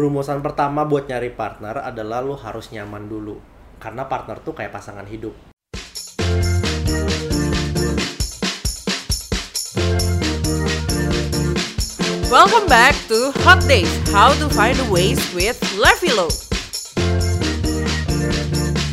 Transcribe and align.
Rumusan 0.00 0.40
pertama 0.40 0.88
buat 0.88 1.12
nyari 1.12 1.28
partner 1.36 1.76
adalah 1.84 2.24
lu 2.24 2.32
harus 2.32 2.72
nyaman 2.72 3.04
dulu. 3.04 3.36
Karena 3.76 4.08
partner 4.08 4.40
tuh 4.40 4.56
kayak 4.56 4.72
pasangan 4.72 5.04
hidup. 5.04 5.36
Welcome 12.32 12.64
back 12.64 12.96
to 13.12 13.28
Hot 13.44 13.60
Days, 13.68 13.92
How 14.08 14.32
to 14.40 14.48
Find 14.48 14.80
a 14.80 14.88
Ways 14.88 15.20
with 15.36 15.60
Levilo. 15.76 16.32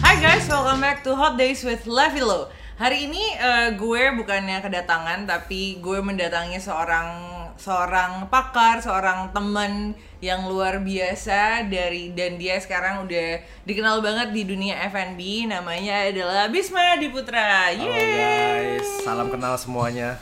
Hai 0.03 0.19
guys, 0.19 0.43
welcome 0.51 0.83
back 0.83 1.07
to 1.07 1.15
Hot 1.15 1.39
Days 1.39 1.63
with 1.63 1.87
Levilo. 1.87 2.51
Hari 2.75 3.07
ini 3.07 3.23
eh, 3.39 3.79
gue 3.79 4.11
bukannya 4.11 4.59
kedatangan, 4.59 5.23
tapi 5.23 5.79
gue 5.79 6.03
mendatangi 6.03 6.59
seorang 6.59 7.36
seorang 7.57 8.29
pakar, 8.29 8.79
seorang 8.79 9.33
teman 9.33 9.97
yang 10.21 10.45
luar 10.45 10.81
biasa 10.81 11.65
dari 11.69 12.13
dan 12.13 12.37
dia 12.37 12.57
sekarang 12.61 13.05
udah 13.05 13.41
dikenal 13.65 14.01
banget 14.05 14.33
di 14.33 14.45
dunia 14.45 14.77
F&B. 14.89 15.49
Namanya 15.49 16.05
adalah 16.05 16.45
Bisma 16.53 16.97
Diputra. 17.01 17.73
Halo 17.73 17.89
Yeay! 17.89 18.77
guys, 18.77 18.89
salam 19.01 19.27
kenal 19.33 19.57
semuanya. 19.57 20.21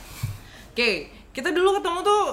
Oke, 0.71 1.12
kita 1.35 1.52
dulu 1.52 1.79
ketemu 1.79 1.99
tuh 2.03 2.23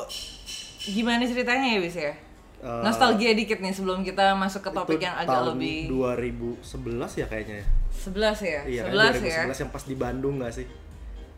gimana 0.90 1.22
ceritanya 1.26 1.66
ya 1.74 1.78
bis 1.82 1.98
ya? 1.98 2.14
Eh, 2.62 2.80
Nostalgia 2.86 3.34
dikit 3.34 3.58
nih 3.58 3.74
sebelum 3.74 4.06
kita 4.06 4.38
masuk 4.38 4.62
ke 4.62 4.70
topik 4.70 5.02
yang 5.02 5.18
agak 5.18 5.34
tahun 5.34 5.58
lebih 5.58 5.90
2011 5.90 7.18
ya 7.18 7.26
kayaknya 7.26 7.56
ya. 7.58 7.66
11 7.90 8.38
ya? 8.42 8.60
Iya, 8.66 8.82
11 8.90 9.18
ya? 9.22 9.42
2011 9.50 9.62
yang 9.66 9.70
pas 9.74 9.84
di 9.86 9.94
Bandung 9.98 10.34
gak 10.38 10.54
sih? 10.54 10.66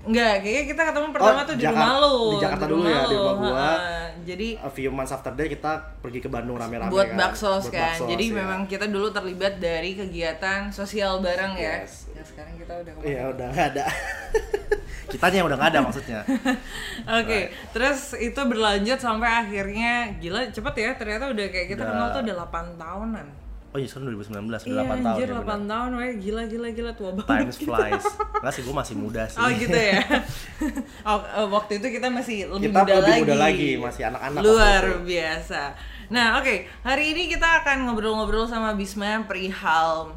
Enggak, 0.04 0.34
kayaknya 0.38 0.64
kita 0.68 0.82
ketemu 0.86 1.06
pertama 1.10 1.32
Oh, 1.34 1.44
tuh 1.44 1.54
di 1.54 1.64
rumah 1.64 1.90
lu. 1.96 2.16
di 2.28 2.36
Jakarta 2.38 2.64
dulu 2.66 2.82
ya, 2.84 3.00
di 3.02 3.14
rumah 3.14 3.34
gua. 3.34 3.52
ha-ha. 3.54 4.02
Jadi 4.24 4.48
A 4.56 4.68
few 4.68 4.88
months 4.88 5.10
after 5.10 5.30
that 5.30 5.46
kita 5.46 5.72
pergi 5.98 6.18
ke 6.18 6.28
Bandung 6.28 6.56
rame-rame 6.56 6.88
buat 6.88 7.08
kan. 7.08 7.16
baksos 7.18 7.64
Buat 7.64 7.72
kan. 7.72 7.82
baksos, 7.92 8.08
Jadi 8.08 8.24
ya. 8.26 8.34
memang 8.34 8.60
kita 8.64 8.86
dulu 8.86 9.08
terlibat 9.10 9.58
dari 9.58 9.92
kegiatan 9.94 10.68
sosial 10.70 11.18
bareng 11.18 11.52
ya. 11.54 11.80
Yes. 11.80 12.08
Ya 12.10 12.22
sekarang 12.22 12.54
kita 12.54 12.72
udah? 12.78 12.92
Iya 13.02 13.22
udah 13.30 13.46
nggak 13.50 13.66
ada. 13.70 13.84
Kitanya 15.06 15.36
yang 15.36 15.46
udah 15.46 15.58
nggak 15.58 15.70
ada 15.70 15.80
maksudnya. 15.80 16.20
Oke, 17.20 17.40
terus 17.70 18.00
itu 18.14 18.40
berlanjut 18.40 18.98
sampai 18.98 19.28
akhirnya 19.28 19.92
gila 20.16 20.48
cepet 20.48 20.74
ya 20.74 20.90
ternyata 20.94 21.28
udah 21.28 21.46
kayak 21.46 21.68
kita 21.68 21.82
Udah. 21.82 21.90
kenal 21.90 22.06
tuh 22.10 22.20
udah 22.24 22.36
8 22.42 22.80
tahunan. 22.80 23.26
Oh 23.74 23.82
iya 23.82 23.90
sekarang 23.90 24.14
2019 24.14 24.38
udah 24.46 24.60
Iya 24.62 24.82
8 24.86 24.86
tahun 24.86 25.02
anjir 25.10 25.26
ya 25.26 25.34
8 25.34 25.42
benar. 25.42 25.66
tahun 25.66 25.90
weh 25.92 26.12
gila 26.22 26.42
gila 26.46 26.68
gila 26.70 26.92
tua 26.94 27.10
banget. 27.10 27.26
Times 27.26 27.56
flies. 27.58 28.06
Enggak 28.38 28.52
sih 28.54 28.62
gue 28.62 28.74
masih 28.76 28.94
muda 28.94 29.22
sih. 29.26 29.34
Oh 29.36 29.50
gitu 29.50 29.74
ya. 29.74 29.98
oh, 31.10 31.18
eh, 31.18 31.48
waktu 31.50 31.72
itu 31.76 31.86
kita 31.90 32.06
masih 32.06 32.46
lebih 32.48 32.70
Kita 32.70 32.80
muda 32.80 32.92
lebih 32.94 33.10
lagi. 33.10 33.20
muda 33.20 33.36
lagi, 33.36 33.70
masih 33.76 34.02
anak-anak 34.06 34.40
Luar 34.40 34.84
biasa. 35.02 35.62
Nah, 36.06 36.38
oke. 36.38 36.54
Hari 36.80 37.04
ini 37.10 37.22
kita 37.26 37.48
akan 37.60 37.90
ngobrol-ngobrol 37.90 38.46
sama 38.46 38.78
Bisma 38.78 39.26
perihal 39.26 40.14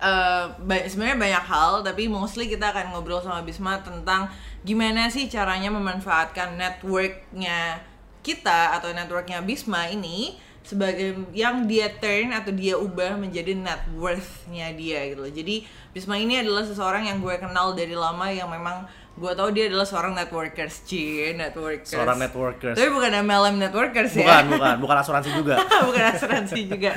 eh, 0.00 0.44
ba- 0.58 0.86
sebenarnya 0.88 1.18
banyak 1.20 1.44
hal, 1.44 1.72
tapi 1.82 2.08
mostly 2.08 2.48
kita 2.48 2.72
akan 2.72 2.96
ngobrol 2.96 3.20
sama 3.20 3.44
Bisma 3.44 3.76
tentang 3.84 4.32
gimana 4.60 5.12
sih 5.12 5.28
caranya 5.28 5.68
memanfaatkan 5.68 6.56
networknya 6.56 7.76
kita 8.20 8.72
atau 8.72 8.88
networknya 8.90 9.44
Bisma 9.44 9.84
ini 9.86 10.48
sebagai 10.70 11.26
yang 11.34 11.66
dia 11.66 11.90
turn 11.98 12.30
atau 12.30 12.54
dia 12.54 12.78
ubah 12.78 13.18
menjadi 13.18 13.58
net 13.58 13.82
worth-nya 13.98 14.70
dia 14.78 15.10
gitu 15.10 15.26
loh. 15.26 15.32
Jadi 15.34 15.66
Bisma 15.90 16.14
ini 16.14 16.38
adalah 16.38 16.62
seseorang 16.62 17.10
yang 17.10 17.18
gue 17.18 17.34
kenal 17.42 17.74
dari 17.74 17.98
lama 17.98 18.30
yang 18.30 18.46
memang 18.46 18.86
gue 19.18 19.32
tahu 19.34 19.50
dia 19.50 19.66
adalah 19.66 19.82
seorang 19.82 20.14
networkers, 20.14 20.86
cie, 20.86 21.34
networkers. 21.34 21.90
Seorang 21.90 22.22
networkers. 22.22 22.78
Tapi 22.78 22.86
bukan 22.94 23.10
MLM 23.26 23.56
networkers 23.58 24.14
ya. 24.14 24.22
Bukan, 24.22 24.44
bukan, 24.54 24.74
bukan 24.78 24.96
asuransi 25.02 25.30
juga. 25.34 25.54
bukan 25.90 26.04
asuransi 26.14 26.60
juga. 26.70 26.92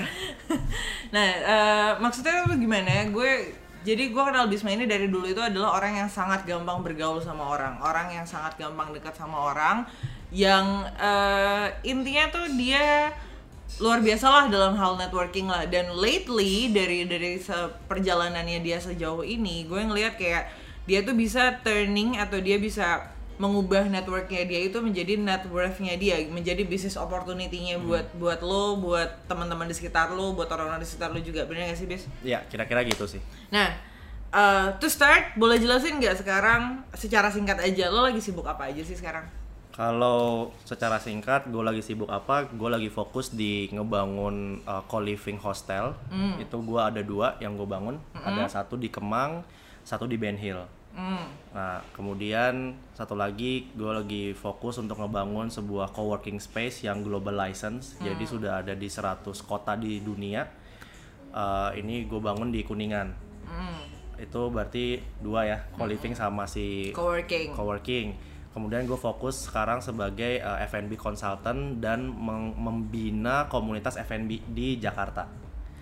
nah, 1.10 1.28
eh, 1.34 1.92
maksudnya 1.98 2.46
gimana? 2.54 3.10
Gue 3.10 3.58
jadi 3.82 4.14
gue 4.14 4.24
kenal 4.24 4.46
Bisma 4.46 4.70
ini 4.70 4.86
dari 4.86 5.10
dulu 5.10 5.26
itu 5.26 5.42
adalah 5.42 5.82
orang 5.82 6.06
yang 6.06 6.10
sangat 6.14 6.46
gampang 6.46 6.86
bergaul 6.86 7.18
sama 7.18 7.50
orang, 7.50 7.82
orang 7.82 8.14
yang 8.14 8.26
sangat 8.30 8.54
gampang 8.62 8.94
dekat 8.94 9.18
sama 9.18 9.50
orang, 9.50 9.82
yang 10.30 10.86
eh, 10.94 11.74
intinya 11.82 12.30
tuh 12.30 12.46
dia 12.54 13.10
luar 13.82 14.06
biasa 14.06 14.26
lah 14.30 14.46
dalam 14.52 14.78
hal 14.78 15.00
networking 15.00 15.50
lah. 15.50 15.66
Dan 15.66 15.94
lately 15.98 16.70
dari 16.70 17.08
dari 17.10 17.42
perjalanannya 17.90 18.62
dia 18.62 18.78
sejauh 18.78 19.26
ini, 19.26 19.66
gue 19.66 19.82
ngelihat 19.82 20.20
kayak 20.20 20.50
dia 20.84 21.00
tuh 21.02 21.16
bisa 21.16 21.64
turning 21.64 22.20
atau 22.20 22.38
dia 22.44 22.60
bisa 22.60 23.08
mengubah 23.42 23.90
networknya 23.90 24.46
dia 24.46 24.62
itu 24.70 24.78
menjadi 24.78 25.18
net 25.18 25.50
worth-nya 25.50 25.98
dia, 25.98 26.22
menjadi 26.30 26.62
bisnis 26.70 26.94
opportunity-nya 26.94 27.82
buat 27.82 28.14
buat 28.14 28.46
lo, 28.46 28.78
buat 28.78 29.26
teman-teman 29.26 29.66
di 29.66 29.74
sekitar 29.74 30.14
lo, 30.14 30.38
buat 30.38 30.48
orang-orang 30.54 30.84
di 30.84 30.88
sekitar 30.88 31.10
lo 31.10 31.18
juga. 31.18 31.50
Bener 31.50 31.74
gak 31.74 31.80
sih, 31.82 31.90
Bis? 31.90 32.06
Iya, 32.22 32.46
kira-kira 32.46 32.86
gitu 32.86 33.10
sih. 33.10 33.22
Nah, 33.50 33.74
eh, 34.30 34.68
to 34.78 34.86
start, 34.86 35.34
boleh 35.34 35.58
jelasin 35.58 35.98
nggak 35.98 36.22
sekarang 36.22 36.86
secara 36.94 37.34
singkat 37.34 37.58
aja 37.58 37.90
lo 37.90 38.06
lagi 38.06 38.22
sibuk 38.22 38.46
apa 38.46 38.70
aja 38.70 38.86
sih 38.86 38.94
sekarang? 38.94 39.26
Kalau 39.74 40.54
secara 40.70 41.02
singkat, 41.02 41.50
gue 41.50 41.64
lagi 41.66 41.82
sibuk 41.82 42.06
apa? 42.06 42.46
Gue 42.46 42.70
lagi 42.70 42.94
fokus 42.94 43.34
di 43.34 43.74
ngebangun 43.74 44.62
uh, 44.70 44.86
co-living 44.86 45.42
hostel. 45.42 45.98
Hmm. 46.14 46.38
Itu 46.38 46.62
gue 46.62 46.78
ada 46.78 47.02
dua 47.02 47.42
yang 47.42 47.58
gue 47.58 47.66
bangun. 47.66 47.98
Ada 48.14 48.62
satu 48.62 48.78
di 48.78 48.94
Kemang, 48.94 49.42
satu 49.82 50.06
di 50.06 50.14
Ben 50.22 50.38
Hill. 50.38 50.62
Hmm. 50.94 51.26
Nah, 51.58 51.82
kemudian 51.98 52.78
satu 52.94 53.18
lagi 53.18 53.74
gue 53.74 53.90
lagi 53.90 54.24
fokus 54.38 54.78
untuk 54.78 55.02
ngebangun 55.02 55.50
sebuah 55.50 55.90
co-working 55.90 56.38
space 56.38 56.86
yang 56.86 57.02
global 57.02 57.34
license. 57.34 57.98
Jadi 57.98 58.30
sudah 58.30 58.62
ada 58.62 58.78
di 58.78 58.86
100 58.86 59.26
kota 59.42 59.74
di 59.74 60.06
dunia. 60.06 60.46
Eh, 61.34 61.70
ini 61.82 62.06
gue 62.06 62.22
bangun 62.22 62.54
di 62.54 62.62
Kuningan. 62.62 63.10
Hmm. 63.50 63.90
Itu 64.22 64.54
berarti 64.54 65.02
dua 65.18 65.50
ya, 65.50 65.58
co-living 65.74 66.14
sama 66.14 66.46
si 66.46 66.94
Co-working. 66.94 67.58
co-working. 67.58 68.33
Kemudian 68.54 68.86
gue 68.86 68.98
fokus 68.98 69.50
sekarang 69.50 69.82
sebagai 69.82 70.38
uh, 70.46 70.62
F&B 70.70 70.94
consultant 70.94 71.82
dan 71.82 72.06
membina 72.58 73.50
komunitas 73.50 73.98
F&B 73.98 74.46
di 74.54 74.78
Jakarta. 74.78 75.26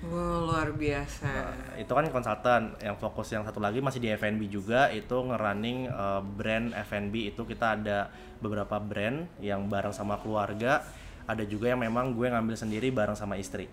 Wow, 0.01 0.49
luar 0.49 0.73
biasa. 0.73 1.29
Nah, 1.29 1.77
itu 1.77 1.91
kan 1.93 2.09
konsultan. 2.09 2.73
Yang 2.81 2.97
fokus 2.97 3.27
yang 3.35 3.45
satu 3.45 3.61
lagi 3.61 3.83
masih 3.85 4.01
di 4.01 4.09
F&B 4.09 4.49
juga 4.49 4.89
itu 4.89 5.13
ngerunning 5.13 5.91
uh, 5.93 6.25
brand 6.25 6.73
F&B 6.73 7.35
itu 7.35 7.45
kita 7.45 7.77
ada 7.77 8.09
beberapa 8.41 8.81
brand 8.81 9.29
yang 9.37 9.69
bareng 9.69 9.93
sama 9.93 10.17
keluarga, 10.17 10.81
ada 11.29 11.45
juga 11.45 11.69
yang 11.69 11.85
memang 11.85 12.17
gue 12.17 12.33
ngambil 12.33 12.57
sendiri 12.57 12.89
bareng 12.89 13.13
sama 13.13 13.37
istri. 13.37 13.69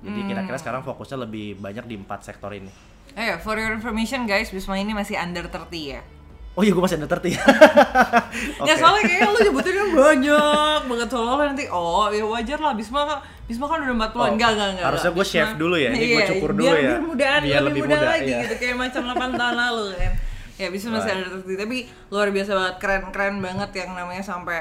Jadi 0.00 0.20
kira-kira 0.26 0.56
sekarang 0.56 0.82
fokusnya 0.82 1.28
lebih 1.28 1.60
banyak 1.60 1.84
di 1.84 1.94
empat 2.00 2.24
sektor 2.24 2.50
ini. 2.56 2.72
Eh, 3.14 3.36
for 3.42 3.54
your 3.60 3.70
information 3.70 4.24
guys, 4.24 4.48
Bisma 4.48 4.80
ini 4.80 4.96
masih 4.96 5.20
under 5.20 5.44
30 5.46 6.00
ya. 6.00 6.02
Oh 6.60 6.62
iya 6.62 6.70
gue 6.70 6.82
masih 6.84 7.00
ada 7.00 7.08
30 7.08 7.32
ya. 7.32 7.40
Ya 8.68 8.74
soalnya 8.76 9.02
kayaknya 9.02 9.28
lu 9.28 9.38
nyebutin 9.40 9.72
kan 9.72 9.88
banyak 9.90 10.80
banget 10.84 11.08
soalnya 11.08 11.44
nanti 11.48 11.64
oh 11.66 12.12
ya 12.12 12.20
wajar 12.22 12.58
lah 12.60 12.76
Bisma 12.76 13.00
kan 13.02 13.18
Bisma 13.48 13.64
kan 13.64 13.80
udah 13.80 13.96
40 13.96 14.04
an 14.04 14.12
Oh, 14.12 14.26
enggak 14.28 14.50
enggak 14.52 14.68
enggak 14.76 14.86
harusnya 14.86 15.10
shave 15.24 15.24
Bisma- 15.48 15.56
dulu 15.56 15.74
ya, 15.74 15.88
ini 15.90 16.04
Iya, 16.12 16.26
cukur 16.28 16.50
dulu 16.52 16.68
ya. 16.68 16.76
biar 16.76 17.00
mudaan 17.00 17.40
Biar 17.40 17.62
lebih, 17.64 17.82
muda, 17.82 17.96
lagi 18.04 18.28
iya. 18.28 18.42
gitu 18.44 18.54
kayak 18.56 18.76
macam 18.76 19.02
8 19.08 19.40
tahun 19.40 19.54
lalu 19.56 19.84
kan 19.96 20.12
ya 20.54 20.66
Bisma 20.68 20.90
masih 20.94 21.10
ada 21.10 21.24
terus 21.26 21.44
tapi 21.48 21.76
luar 22.12 22.28
biasa 22.28 22.50
banget 22.52 22.74
keren 22.76 23.02
keren 23.08 23.36
banget 23.40 23.70
yang 23.74 23.90
namanya 23.96 24.20
sampai 24.20 24.60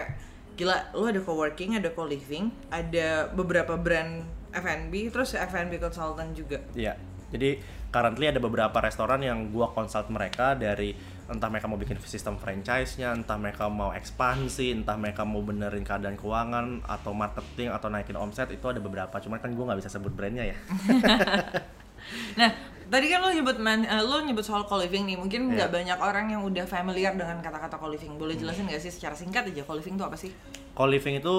gila 0.55 0.75
lu 0.93 1.03
ada 1.05 1.19
co-working 1.19 1.75
ada 1.75 1.91
co-living 1.91 2.47
ada 2.69 3.27
beberapa 3.29 3.75
brand 3.75 4.23
F&B 4.49 5.11
terus 5.11 5.35
F&B 5.35 5.75
consultant 5.77 6.31
juga 6.31 6.63
Iya. 6.71 6.95
Jadi 7.29 7.61
currently 7.89 8.25
ada 8.25 8.39
beberapa 8.39 8.73
restoran 8.79 9.21
yang 9.21 9.49
gua 9.49 9.69
consult 9.69 10.09
mereka 10.09 10.57
dari 10.57 10.97
entah 11.29 11.47
mereka 11.47 11.69
mau 11.69 11.77
bikin 11.77 12.01
sistem 12.03 12.35
franchise-nya, 12.35 13.13
entah 13.13 13.37
mereka 13.37 13.69
mau 13.69 13.93
ekspansi, 13.93 14.73
entah 14.73 14.97
mereka 14.97 15.21
mau 15.23 15.39
benerin 15.39 15.85
keadaan 15.85 16.17
keuangan 16.17 16.81
atau 16.83 17.13
marketing 17.13 17.69
atau 17.69 17.87
naikin 17.87 18.17
omset 18.17 18.49
itu 18.49 18.65
ada 18.65 18.81
beberapa. 18.81 19.13
Cuman 19.15 19.37
kan 19.37 19.53
gua 19.53 19.71
nggak 19.71 19.79
bisa 19.85 19.93
sebut 19.93 20.11
brandnya 20.11 20.51
ya. 20.51 20.57
Nah, 22.39 22.49
tadi 22.89 23.05
kan 23.11 23.21
lo 23.21 23.29
nyebut 23.29 23.59
man, 23.59 23.85
eh, 23.85 24.01
lo 24.01 24.23
nyebut 24.23 24.41
soal 24.41 24.65
co-living 24.65 25.05
nih. 25.05 25.17
Mungkin 25.19 25.53
nggak 25.53 25.69
Iya. 25.69 25.75
banyak 25.77 25.99
orang 25.99 26.25
yang 26.31 26.41
udah 26.41 26.65
familiar 26.65 27.13
dengan 27.13 27.37
kata-kata 27.37 27.77
co-living. 27.77 28.17
Boleh 28.17 28.33
jelasin 28.33 28.65
nggak 28.65 28.81
sih 28.81 28.89
secara 28.89 29.13
singkat 29.13 29.45
aja 29.51 29.61
co-living 29.61 29.93
itu 29.93 30.05
apa 30.07 30.17
sih? 30.17 30.31
Co-living 30.73 31.19
itu 31.21 31.35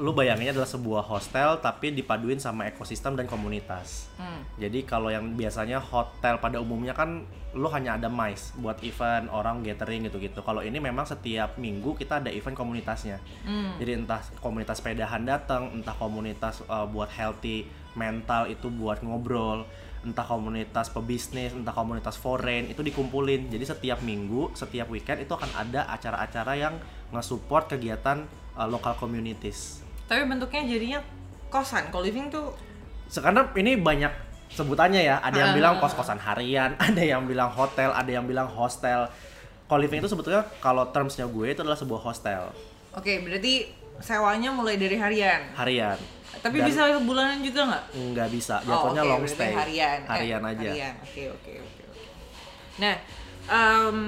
lu 0.00 0.16
bayanginnya 0.16 0.56
adalah 0.56 0.70
sebuah 0.70 1.04
hostel 1.04 1.60
tapi 1.60 1.92
dipaduin 1.92 2.40
sama 2.40 2.64
ekosistem 2.64 3.12
dan 3.12 3.28
komunitas. 3.28 4.08
Hmm. 4.16 4.40
Jadi 4.56 4.88
kalau 4.88 5.12
yang 5.12 5.36
biasanya 5.36 5.76
hotel 5.82 6.40
pada 6.40 6.56
umumnya 6.62 6.96
kan 6.96 7.28
lu 7.52 7.68
hanya 7.68 8.00
ada 8.00 8.08
MICE 8.08 8.56
buat 8.56 8.80
event 8.80 9.28
orang 9.28 9.60
gathering 9.60 10.08
gitu-gitu. 10.08 10.40
Kalau 10.40 10.64
ini 10.64 10.80
memang 10.80 11.04
setiap 11.04 11.60
minggu 11.60 11.92
kita 12.00 12.24
ada 12.24 12.32
event 12.32 12.56
komunitasnya. 12.56 13.20
Hmm. 13.44 13.76
Jadi 13.76 14.00
entah 14.00 14.24
komunitas 14.40 14.80
sepedahan 14.80 15.28
datang, 15.28 15.68
entah 15.76 15.92
komunitas 15.92 16.64
uh, 16.72 16.88
buat 16.88 17.12
healthy 17.12 17.68
mental 17.92 18.48
itu 18.48 18.72
buat 18.72 19.04
ngobrol, 19.04 19.68
entah 20.00 20.24
komunitas 20.24 20.88
pebisnis, 20.88 21.52
entah 21.52 21.76
komunitas 21.76 22.16
foreign 22.16 22.72
itu 22.72 22.80
dikumpulin. 22.80 23.52
Jadi 23.52 23.64
setiap 23.68 24.00
minggu, 24.00 24.56
setiap 24.56 24.88
weekend 24.88 25.20
itu 25.28 25.36
akan 25.36 25.52
ada 25.52 25.84
acara-acara 25.92 26.56
yang 26.56 26.74
nge-support 27.12 27.68
kegiatan 27.68 28.24
uh, 28.56 28.64
local 28.64 28.96
communities. 28.96 29.81
Tapi 30.12 30.28
bentuknya 30.28 30.60
jadinya 30.62 31.00
kosan. 31.48 31.88
Co-living 31.88 32.28
tuh 32.28 32.52
sekarang 33.08 33.48
ini 33.56 33.76
banyak 33.76 34.12
sebutannya 34.48 35.00
ya. 35.02 35.16
Ada 35.18 35.36
yang 35.38 35.50
Ah. 35.52 35.56
bilang 35.56 35.74
kos 35.80 35.92
kosan 35.92 36.20
harian 36.20 36.76
ada 36.92 37.00
yang 37.00 37.24
bilang 37.24 37.48
hotel 37.48 37.88
ada 37.90 38.08
yang 38.08 38.28
bilang 38.28 38.44
hostel. 38.44 39.08
Co-living 39.64 40.04
itu 40.04 40.08
sebetulnya 40.08 40.44
kalau 40.60 40.84
termsnya 40.86 41.24
gue 41.24 41.46
itu 41.48 41.64
adalah 41.64 41.76
sebuah 41.76 42.00
hostel. 42.02 42.52
Oke 42.92 43.24
berarti 43.24 43.72
sewanya 43.98 44.52
mulai 44.52 44.76
dari 44.76 45.00
harian? 45.00 45.48
Harian. 45.56 45.96
Tapi 46.34 46.60
Dan 46.60 46.68
bisa 46.68 46.80
bulanan 47.00 47.40
juga 47.40 47.60
nggak? 47.66 47.84
Nggak 48.12 48.28
bisa. 48.28 48.60
Oh, 48.60 48.68
jatuhnya 48.84 49.00
oke, 49.00 49.08
long 49.08 49.20
berarti 49.20 49.36
stay. 49.36 49.52
harian. 49.54 49.98
Eh, 49.98 50.08
harian 50.08 50.42
aja. 50.42 50.68
harian. 50.68 50.94
Oke 51.00 51.22
oke 51.30 51.52
oke 51.58 51.82
oke. 51.86 52.04
Nah 52.76 52.94
um, 53.48 53.98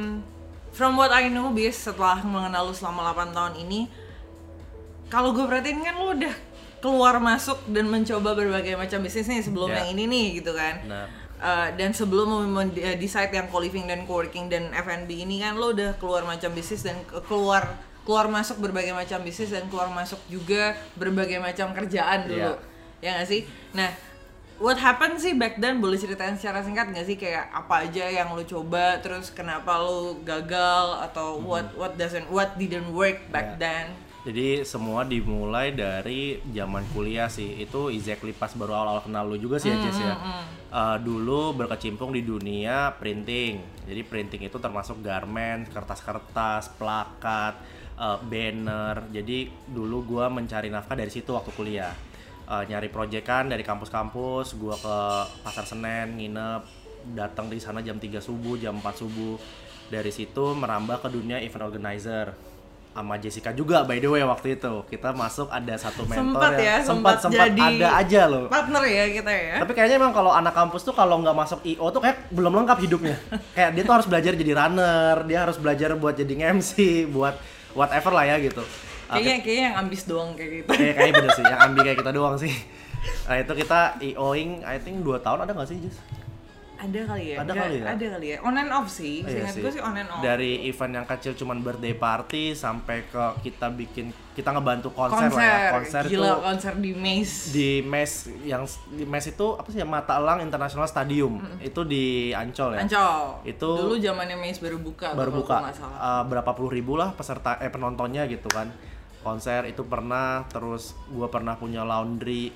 from 0.69 0.97
what 0.97 1.09
I 1.09 1.29
know 1.29 1.49
bis 1.49 1.77
setelah 1.79 2.21
mengenal 2.21 2.69
lu 2.69 2.75
selama 2.75 3.13
8 3.15 3.33
tahun 3.33 3.55
ini 3.59 3.81
kalau 5.07 5.31
gue 5.31 5.43
perhatiin 5.43 5.81
kan 5.81 5.95
lu 5.95 6.13
udah 6.13 6.35
keluar 6.79 7.17
masuk 7.17 7.57
dan 7.67 7.87
mencoba 7.87 8.35
berbagai 8.35 8.75
macam 8.75 9.01
bisnis 9.01 9.25
nih 9.25 9.41
sebelum 9.41 9.69
Ya. 9.69 9.81
yang 9.81 9.97
ini 9.97 10.05
nih 10.05 10.27
gitu 10.39 10.53
kan. 10.53 10.75
Nah. 10.85 11.07
Uh, 11.35 11.69
dan 11.75 11.91
sebelum 11.91 12.29
decide 12.97 13.29
yang 13.31 13.49
co-living 13.49 13.85
dan 13.85 14.05
co-working 14.05 14.49
dan 14.49 14.71
F&B 14.71 15.11
ini 15.19 15.41
kan 15.41 15.55
lo 15.55 15.71
udah 15.71 15.93
keluar 15.95 16.25
macam 16.25 16.49
bisnis 16.51 16.81
dan 16.81 16.97
ke- 17.03 17.21
keluar 17.23 17.69
keluar 18.01 18.29
masuk 18.29 18.61
berbagai 18.61 18.93
macam 18.93 19.21
bisnis 19.21 19.49
dan 19.49 19.65
keluar 19.67 19.89
masuk 19.89 20.21
juga 20.27 20.73
berbagai 20.95 21.37
macam 21.39 21.73
kerjaan 21.73 22.25
dulu. 22.27 22.53
Ya. 23.01 23.17
Nggak 23.17 23.27
sih? 23.27 23.41
Nah 23.73 23.93
what 24.57 24.77
happened 24.77 25.17
sih 25.17 25.33
back 25.33 25.57
then? 25.57 25.81
Boleh 25.81 25.97
ceritain 25.97 26.33
secara 26.35 26.61
singkat 26.61 26.89
nggak 26.89 27.05
sih? 27.05 27.17
Kayak 27.17 27.49
apa 27.51 27.83
aja 27.83 28.05
yang 28.07 28.29
lo 28.31 28.41
coba? 28.43 28.97
Terus 28.99 29.29
kenapa 29.29 29.77
lo 29.79 30.21
gagal? 30.23 31.01
Atau 31.03 31.41
what 31.41 31.73
what 31.75 31.93
doesn't 31.95 32.29
what 32.29 32.57
didn't 32.57 32.89
work 32.89 33.21
back 33.29 33.57
Ya. 33.57 33.69
then 33.69 33.87
Jadi 34.25 34.65
semua 34.65 35.05
dimulai 35.05 35.77
dari 35.77 36.41
zaman 36.49 36.81
kuliah 36.97 37.29
sih. 37.29 37.61
Itu 37.61 37.93
exactly 37.93 38.33
pas 38.33 38.57
baru 38.57 38.73
awal-awal 38.73 39.05
kenal 39.05 39.29
lu 39.29 39.37
juga 39.37 39.61
sih 39.61 39.69
ya 39.69 39.77
Jess 39.85 40.01
ya. 40.01 40.17
Uh, 40.73 40.97
dulu 40.97 41.53
berkecimpung 41.53 42.09
di 42.09 42.25
dunia 42.25 42.97
printing. 42.97 43.61
Jadi 43.85 44.01
printing 44.09 44.49
itu 44.49 44.57
termasuk 44.57 45.05
garment, 45.05 45.69
kertas-kertas, 45.69 46.73
plakat, 46.81 47.61
uh, 48.01 48.17
banner. 48.25 49.05
Jadi 49.13 49.53
dulu 49.69 50.17
gua 50.17 50.33
mencari 50.33 50.73
nafkah 50.73 50.97
dari 50.97 51.13
situ 51.13 51.37
waktu 51.37 51.53
kuliah. 51.53 51.93
Uh, 52.49 52.65
nyari 52.65 52.89
proyekan 52.89 53.53
dari 53.53 53.61
kampus-kampus, 53.61 54.57
gua 54.57 54.77
ke 54.81 54.99
Pasar 55.45 55.69
Senen 55.69 56.17
nginep, 56.17 56.65
datang 57.13 57.53
di 57.53 57.61
sana 57.61 57.85
jam 57.85 58.01
3 58.01 58.25
subuh, 58.25 58.57
jam 58.57 58.81
4 58.81 58.89
subuh. 59.05 59.37
Dari 59.93 60.09
situ 60.09 60.57
merambah 60.57 61.05
ke 61.05 61.13
dunia 61.13 61.45
event 61.45 61.69
organizer 61.69 62.54
sama 62.95 63.19
Jessica 63.19 63.51
juga 63.51 63.83
by 63.83 63.99
the 63.99 64.07
way 64.07 64.23
waktu 64.23 64.55
itu. 64.55 64.87
Kita 64.87 65.11
masuk 65.11 65.51
ada 65.51 65.75
satu 65.75 66.07
mentor 66.07 66.23
Sempat 66.23 66.53
ya, 66.57 66.75
sempat 66.81 67.17
sempat 67.19 67.51
jadi 67.51 67.83
ada 67.83 67.89
aja 67.99 68.23
loh. 68.31 68.47
partner 68.47 68.83
ya 68.87 69.05
kita 69.11 69.33
ya. 69.35 69.57
Tapi 69.67 69.73
kayaknya 69.75 69.97
emang 69.99 70.15
kalau 70.15 70.31
anak 70.31 70.55
kampus 70.55 70.87
tuh 70.87 70.95
kalau 70.95 71.19
nggak 71.19 71.35
masuk 71.35 71.61
IO 71.67 71.91
tuh 71.91 71.99
kayak 71.99 72.31
belum 72.31 72.55
lengkap 72.63 72.79
hidupnya. 72.87 73.19
Kayak 73.53 73.71
dia 73.75 73.83
tuh 73.83 73.95
harus 73.99 74.07
belajar 74.07 74.33
jadi 74.39 74.53
runner 74.55 75.17
dia 75.27 75.39
harus 75.43 75.59
belajar 75.59 75.91
buat 75.99 76.15
jadi 76.15 76.55
MC 76.55 77.05
buat 77.11 77.35
whatever 77.75 78.15
lah 78.15 78.25
ya 78.31 78.39
gitu. 78.39 78.63
Uh, 78.63 79.21
kayaknya 79.21 79.37
kayaknya 79.45 79.65
yang 79.69 79.77
ambis 79.83 80.03
doang 80.07 80.31
kayak 80.39 80.51
gitu. 80.63 80.71
Kayak 80.71 80.95
kayaknya 80.97 81.15
bener 81.19 81.31
sih 81.35 81.45
yang 81.45 81.61
ambil 81.61 81.83
kayak 81.83 81.99
kita 81.99 82.13
doang 82.15 82.37
sih. 82.39 82.55
Nah 83.29 83.37
itu 83.37 83.53
kita 83.53 83.81
IO-ing 84.01 84.51
I 84.65 84.81
think 84.81 85.05
2 85.05 85.21
tahun 85.21 85.45
ada 85.45 85.53
nggak 85.53 85.69
sih 85.69 85.77
Jus? 85.83 85.97
Ada 86.77 87.01
kali 87.07 87.25
ya? 87.27 87.37
Ada 87.37 87.47
Nggak- 87.47 87.63
kali 87.63 87.77
ya? 87.77 87.85
ada 87.87 88.07
kali 88.11 88.27
ya? 88.27 88.37
On 88.41 88.53
and 88.53 88.69
off 88.69 88.87
sih 88.89 89.21
Iya 89.21 89.31
seingat 89.31 89.55
sih. 89.55 89.63
gue 89.63 89.73
sih 89.73 89.81
on 89.81 89.95
and 89.95 90.07
off. 90.07 90.21
Dari 90.21 90.53
event 90.65 90.93
yang 90.93 91.07
kecil 91.07 91.33
cuman 91.35 91.59
birthday 91.61 91.95
party 91.95 92.45
sampai 92.53 93.07
ke 93.07 93.25
kita 93.43 93.71
bikin 93.71 94.07
kita 94.33 94.51
ngebantu 94.51 94.91
konser, 94.91 95.31
konser, 95.31 95.39
lah 95.39 95.47
ya. 95.47 95.71
Konser. 95.73 96.03
Gila 96.05 96.27
tuh 96.27 96.39
konser 96.43 96.73
di 96.77 96.91
Maze. 96.93 97.35
di 97.51 97.69
mes 97.81 98.13
yang 98.43 98.63
di 98.91 99.05
mes 99.05 99.25
itu 99.25 99.47
apa 99.55 99.69
sih 99.69 99.79
ya? 99.79 99.87
Mata 99.87 100.13
Elang 100.15 100.41
International 100.41 100.85
Stadium. 100.85 101.39
Itu 101.59 101.83
di 101.83 102.05
Ancol 102.31 102.75
ya? 102.75 102.81
Ancol. 102.83 103.23
Itu- 103.45 103.79
dulu 103.81 103.95
zamannya 103.97 104.35
Maze 104.35 104.59
baru 104.59 104.77
buka 104.77 105.15
baru 105.15 105.31
buka. 105.33 105.71
salah. 105.71 105.97
Uh, 105.97 106.23
berapa 106.27 106.51
puluh 106.51 106.71
ribu 106.71 106.95
lah 106.95 107.13
peserta 107.13 107.57
eh 107.59 107.69
penontonnya 107.69 108.27
gitu 108.27 108.47
kan. 108.49 108.69
Konser 109.21 109.65
itu 109.65 109.81
pernah 109.83 110.45
terus 110.47 110.93
gua 111.09 111.31
pernah 111.31 111.55
punya 111.55 111.81
laundry 111.81 112.53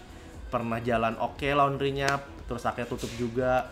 pernah 0.49 0.77
jalan 0.79 1.13
oke 1.15 1.45
laundrynya 1.47 2.09
terus 2.45 2.65
akhirnya 2.65 2.89
tutup 2.89 3.13
juga 3.15 3.69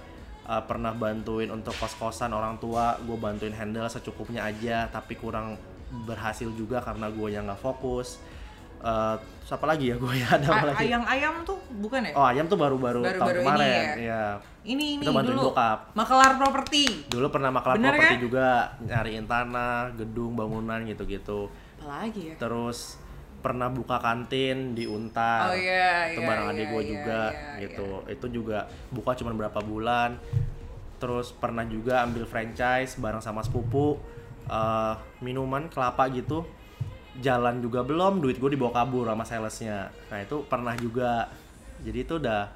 Uh, 0.47 0.63
pernah 0.63 0.95
bantuin 0.95 1.51
untuk 1.51 1.75
kos-kosan 1.75 2.31
orang 2.31 2.55
tua 2.63 2.95
gue 3.03 3.19
bantuin 3.19 3.51
handle 3.51 3.91
secukupnya 3.91 4.47
aja 4.47 4.87
tapi 4.87 5.19
kurang 5.19 5.59
berhasil 6.07 6.47
juga 6.55 6.79
karena 6.79 7.11
gue 7.11 7.29
yang 7.35 7.51
nggak 7.51 7.59
fokus. 7.59 8.23
Uh, 8.79 9.19
terus 9.43 9.53
apa 9.59 9.67
lagi 9.67 9.91
ya 9.91 9.97
gue 9.99 10.13
ya? 10.15 10.27
Ada 10.39 10.47
apa 10.47 10.67
lagi? 10.71 10.87
ayam-ayam 10.87 11.35
tuh 11.43 11.59
bukan 11.83 11.99
ya? 12.07 12.13
Oh 12.15 12.23
ayam 12.23 12.47
tuh 12.47 12.55
baru-baru 12.55 13.03
tahun 13.03 13.27
ini 13.27 13.43
kemarin 13.43 13.67
ya? 13.67 13.95
ya 13.99 14.23
ini 14.67 14.85
ini 14.99 15.03
kita 15.07 15.15
bantuin 15.15 15.35
dulu 15.35 15.51
bokap. 15.51 15.79
makelar 15.95 16.33
properti. 16.39 16.85
Dulu 17.11 17.27
pernah 17.31 17.51
makelar 17.51 17.75
Bener 17.79 17.95
properti 17.95 18.15
kan? 18.15 18.23
juga 18.23 18.49
nyariin 18.87 19.27
tanah 19.27 19.75
gedung 19.99 20.33
bangunan 20.39 20.79
gitu-gitu. 20.87 21.51
Apalagi 21.83 22.23
ya? 22.31 22.35
Terus 22.39 22.99
pernah 23.47 23.71
buka 23.71 24.03
kantin 24.03 24.75
di 24.75 24.91
Untar. 24.91 25.55
Oh, 25.55 25.55
iya, 25.55 26.11
itu 26.11 26.19
iya, 26.19 26.27
bareng 26.27 26.47
iya, 26.51 26.55
adik 26.59 26.67
gue 26.67 26.83
iya, 26.83 26.91
juga 26.91 27.21
iya, 27.31 27.61
gitu. 27.63 27.91
itu 28.11 28.27
juga 28.43 28.59
buka 28.91 29.15
cuma 29.15 29.31
berapa 29.39 29.63
bulan. 29.63 30.19
Terus 30.99 31.31
pernah 31.31 31.63
juga 31.63 32.03
ambil 32.03 32.27
franchise 32.27 32.99
bareng 32.99 33.23
sama 33.23 33.47
sepupu 33.47 34.03
eh, 34.51 34.95
minuman 35.23 35.71
kelapa 35.71 36.11
gitu. 36.11 36.43
Jalan 37.23 37.63
juga 37.63 37.87
belum 37.87 38.19
duit 38.19 38.43
gue 38.43 38.51
dibawa 38.51 38.83
kabur 38.83 39.07
sama 39.07 39.23
salesnya. 39.23 39.95
Nah 40.11 40.19
itu 40.19 40.43
pernah 40.51 40.75
juga. 40.75 41.31
Jadi 41.87 41.99
itu 42.03 42.19
udah 42.19 42.51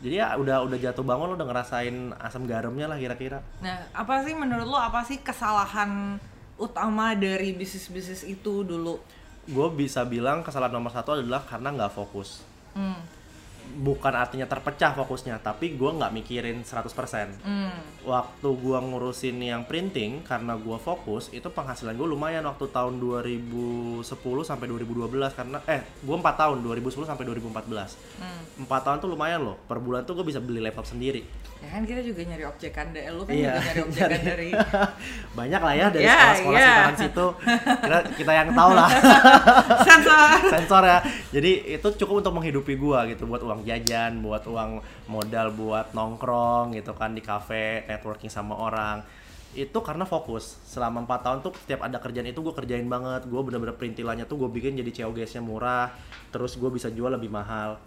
jadi 0.00 0.14
ya 0.24 0.26
udah 0.40 0.64
udah 0.64 0.78
jatuh 0.80 1.04
bangun 1.04 1.32
lo 1.32 1.34
udah 1.36 1.48
ngerasain 1.48 2.16
asam 2.16 2.48
garamnya 2.48 2.88
lah 2.88 2.96
kira-kira. 2.96 3.44
Nah 3.60 3.92
apa 3.92 4.24
sih 4.24 4.32
menurut 4.32 4.64
lo 4.64 4.80
apa 4.80 5.04
sih 5.04 5.20
kesalahan 5.20 6.16
utama 6.56 7.12
dari 7.12 7.52
bisnis-bisnis 7.52 8.24
itu 8.24 8.64
dulu 8.64 8.98
gue 9.44 9.68
bisa 9.76 10.04
bilang 10.08 10.40
kesalahan 10.40 10.72
nomor 10.72 10.92
satu 10.92 11.20
adalah 11.20 11.44
karena 11.44 11.68
nggak 11.72 11.92
fokus 11.92 12.40
hmm. 12.72 13.23
Bukan 13.74 14.12
artinya 14.12 14.44
terpecah 14.44 14.94
fokusnya 14.94 15.38
tapi 15.38 15.72
gue 15.72 15.90
nggak 15.90 16.12
mikirin 16.12 16.60
100% 16.60 17.42
Hmm. 17.42 17.74
waktu 18.02 18.48
gue 18.54 18.78
ngurusin 18.80 19.36
yang 19.36 19.62
printing 19.62 20.22
karena 20.22 20.54
gue 20.54 20.76
fokus 20.76 21.28
itu 21.28 21.46
penghasilan 21.46 21.92
gue 21.92 22.06
lumayan 22.06 22.44
waktu 22.44 22.68
tahun 22.68 22.96
2010 22.96 24.04
sampai 24.40 24.66
2012 24.68 25.10
karena 25.32 25.58
eh 25.66 25.82
gue 25.82 26.14
4 26.14 26.22
tahun 26.36 26.56
2010 26.60 26.80
sampai 27.04 27.24
2014 27.24 27.96
Hmm. 28.14 28.42
4 28.60 28.70
tahun 28.80 28.98
tuh 28.98 29.08
lumayan 29.08 29.42
loh 29.42 29.58
per 29.60 29.76
bulan 29.76 30.02
tuh 30.02 30.14
gue 30.14 30.24
bisa 30.24 30.38
beli 30.38 30.60
laptop 30.60 30.84
sendiri. 30.84 31.26
Ya 31.56 31.70
kan 31.70 31.82
kita 31.82 31.98
juga 31.98 32.20
nyari 32.22 32.44
objekan 32.44 32.86
deh 32.90 33.08
lo 33.08 33.24
kan 33.24 33.32
Iya, 33.32 33.50
juga 33.50 33.64
nyari 33.64 33.80
objekan 33.82 34.20
dari 34.28 34.48
banyak 35.38 35.60
lah 35.60 35.74
ya 35.74 35.86
dari 35.88 36.04
Ya, 36.04 36.12
sekolah-sekolah 36.12 36.54
ya. 36.54 36.62
sekitaran 36.62 36.96
situ. 36.96 37.26
Kita, 37.80 37.98
kita 38.14 38.32
yang 38.34 38.48
tahu 38.52 38.70
lah. 38.74 38.88
Sensor. 39.86 40.28
Sensor 40.46 40.82
ya. 40.84 40.98
Jadi 41.30 41.50
itu 41.72 41.88
cukup 41.96 42.14
untuk 42.20 42.32
menghidupi 42.32 42.74
gua 42.76 43.06
gitu 43.06 43.24
buat 43.24 43.40
uang 43.40 43.53
jajan 43.62 44.18
buat 44.18 44.42
uang 44.42 44.82
modal 45.06 45.54
buat 45.54 45.94
nongkrong 45.94 46.74
gitu 46.74 46.90
kan 46.98 47.14
di 47.14 47.22
cafe 47.22 47.86
networking 47.86 48.32
sama 48.32 48.58
orang. 48.58 49.06
Itu 49.54 49.86
karena 49.86 50.02
fokus. 50.02 50.58
Selama 50.66 51.06
empat 51.06 51.22
tahun 51.22 51.38
tuh 51.46 51.54
setiap 51.62 51.86
ada 51.86 52.02
kerjaan 52.02 52.26
itu 52.26 52.42
gue 52.42 52.50
kerjain 52.50 52.90
banget. 52.90 53.30
Gue 53.30 53.38
bener-bener 53.46 53.78
perintilannya 53.78 54.26
tuh 54.26 54.42
gue 54.42 54.50
bikin 54.50 54.74
jadi 54.74 55.06
COGS 55.06 55.38
nya 55.38 55.42
murah 55.46 55.94
terus 56.34 56.58
gue 56.58 56.70
bisa 56.74 56.90
jual 56.90 57.14
lebih 57.14 57.30
mahal. 57.30 57.78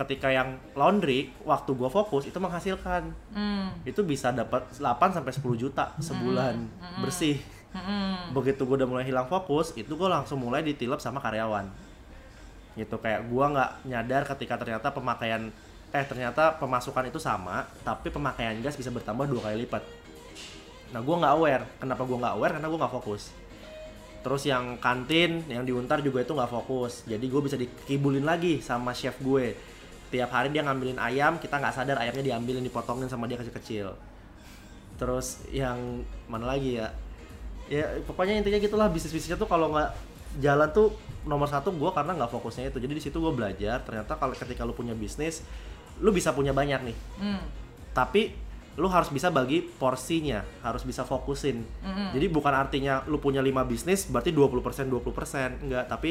Ketika 0.00 0.32
yang 0.32 0.56
laundry 0.72 1.28
waktu 1.44 1.76
gue 1.76 1.90
fokus 1.92 2.24
itu 2.24 2.38
menghasilkan. 2.40 3.12
Hmm. 3.36 3.68
itu 3.84 4.00
bisa 4.00 4.32
dapat 4.32 4.64
8 4.80 4.80
sampai 5.12 5.32
10 5.34 5.44
juta 5.60 5.92
sebulan 6.00 6.54
bersih. 7.04 7.36
Hmm. 7.68 8.32
begitu 8.32 8.64
gue 8.64 8.80
udah 8.80 8.88
mulai 8.88 9.04
hilang 9.04 9.28
fokus 9.28 9.76
itu 9.76 9.92
gue 9.92 10.08
langsung 10.08 10.40
mulai 10.40 10.64
ditilep 10.64 11.04
sama 11.04 11.20
karyawan 11.20 11.68
gitu. 12.78 13.02
Kayak 13.02 13.26
gue 13.26 13.44
nggak 13.44 13.70
nyadar 13.90 14.22
ketika 14.34 14.54
ternyata 14.56 14.94
pemakaian 14.94 15.50
eh 15.88 16.04
ternyata 16.04 16.52
pemasukan 16.60 17.08
itu 17.08 17.16
sama 17.16 17.64
tapi 17.80 18.12
pemakaian 18.12 18.60
gas 18.60 18.76
bisa 18.76 18.92
bertambah 18.92 19.26
dua 19.26 19.50
kali 19.50 19.66
lipat. 19.66 19.82
Nah 20.94 21.00
gue 21.02 21.16
nggak 21.18 21.32
aware. 21.34 21.64
Kenapa 21.82 22.02
gue 22.06 22.16
nggak 22.16 22.34
aware? 22.38 22.52
Karena 22.56 22.68
gue 22.70 22.80
nggak 22.80 22.94
fokus. 22.94 23.22
Terus 24.18 24.42
yang 24.44 24.76
kantin 24.82 25.46
yang 25.48 25.64
diuntar 25.64 26.00
juga 26.04 26.22
itu 26.22 26.32
nggak 26.32 26.50
fokus. 26.50 27.04
Jadi 27.08 27.26
gue 27.26 27.40
bisa 27.42 27.56
dikibulin 27.56 28.24
lagi 28.24 28.60
sama 28.60 28.92
chef 28.92 29.16
gue. 29.20 29.56
Tiap 30.08 30.30
hari 30.32 30.48
dia 30.52 30.64
ngambilin 30.64 30.96
ayam 30.96 31.36
kita 31.36 31.60
nggak 31.60 31.74
sadar 31.76 32.00
ayamnya 32.00 32.24
diambilin 32.34 32.64
dipotongin 32.64 33.08
sama 33.08 33.28
dia 33.28 33.36
kecil-kecil. 33.40 33.92
Terus 34.98 35.44
yang 35.52 36.04
mana 36.26 36.48
lagi 36.48 36.80
ya? 36.80 36.88
Ya 37.68 38.00
pokoknya 38.04 38.40
intinya 38.40 38.56
gitulah 38.56 38.88
bisnis 38.88 39.12
bisnisnya 39.12 39.36
tuh 39.36 39.48
kalau 39.48 39.72
nggak 39.72 39.92
jalan 40.40 40.68
tuh 40.72 40.96
nomor 41.26 41.48
satu 41.48 41.74
gue 41.74 41.90
karena 41.90 42.14
nggak 42.14 42.30
fokusnya 42.30 42.70
itu 42.70 42.78
jadi 42.78 42.92
di 42.94 43.02
situ 43.02 43.18
gue 43.18 43.32
belajar 43.32 43.82
ternyata 43.82 44.14
kalau 44.14 44.34
ketika 44.34 44.62
lu 44.62 44.72
punya 44.72 44.94
bisnis 44.94 45.42
lu 45.98 46.14
bisa 46.14 46.30
punya 46.30 46.54
banyak 46.54 46.92
nih 46.92 46.96
Hmm. 47.18 47.42
tapi 47.90 48.30
lu 48.78 48.86
harus 48.86 49.10
bisa 49.10 49.34
bagi 49.34 49.58
porsinya 49.58 50.46
harus 50.62 50.86
bisa 50.86 51.02
fokusin 51.02 51.66
Mm-mm. 51.82 52.14
jadi 52.14 52.26
bukan 52.30 52.54
artinya 52.54 53.02
lu 53.10 53.18
punya 53.18 53.42
5 53.42 53.66
bisnis 53.66 54.06
berarti 54.06 54.30
20% 54.30 54.86
20% 54.86 55.66
enggak 55.66 55.84
tapi 55.90 56.10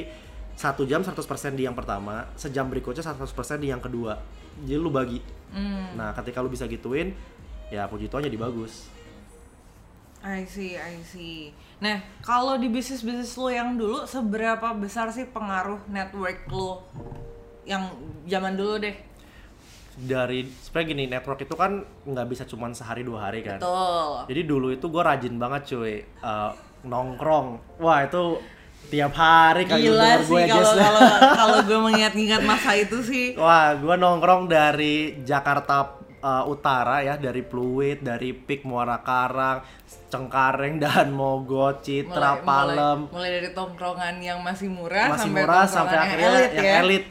satu 0.58 0.90
jam 0.90 1.06
100% 1.06 1.54
di 1.54 1.70
yang 1.70 1.78
pertama, 1.78 2.26
sejam 2.34 2.66
berikutnya 2.66 3.06
100% 3.06 3.30
di 3.62 3.70
yang 3.70 3.78
kedua. 3.78 4.18
Jadi 4.66 4.74
lu 4.74 4.90
bagi. 4.90 5.22
Hmm. 5.54 5.94
Nah, 5.94 6.18
ketika 6.18 6.42
lu 6.42 6.50
bisa 6.50 6.66
gituin, 6.66 7.14
ya 7.70 7.86
puji 7.86 8.10
Tuhan 8.10 8.26
jadi 8.26 8.42
bagus. 8.42 8.90
I 10.26 10.46
see, 10.50 10.74
I 10.76 10.98
see. 11.06 11.54
Nah, 11.78 12.02
kalau 12.26 12.58
di 12.58 12.68
bisnis-bisnis 12.68 13.38
lo 13.38 13.54
yang 13.54 13.78
dulu, 13.78 14.10
seberapa 14.10 14.74
besar 14.74 15.14
sih 15.14 15.30
pengaruh 15.30 15.78
network 15.88 16.50
lo 16.50 16.82
yang 17.68 17.94
zaman 18.26 18.58
dulu 18.58 18.82
deh? 18.82 18.96
Dari 19.98 20.46
sebenarnya 20.46 20.90
gini, 20.94 21.04
network 21.10 21.40
itu 21.46 21.54
kan 21.54 21.86
nggak 22.06 22.28
bisa 22.30 22.44
cuman 22.50 22.74
sehari 22.74 23.06
dua 23.06 23.30
hari 23.30 23.46
kan. 23.46 23.62
Betul. 23.62 24.30
Jadi 24.30 24.42
dulu 24.46 24.68
itu 24.74 24.86
gue 24.90 25.04
rajin 25.06 25.36
banget 25.38 25.62
cuy 25.74 26.02
eh, 26.02 26.52
nongkrong. 26.86 27.78
Wah 27.82 28.06
itu 28.06 28.42
tiap 28.88 29.14
hari 29.20 29.68
kan 29.68 29.84
Gila 29.84 30.24
sih 30.24 30.32
gue 30.32 30.42
kalau 30.48 30.72
kalau 30.80 31.02
kalau 31.44 31.58
gue 31.66 31.80
mengingat-ingat 31.92 32.42
masa 32.46 32.72
itu 32.78 32.98
sih. 33.04 33.26
Wah 33.36 33.76
gue 33.76 33.96
nongkrong 33.98 34.48
dari 34.48 35.22
Jakarta 35.26 35.98
eh, 36.28 36.44
Utara 36.52 37.00
ya, 37.00 37.16
dari 37.16 37.40
Pluit, 37.40 38.04
dari 38.04 38.36
Pik, 38.36 38.68
Muara 38.68 39.00
Karang, 39.00 39.64
Cengkareng, 40.12 40.76
dan 40.84 41.16
Mogot, 41.16 41.80
Citra, 41.88 42.44
Palem. 42.44 43.08
mulai, 43.08 43.16
mulai 43.16 43.30
dari 43.40 43.50
tongkrongan 43.56 44.16
yang 44.20 44.40
masih 44.44 44.68
murah 44.68 45.16
masih 45.16 45.32
sampai 45.32 45.42
murah 45.48 45.66
sampai 45.66 45.96
yang 45.96 46.04
akhirnya 46.04 46.30
elit 46.30 46.52
yang 46.52 46.68
ya. 46.68 46.76
elit 46.84 47.06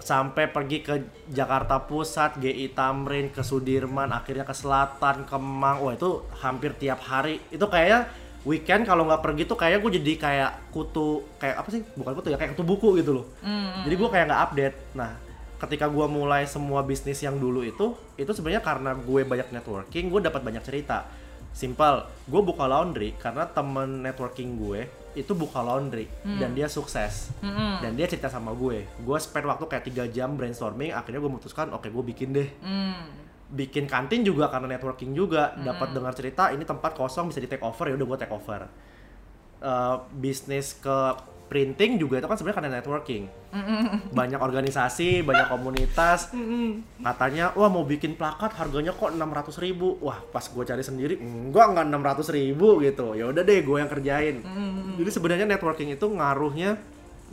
sampai 0.00 0.48
pergi 0.48 0.80
ke 0.80 0.94
Jakarta 1.28 1.76
Pusat, 1.84 2.40
GI 2.40 2.72
Tamrin, 2.72 3.28
ke 3.28 3.44
Sudirman, 3.44 4.08
akhirnya 4.10 4.48
ke 4.48 4.56
Selatan, 4.56 5.28
Kemang. 5.28 5.84
Wah 5.84 5.92
itu 5.92 6.24
hampir 6.40 6.72
tiap 6.80 7.04
hari. 7.04 7.38
Itu 7.52 7.68
kayaknya 7.68 8.08
weekend 8.48 8.88
kalau 8.88 9.04
nggak 9.04 9.20
pergi 9.20 9.44
tuh 9.44 9.60
kayaknya 9.60 9.84
gue 9.84 9.92
jadi 10.00 10.12
kayak 10.16 10.50
kutu 10.72 11.20
kayak 11.36 11.56
apa 11.60 11.68
sih? 11.68 11.84
Bukan 11.94 12.12
kutu 12.16 12.28
ya 12.32 12.40
kayak 12.40 12.56
kutu 12.56 12.64
buku 12.64 12.88
gitu 12.96 13.20
loh. 13.20 13.26
Hmm, 13.44 13.84
Jadi 13.84 13.94
gue 14.00 14.08
kayak 14.08 14.24
nggak 14.32 14.42
update. 14.48 14.76
Nah 14.96 15.12
ketika 15.60 15.86
gue 15.92 16.06
mulai 16.08 16.48
semua 16.48 16.80
bisnis 16.80 17.20
yang 17.20 17.36
dulu 17.36 17.60
itu 17.60 17.92
itu 18.16 18.32
sebenarnya 18.32 18.64
karena 18.64 18.96
gue 18.96 19.20
banyak 19.28 19.52
networking 19.52 20.08
gue 20.08 20.20
dapat 20.24 20.40
banyak 20.40 20.64
cerita. 20.64 21.04
Simple 21.52 22.06
gue 22.30 22.40
buka 22.40 22.64
laundry 22.64 23.12
karena 23.20 23.44
temen 23.44 24.00
networking 24.00 24.56
gue 24.56 24.88
itu 25.18 25.34
buka 25.34 25.60
laundry 25.60 26.06
dan 26.22 26.54
dia 26.54 26.70
sukses. 26.70 27.34
Mm-mm. 27.42 27.82
dan 27.82 27.92
dia 27.98 28.06
cerita 28.08 28.32
sama 28.32 28.56
gue. 28.56 28.86
Gue 29.02 29.18
spend 29.20 29.44
waktu 29.50 29.66
kayak 29.68 29.84
tiga 29.84 30.04
jam 30.08 30.38
brainstorming 30.38 30.96
akhirnya 30.96 31.20
gue 31.20 31.30
memutuskan 31.30 31.70
oke 31.76 31.92
gue 31.92 32.04
bikin 32.14 32.32
deh. 32.32 32.48
Hmm. 32.64 33.28
bikin 33.50 33.90
kantin 33.90 34.22
juga 34.22 34.46
karena 34.46 34.78
networking 34.78 35.10
juga 35.10 35.50
dapat 35.58 35.90
dengar 35.90 36.14
cerita 36.14 36.54
ini 36.54 36.62
tempat 36.62 36.94
kosong 36.94 37.34
bisa 37.34 37.42
di 37.42 37.50
take 37.50 37.66
over. 37.66 37.90
Ya 37.90 37.98
udah 37.98 38.06
gue 38.14 38.18
take 38.22 38.30
over. 38.30 38.70
Eh, 39.60 39.96
bisnis 40.16 40.72
ke 40.80 40.98
printing 41.50 41.98
juga 41.98 42.22
itu 42.22 42.30
kan 42.30 42.38
sebenarnya 42.38 42.58
karena 42.62 42.72
networking. 42.78 43.22
Banyak 44.14 44.38
organisasi 44.38 45.26
banyak 45.26 45.50
komunitas. 45.50 46.30
Katanya 47.10 47.50
wah 47.58 47.66
mau 47.66 47.82
bikin 47.82 48.14
plakat 48.14 48.54
harganya 48.54 48.94
kok 48.94 49.10
600.000 49.10 49.66
ribu. 49.66 49.98
Wah 49.98 50.22
pas 50.30 50.46
gue 50.46 50.62
cari 50.62 50.86
sendiri 50.86 51.18
enggak 51.18 51.74
enggak 51.74 51.86
600.000 52.22 52.38
ribu 52.38 52.78
gitu. 52.86 53.18
Ya 53.18 53.26
udah 53.26 53.42
deh 53.42 53.58
gue 53.66 53.76
yang 53.82 53.90
kerjain. 53.90 54.36
Jadi 54.94 55.10
sebenarnya 55.10 55.46
networking 55.50 55.90
itu 55.90 56.06
ngaruhnya 56.06 56.78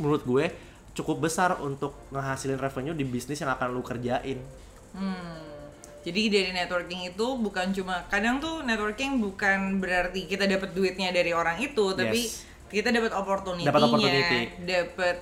menurut 0.02 0.26
gue 0.26 0.50
cukup 0.98 1.30
besar 1.30 1.62
untuk 1.62 1.94
ngehasilin 2.10 2.58
revenue 2.58 2.98
di 2.98 3.06
bisnis 3.06 3.38
yang 3.38 3.54
akan 3.54 3.70
lu 3.70 3.86
kerjain. 3.86 4.42
Hmm. 4.98 5.46
Jadi 6.02 6.32
dari 6.32 6.52
networking 6.56 7.14
itu 7.14 7.28
bukan 7.38 7.70
cuma 7.76 8.02
kadang 8.10 8.42
tuh 8.42 8.64
networking 8.66 9.22
bukan 9.22 9.78
berarti 9.78 10.26
kita 10.26 10.50
dapat 10.50 10.74
duitnya 10.74 11.12
dari 11.14 11.36
orang 11.36 11.60
itu, 11.62 11.94
tapi 11.94 12.26
Yes. 12.26 12.48
Kita 12.68 12.88
dapat 12.90 13.12
opportunity-nya, 13.12 13.68
Dapat 13.68 13.82
opportunity. 13.82 14.40
dapat 14.62 15.16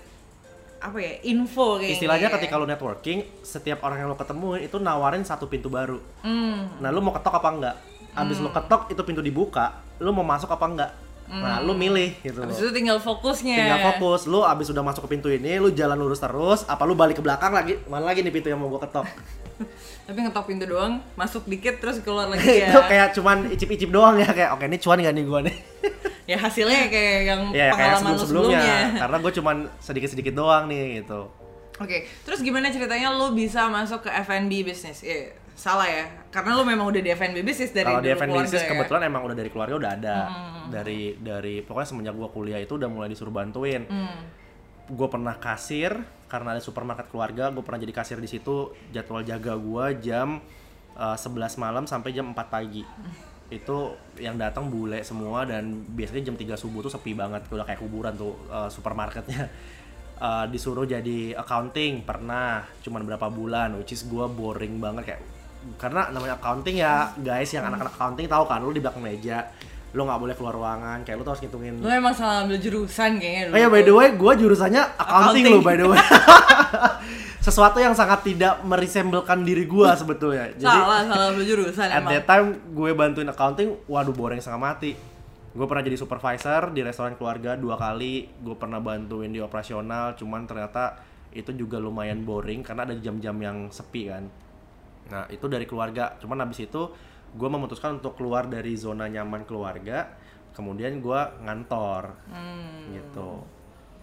apa 0.77 0.97
ya 0.97 1.13
info 1.23 1.77
kayaknya. 1.77 1.93
istilahnya 1.93 2.29
ketika 2.31 2.53
lu 2.55 2.65
networking 2.65 3.19
setiap 3.41 3.81
orang 3.81 3.97
yang 3.97 4.07
lu 4.07 4.15
ketemu 4.15 4.47
itu 4.59 4.77
nawarin 4.77 5.21
satu 5.21 5.45
pintu 5.45 5.65
baru 5.67 5.97
Hmm. 6.21 6.77
nah 6.77 6.89
lu 6.89 6.99
mau 6.99 7.09
ketok 7.11 7.35
apa 7.35 7.49
enggak 7.51 7.75
abis 8.13 8.37
lu 8.37 8.49
ketok 8.49 8.89
itu 8.89 9.01
pintu 9.01 9.19
dibuka 9.19 9.65
lu 9.97 10.11
mau 10.11 10.21
masuk 10.21 10.47
apa 10.47 10.65
enggak 10.65 10.91
nah 11.25 11.57
lu 11.57 11.73
milih 11.73 12.13
gitu 12.21 12.37
Habis 12.37 12.61
loh 12.61 12.69
itu 12.69 12.71
tinggal 12.71 12.97
fokusnya. 13.01 13.57
tinggal 13.57 13.81
fokus 13.91 14.29
lu 14.29 14.45
abis 14.45 14.69
udah 14.69 14.83
masuk 14.85 15.09
ke 15.09 15.17
pintu 15.17 15.27
ini 15.27 15.57
lu 15.57 15.73
jalan 15.73 15.97
lurus 15.97 16.21
terus 16.21 16.61
apa 16.65 16.85
lu 16.85 16.93
balik 16.93 17.17
ke 17.17 17.23
belakang 17.25 17.49
lagi 17.49 17.81
mana 17.85 18.05
lagi 18.05 18.21
nih 18.21 18.29
pintu 18.29 18.47
yang 18.47 18.61
mau 18.61 18.69
gua 18.69 18.81
ketok 18.81 19.05
Tapi 20.05 20.21
ngetok 20.21 20.45
pintu 20.45 20.69
doang, 20.69 21.01
masuk 21.17 21.49
dikit 21.49 21.81
terus 21.81 21.97
keluar 22.05 22.29
lagi 22.29 22.45
ya. 22.61 22.69
itu 22.69 22.77
kayak 22.77 23.09
cuman 23.17 23.49
icip-icip 23.49 23.89
doang 23.89 24.21
ya 24.21 24.29
kayak 24.29 24.53
oke 24.53 24.61
ini 24.61 24.77
cuan 24.77 25.01
gak 25.01 25.13
nih 25.17 25.23
gua 25.25 25.39
nih 25.41 25.55
ya 26.29 26.37
hasilnya 26.37 26.93
kayak 26.93 27.17
yang 27.25 27.41
ya 27.49 27.69
kayak 27.69 27.73
pengalaman 27.73 27.97
sebelum 27.97 28.13
lu 28.13 28.21
sebelumnya 28.21 28.61
sebelumnya. 28.61 28.99
karena 29.01 29.17
gue 29.17 29.31
cuman 29.33 29.55
sedikit-sedikit 29.77 30.33
doang 30.33 30.63
nih 30.69 31.01
gitu 31.01 31.21
Oke, 31.75 32.07
terus 32.23 32.39
gimana 32.39 32.71
ceritanya 32.71 33.11
lu 33.11 33.35
bisa 33.35 33.67
masuk 33.67 34.07
ke 34.07 34.11
F&B 34.23 34.63
bisnis? 34.63 35.03
Eh, 35.03 35.35
salah 35.55 35.87
ya, 35.87 36.05
karena 36.35 36.51
lu 36.59 36.67
memang 36.67 36.91
udah 36.91 36.99
di 36.99 37.09
F&B 37.15 37.39
bisnis 37.39 37.71
dari 37.71 37.87
kalau 37.87 38.03
di 38.03 38.11
keluarga 38.11 38.43
bisnis 38.43 38.63
ya? 38.67 38.69
kebetulan 38.75 39.01
emang 39.07 39.23
udah 39.23 39.37
dari 39.39 39.49
keluarga 39.49 39.75
udah 39.79 39.91
ada. 39.95 40.17
Dari 40.67 41.15
dari 41.15 41.63
pokoknya 41.63 41.87
semenjak 41.87 42.15
gua 42.19 42.29
kuliah 42.29 42.59
itu 42.59 42.75
udah 42.75 42.91
mulai 42.91 43.07
disuruh 43.07 43.31
bantuin. 43.31 43.87
Hmm. 43.87 44.43
gue 44.85 45.09
pernah 45.09 45.33
kasir 45.41 45.97
karena 46.29 46.53
ada 46.53 46.61
supermarket 46.61 47.09
keluarga 47.09 47.49
gue 47.49 47.65
pernah 47.65 47.81
jadi 47.81 47.89
kasir 47.89 48.21
di 48.21 48.29
situ. 48.29 48.69
Jadwal 48.93 49.25
jaga 49.25 49.57
gue 49.57 49.85
jam 49.97 50.37
uh, 50.93 51.17
11 51.17 51.57
malam 51.57 51.89
sampai 51.89 52.13
jam 52.13 52.29
4 52.29 52.37
pagi. 52.45 52.85
Itu 53.49 53.97
yang 54.21 54.37
datang 54.37 54.69
bule 54.69 55.01
semua 55.01 55.41
dan 55.49 55.89
biasanya 55.89 56.29
jam 56.29 56.37
3 56.37 56.53
subuh 56.53 56.85
tuh 56.85 56.93
sepi 56.93 57.17
banget 57.17 57.49
udah 57.49 57.65
kayak 57.65 57.81
kuburan 57.81 58.13
tuh 58.13 58.37
uh, 58.45 58.69
supermarketnya. 58.69 59.49
Uh, 60.21 60.45
disuruh 60.53 60.85
jadi 60.85 61.33
accounting 61.33 62.05
pernah 62.05 62.69
cuman 62.85 63.09
berapa 63.09 63.25
bulan 63.33 63.73
which 63.81 63.97
is 63.97 64.05
gue 64.05 64.25
boring 64.29 64.77
banget 64.77 65.17
kayak 65.17 65.21
karena 65.75 66.09
namanya 66.09 66.37
accounting 66.37 66.77
ya 66.77 67.09
guys 67.17 67.49
yang 67.49 67.65
anak-anak 67.65 67.91
accounting 67.91 68.25
tahu 68.25 68.43
kan 68.45 68.59
lu 68.59 68.69
di 68.69 68.79
belakang 68.79 69.01
meja 69.01 69.49
lu 69.91 70.03
nggak 70.03 70.19
boleh 70.19 70.35
keluar 70.35 70.53
ruangan 70.53 70.97
kayak 71.01 71.15
lu 71.15 71.23
tuh 71.23 71.31
harus 71.31 71.43
ngitungin 71.43 71.79
Lu 71.79 71.87
emang 71.87 72.11
salah 72.11 72.43
ambil 72.43 72.59
jurusan 72.59 73.15
kayaknya 73.15 73.43
dulu. 73.47 73.55
Oh 73.55 73.59
ya 73.59 73.67
by 73.71 73.81
the 73.81 73.93
way, 73.95 74.07
gue 74.11 74.33
jurusannya 74.37 74.83
accounting, 74.99 75.43
Accounting. 75.47 75.53
loh 75.55 75.61
by 75.63 75.75
the 75.75 75.87
way. 75.87 75.99
Sesuatu 77.45 77.77
yang 77.77 77.93
sangat 77.93 78.25
tidak 78.25 78.59
meresemblekan 78.65 79.45
diri 79.45 79.63
gue 79.63 79.89
sebetulnya. 79.93 80.49
Jadi 80.59 80.65
salah, 80.65 81.05
salah 81.05 81.25
ambil 81.31 81.45
jurusan 81.45 81.87
at 81.87 82.01
emang. 82.01 82.11
that 82.11 82.25
time 82.25 82.47
gue 82.73 82.89
bantuin 82.91 83.29
accounting, 83.29 83.69
waduh 83.85 84.11
boring 84.11 84.41
setengah 84.41 84.61
mati. 84.61 84.91
Gue 85.55 85.63
pernah 85.63 85.87
jadi 85.87 85.95
supervisor 85.95 86.75
di 86.75 86.83
restoran 86.83 87.15
keluarga 87.15 87.55
dua 87.55 87.79
kali. 87.79 88.27
Gue 88.43 88.59
pernah 88.59 88.83
bantuin 88.83 89.31
di 89.31 89.39
operasional, 89.39 90.11
cuman 90.19 90.43
ternyata 90.43 90.99
itu 91.31 91.55
juga 91.55 91.79
lumayan 91.79 92.27
boring 92.27 92.59
karena 92.59 92.83
ada 92.83 92.95
jam-jam 92.99 93.39
yang 93.39 93.71
sepi 93.71 94.11
kan. 94.11 94.27
Nah 95.07 95.27
itu 95.27 95.45
dari 95.45 95.63
keluarga. 95.63 96.17
Cuman 96.17 96.41
habis 96.41 96.59
itu 96.59 96.81
gue 97.31 97.49
memutuskan 97.49 97.97
untuk 97.97 98.15
keluar 98.15 98.45
dari 98.45 98.73
zona 98.75 99.05
nyaman 99.05 99.43
keluarga. 99.43 100.09
Kemudian 100.51 100.99
gue 100.99 101.21
ngantor 101.41 102.15
Hmm. 102.31 102.91
gitu 102.91 103.43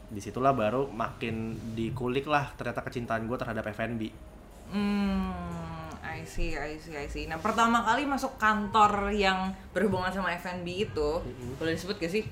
di 0.07 0.21
situlah 0.21 0.53
baru 0.53 0.93
makin 0.93 1.35
dikulik 1.73 2.29
lah 2.29 2.53
ternyata 2.53 2.85
kecintaan 2.85 3.25
gue 3.25 3.33
terhadap 3.35 3.65
F&B 3.67 4.13
Hmm, 4.69 5.33
I 6.01 6.21
see, 6.23 6.53
I 6.53 6.77
see, 6.77 6.93
I 6.93 7.05
see. 7.05 7.25
Nah, 7.25 7.37
pertama 7.37 7.81
kali 7.81 8.05
masuk 8.05 8.37
kantor 8.37 9.09
yang 9.09 9.53
berhubungan 9.71 10.09
sama 10.09 10.33
F&B 10.33 10.65
itu, 10.85 11.11
boleh 11.57 11.73
disebut 11.73 11.97
gak 11.97 12.09
sih? 12.11 12.25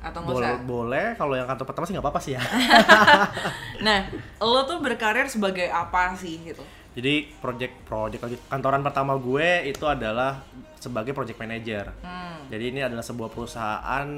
Atau 0.00 0.20
nggak 0.20 0.28
boleh 0.30 0.52
usah? 0.52 0.60
boleh 0.62 1.06
kalau 1.14 1.34
yang 1.34 1.44
kantor 1.46 1.66
pertama 1.66 1.84
sih 1.84 1.92
nggak 1.92 2.04
apa-apa 2.04 2.20
sih 2.20 2.32
ya 2.32 2.42
Nah, 3.86 3.98
lo 4.38 4.60
tuh 4.64 4.78
berkarir 4.78 5.26
sebagai 5.26 5.66
apa 5.66 6.12
sih 6.14 6.40
gitu? 6.42 6.62
Jadi 6.96 7.28
project 7.38 7.84
project 7.84 8.22
lagi 8.24 8.36
kantoran 8.48 8.80
pertama 8.80 9.14
gue 9.20 9.68
itu 9.68 9.84
adalah 9.84 10.40
sebagai 10.80 11.12
project 11.12 11.36
manager 11.36 11.92
Hmm. 12.00 12.48
jadi 12.48 12.64
ini 12.72 12.80
adalah 12.80 13.04
sebuah 13.04 13.28
perusahaan 13.28 14.08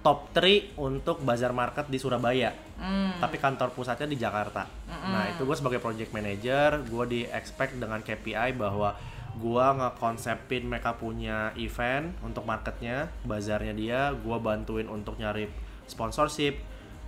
top 0.00 0.32
3 0.32 0.80
untuk 0.80 1.20
bazar 1.20 1.52
market 1.52 1.92
di 1.92 2.00
Surabaya 2.00 2.56
Hmm. 2.80 3.20
tapi 3.20 3.36
kantor 3.36 3.76
pusatnya 3.76 4.08
di 4.08 4.16
Jakarta. 4.16 4.64
Nah 4.88 5.28
itu 5.28 5.44
gue 5.44 5.52
sebagai 5.52 5.84
project 5.84 6.16
manager, 6.16 6.80
gue 6.80 7.04
di 7.04 7.20
expect 7.28 7.76
dengan 7.76 8.00
KPI 8.00 8.56
bahwa 8.56 8.96
gue 9.36 9.66
ngekonsepin 9.76 10.64
mereka 10.64 10.96
punya 10.96 11.52
event 11.60 12.16
untuk 12.24 12.48
marketnya, 12.48 13.12
bazarnya 13.28 13.76
dia, 13.76 14.00
gue 14.16 14.36
bantuin 14.40 14.88
untuk 14.88 15.20
nyari 15.20 15.52
sponsorship. 15.84 16.56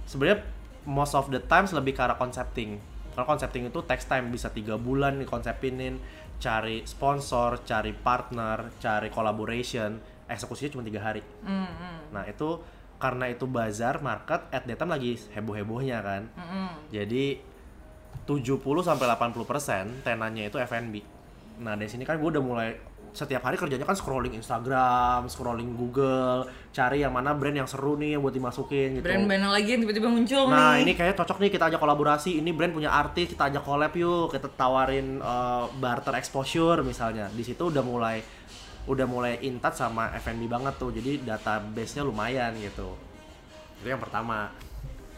Sebenarnya 0.05 0.45
most 0.85 1.17
of 1.17 1.33
the 1.33 1.41
times 1.41 1.73
lebih 1.73 1.97
ke 1.97 2.05
arah 2.05 2.21
concepting. 2.21 2.77
Karena 3.13 3.27
concepting 3.29 3.69
itu 3.69 3.81
takes 3.85 4.09
time, 4.09 4.33
bisa 4.33 4.49
tiga 4.49 4.81
bulan 4.81 5.21
konsepinin, 5.29 6.01
cari 6.43 6.83
sponsor, 6.89 7.63
cari 7.63 7.93
partner, 7.95 8.73
cari 8.83 9.13
collaboration, 9.13 10.01
eksekusinya 10.27 10.81
cuma 10.81 10.85
tiga 10.85 11.01
hari. 11.05 11.23
Hmm, 11.45 11.69
hmm, 11.69 11.99
Nah 12.11 12.25
itu 12.27 12.59
karena 12.99 13.29
itu 13.29 13.45
bazar 13.51 13.99
market 14.01 14.49
at 14.55 14.63
that 14.65 14.79
time 14.79 14.91
lagi 14.91 15.19
heboh-hebohnya 15.37 15.99
kan. 16.03 16.23
hmm, 16.35 16.49
hmm. 16.49 16.71
Jadi 16.91 17.25
70 18.27 18.59
sampai 18.87 19.07
80% 19.11 20.07
tenannya 20.07 20.47
itu 20.47 20.57
F&B. 20.63 21.03
Nah, 21.63 21.75
dari 21.75 21.91
sini 21.91 22.07
kan 22.07 22.19
gue 22.19 22.29
udah 22.31 22.43
mulai 22.43 22.71
setiap 23.13 23.45
hari 23.45 23.61
kerjanya 23.61 23.85
kan 23.85 23.93
scrolling 23.93 24.33
Instagram, 24.41 25.29
scrolling 25.29 25.77
Google, 25.77 26.49
cari 26.73 27.05
yang 27.05 27.13
mana 27.13 27.37
brand 27.37 27.53
yang 27.53 27.69
seru 27.69 28.01
nih 28.01 28.17
buat 28.17 28.33
dimasukin 28.33 28.99
gitu. 28.99 29.05
Brand 29.05 29.29
mana 29.29 29.53
lagi 29.53 29.77
yang 29.77 29.85
tiba-tiba 29.85 30.09
muncul 30.09 30.49
Nah 30.49 30.81
nih? 30.81 30.89
ini 30.89 30.93
kayak 30.97 31.21
cocok 31.21 31.45
nih 31.45 31.51
kita 31.53 31.69
ajak 31.69 31.81
kolaborasi. 31.81 32.41
Ini 32.41 32.51
brand 32.57 32.73
punya 32.73 32.89
artis 32.89 33.29
kita 33.29 33.53
ajak 33.53 33.63
collab 33.63 33.93
yuk. 33.93 34.33
Kita 34.33 34.49
tawarin 34.57 35.21
uh, 35.21 35.69
barter 35.77 36.17
exposure 36.17 36.81
misalnya. 36.81 37.29
Di 37.29 37.45
situ 37.45 37.69
udah 37.69 37.85
mulai 37.85 38.25
udah 38.89 39.07
mulai 39.07 39.39
intat 39.45 39.77
sama 39.77 40.09
F&B 40.17 40.49
banget 40.49 40.81
tuh. 40.81 40.91
Jadi 40.91 41.21
database-nya 41.21 42.03
lumayan 42.09 42.57
gitu. 42.57 42.97
Itu 43.85 43.87
yang 43.93 44.01
pertama. 44.01 44.49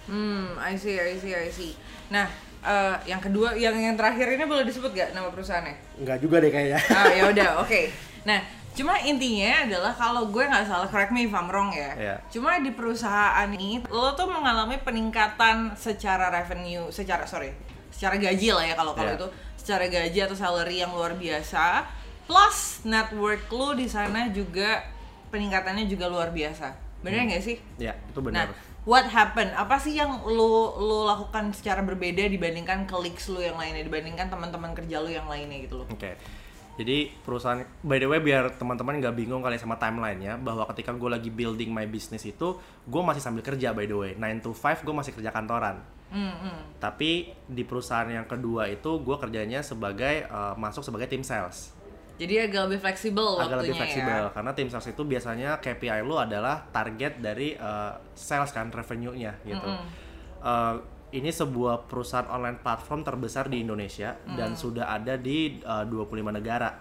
Hmm, 0.04 0.58
I 0.60 0.76
see, 0.76 1.00
I 1.00 1.16
see, 1.16 1.32
I 1.32 1.48
see. 1.48 1.72
Nah, 2.12 2.28
eh, 2.64 2.96
yang 3.06 3.20
kedua, 3.20 3.52
yang 3.54 3.76
yang 3.76 3.94
terakhir 3.94 4.26
ini 4.30 4.44
boleh 4.44 4.64
disebut 4.64 4.90
gak 4.90 5.12
nama 5.12 5.28
perusahaannya? 5.28 6.00
Enggak 6.00 6.18
juga 6.18 6.40
deh 6.40 6.48
kayaknya. 6.48 6.80
Ah, 6.88 7.06
ya 7.08 7.22
udah, 7.32 7.48
oke. 7.60 7.80
Nah, 8.24 8.40
cuma 8.72 8.96
intinya 8.98 9.62
adalah 9.62 9.92
kalau 9.92 10.26
gue 10.26 10.42
nggak 10.42 10.64
salah, 10.64 10.88
correct 10.88 11.12
me 11.12 11.24
if 11.24 11.32
I'm 11.32 11.46
wrong 11.46 11.70
ya. 11.70 11.92
Iya. 11.94 12.16
Cuma 12.28 12.58
di 12.58 12.72
perusahaan 12.72 13.46
ini, 13.46 13.84
lo 13.86 14.12
tuh 14.12 14.26
mengalami 14.26 14.80
peningkatan 14.80 15.76
secara 15.76 16.32
revenue, 16.32 16.88
secara 16.88 17.22
sorry, 17.24 17.52
secara 17.92 18.16
gaji 18.16 18.50
lah 18.50 18.64
ya 18.64 18.74
kalau 18.74 18.92
kalau 18.92 19.12
Iya. 19.12 19.18
itu, 19.20 19.28
secara 19.54 19.84
gaji 19.86 20.18
atau 20.20 20.34
salary 20.34 20.80
yang 20.80 20.90
luar 20.90 21.14
biasa. 21.14 21.84
Plus 22.24 22.80
network 22.82 23.46
lo 23.48 23.76
di 23.76 23.84
sana 23.84 24.32
juga 24.32 24.80
peningkatannya 25.28 25.84
juga 25.84 26.08
luar 26.08 26.32
biasa. 26.32 26.72
Bener 27.04 27.28
nggak 27.28 27.44
sih? 27.44 27.60
ya, 27.76 27.92
itu 27.92 28.16
Nah, 28.16 28.48
benar. 28.48 28.48
What 28.84 29.08
happened? 29.08 29.52
Apa 29.56 29.80
sih 29.80 29.96
yang 29.96 30.24
lu 30.24 30.72
lu 30.80 31.08
lakukan 31.08 31.52
secara 31.52 31.80
berbeda 31.80 32.28
dibandingkan 32.28 32.88
colleagues 32.88 33.28
lu 33.32 33.40
yang 33.40 33.56
lainnya, 33.56 33.84
dibandingkan 33.84 34.28
teman-teman 34.28 34.72
kerja 34.72 35.00
lu 35.00 35.10
yang 35.12 35.28
lainnya 35.28 35.64
gitu 35.64 35.84
loh? 35.84 35.86
Oke. 35.90 36.16
Jadi 36.74 37.06
perusahaan 37.22 37.62
by 37.86 38.02
the 38.02 38.08
way 38.10 38.18
biar 38.18 38.50
teman-teman 38.58 38.98
nggak 38.98 39.14
bingung 39.14 39.46
kali 39.46 39.54
sama 39.62 39.78
timelinenya 39.78 40.34
bahwa 40.42 40.66
ketika 40.74 40.90
gue 40.90 41.06
lagi 41.06 41.30
building 41.30 41.70
my 41.70 41.86
business 41.86 42.26
itu 42.26 42.58
gue 42.82 43.02
masih 43.02 43.22
sambil 43.22 43.46
kerja 43.46 43.70
by 43.70 43.86
the 43.86 43.94
way 43.94 44.10
9 44.18 44.42
to 44.42 44.50
5 44.50 44.82
gue 44.82 44.94
masih 44.94 45.14
kerja 45.14 45.30
kantoran 45.30 45.78
Hmm, 46.14 46.30
hmm. 46.30 46.78
tapi 46.78 47.34
di 47.50 47.66
perusahaan 47.66 48.06
yang 48.06 48.30
kedua 48.30 48.70
itu 48.70 49.02
gue 49.02 49.16
kerjanya 49.18 49.66
sebagai 49.66 50.30
eh, 50.30 50.54
masuk 50.54 50.86
sebagai 50.86 51.10
tim 51.10 51.26
sales 51.26 51.73
Jadi 52.14 52.34
agak 52.40 52.60
lebih 52.66 52.80
fleksibel 52.80 53.28
agak 53.36 53.58
lebih 53.58 53.74
waktunya 53.74 53.80
fleksibel 53.80 54.22
ya. 54.22 54.30
karena 54.30 54.50
tim 54.52 54.68
sales 54.68 54.86
itu 54.86 55.02
biasanya 55.02 55.50
KPI 55.58 56.00
lu 56.00 56.14
adalah 56.14 56.62
target 56.64 57.18
dari 57.18 57.52
eh, 57.52 57.92
sales 58.12 58.50
kan 58.50 58.68
revenue-nya 58.68 59.42
gitu 59.42 59.70
Eh, 60.40 60.74
ini 61.12 61.30
sebuah 61.30 61.86
perusahaan 61.86 62.26
online 62.28 62.58
platform 62.58 63.00
terbesar 63.00 63.46
di 63.46 63.60
Indonesia 63.60 64.12
dan 64.28 64.54
sudah 64.54 64.90
ada 64.90 65.14
di 65.14 65.56
eh, 65.56 65.84
25 65.86 65.96
negara 66.28 66.74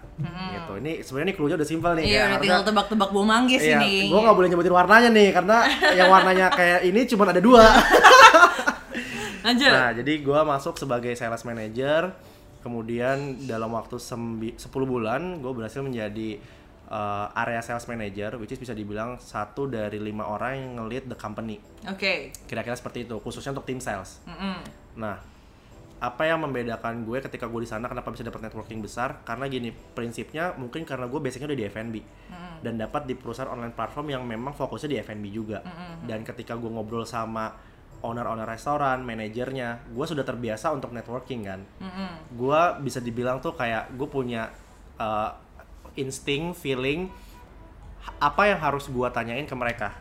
gitu 0.52 0.78
ini 0.78 1.00
sebenarnya 1.00 1.28
ini 1.28 1.36
clue-nya 1.36 1.56
udah 1.56 1.66
simpel 1.68 1.92
nih 1.94 2.06
Iya, 2.08 2.24
ya, 2.28 2.38
tinggal 2.38 2.62
tebak-tebak 2.62 3.10
bau 3.10 3.24
manggis 3.24 3.62
Iya, 3.62 3.78
ini. 3.80 4.06
gue 4.06 4.20
nggak 4.20 4.36
boleh 4.36 4.50
nyebutin 4.50 4.70
warnanya 4.72 5.10
nih 5.10 5.30
karena 5.32 5.58
yang 5.94 6.10
warnanya 6.10 6.46
kayak 6.50 6.80
ini 6.84 7.00
cuma 7.06 7.26
ada 7.26 7.40
dua. 7.40 7.64
Lanjut. 9.44 9.68
nah, 9.68 9.92
jadi 9.92 10.14
gue 10.20 10.40
masuk 10.42 10.76
sebagai 10.78 11.12
sales 11.14 11.44
manager, 11.44 12.16
kemudian 12.64 13.44
dalam 13.44 13.76
waktu 13.76 14.00
sembi- 14.00 14.56
10 14.56 14.72
bulan 14.88 15.44
gue 15.44 15.52
berhasil 15.52 15.84
menjadi 15.84 16.40
uh, 16.88 17.28
area 17.36 17.60
sales 17.60 17.84
manager, 17.86 18.40
which 18.40 18.56
is 18.56 18.60
bisa 18.64 18.72
dibilang 18.72 19.20
satu 19.20 19.68
dari 19.68 20.00
lima 20.00 20.24
orang 20.24 20.56
yang 20.56 20.72
nge-lead 20.80 21.06
the 21.12 21.18
company. 21.20 21.60
Oke. 21.92 22.32
Kira-kira 22.48 22.74
seperti 22.74 23.04
itu, 23.04 23.20
khususnya 23.20 23.52
untuk 23.52 23.68
tim 23.68 23.84
sales. 23.84 24.24
Mm-mm. 24.24 24.58
Nah, 24.98 25.20
apa 26.04 26.24
yang 26.28 26.44
membedakan 26.44 27.08
gue 27.08 27.24
ketika 27.24 27.48
gue 27.48 27.64
di 27.64 27.70
sana 27.70 27.88
kenapa 27.88 28.12
bisa 28.12 28.28
dapat 28.28 28.44
networking 28.44 28.84
besar? 28.84 29.24
Karena 29.24 29.48
gini, 29.48 29.72
prinsipnya 29.72 30.52
mungkin 30.60 30.84
karena 30.84 31.08
gue 31.08 31.20
basicnya 31.20 31.48
udah 31.48 31.60
di 31.60 31.68
F&B 31.72 31.96
dan 32.64 32.80
dapat 32.80 33.08
di 33.08 33.16
perusahaan 33.16 33.52
online 33.52 33.72
platform 33.72 34.12
yang 34.12 34.24
memang 34.28 34.52
fokusnya 34.52 34.90
di 34.92 34.98
F&B 35.00 35.26
juga. 35.32 35.64
Dan 36.04 36.28
ketika 36.28 36.60
gue 36.60 36.68
ngobrol 36.68 37.08
sama 37.08 37.56
owner-owner 38.04 38.44
restoran, 38.44 39.02
manajernya, 39.08 39.90
gue 39.96 40.06
sudah 40.06 40.28
terbiasa 40.28 40.76
untuk 40.76 40.92
networking 40.92 41.42
kan. 41.48 41.64
Mm-mm. 41.80 42.36
Gue 42.36 42.62
bisa 42.84 43.00
dibilang 43.00 43.40
tuh 43.40 43.56
kayak 43.56 43.96
gue 43.96 44.08
punya 44.12 44.52
uh, 45.00 45.32
insting, 45.96 46.52
feeling 46.52 47.08
apa 48.20 48.52
yang 48.52 48.60
harus 48.60 48.92
gue 48.92 49.08
tanyain 49.16 49.48
ke 49.48 49.56
mereka? 49.56 49.96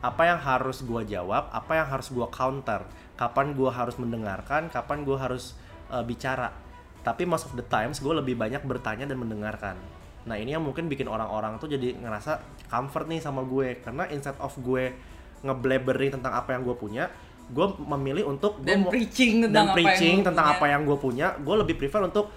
Apa 0.00 0.30
yang 0.30 0.38
harus 0.38 0.80
gue 0.86 1.02
jawab? 1.10 1.50
Apa 1.50 1.82
yang 1.82 1.86
harus 1.90 2.08
gue 2.08 2.26
counter? 2.30 2.86
Kapan 3.18 3.52
gue 3.52 3.68
harus 3.68 3.98
mendengarkan? 3.98 4.70
Kapan 4.70 5.02
gue 5.02 5.18
harus 5.18 5.58
uh, 5.90 6.06
bicara? 6.06 6.54
Tapi 7.02 7.26
most 7.26 7.50
of 7.50 7.58
the 7.58 7.66
times 7.66 7.98
gue 7.98 8.14
lebih 8.14 8.38
banyak 8.38 8.62
bertanya 8.64 9.04
dan 9.04 9.18
mendengarkan. 9.18 9.76
Nah 10.24 10.36
ini 10.38 10.54
yang 10.54 10.62
mungkin 10.64 10.86
bikin 10.86 11.10
orang-orang 11.10 11.58
tuh 11.58 11.68
jadi 11.68 11.96
ngerasa 11.98 12.38
comfort 12.70 13.10
nih 13.10 13.20
sama 13.20 13.42
gue. 13.44 13.82
Karena 13.82 14.06
instead 14.08 14.38
of 14.38 14.54
gue 14.62 14.94
ngeblabbering 15.40 16.16
tentang 16.20 16.36
apa 16.36 16.54
yang 16.54 16.62
gue 16.64 16.76
punya 16.76 17.08
gue 17.50 17.66
memilih 17.82 18.30
untuk 18.30 18.62
Dan 18.62 18.86
preaching 18.86 19.44
tentang 19.44 19.66
dan 19.66 19.72
apa 19.72 19.76
preaching 19.76 20.16
yang 20.16 20.22
lu 20.22 20.28
tentang 20.30 20.46
apa 20.48 20.64
yang 20.66 20.82
gue 20.86 20.96
punya 20.96 21.26
gue 21.36 21.54
lebih 21.58 21.74
prefer 21.74 22.00
untuk 22.02 22.30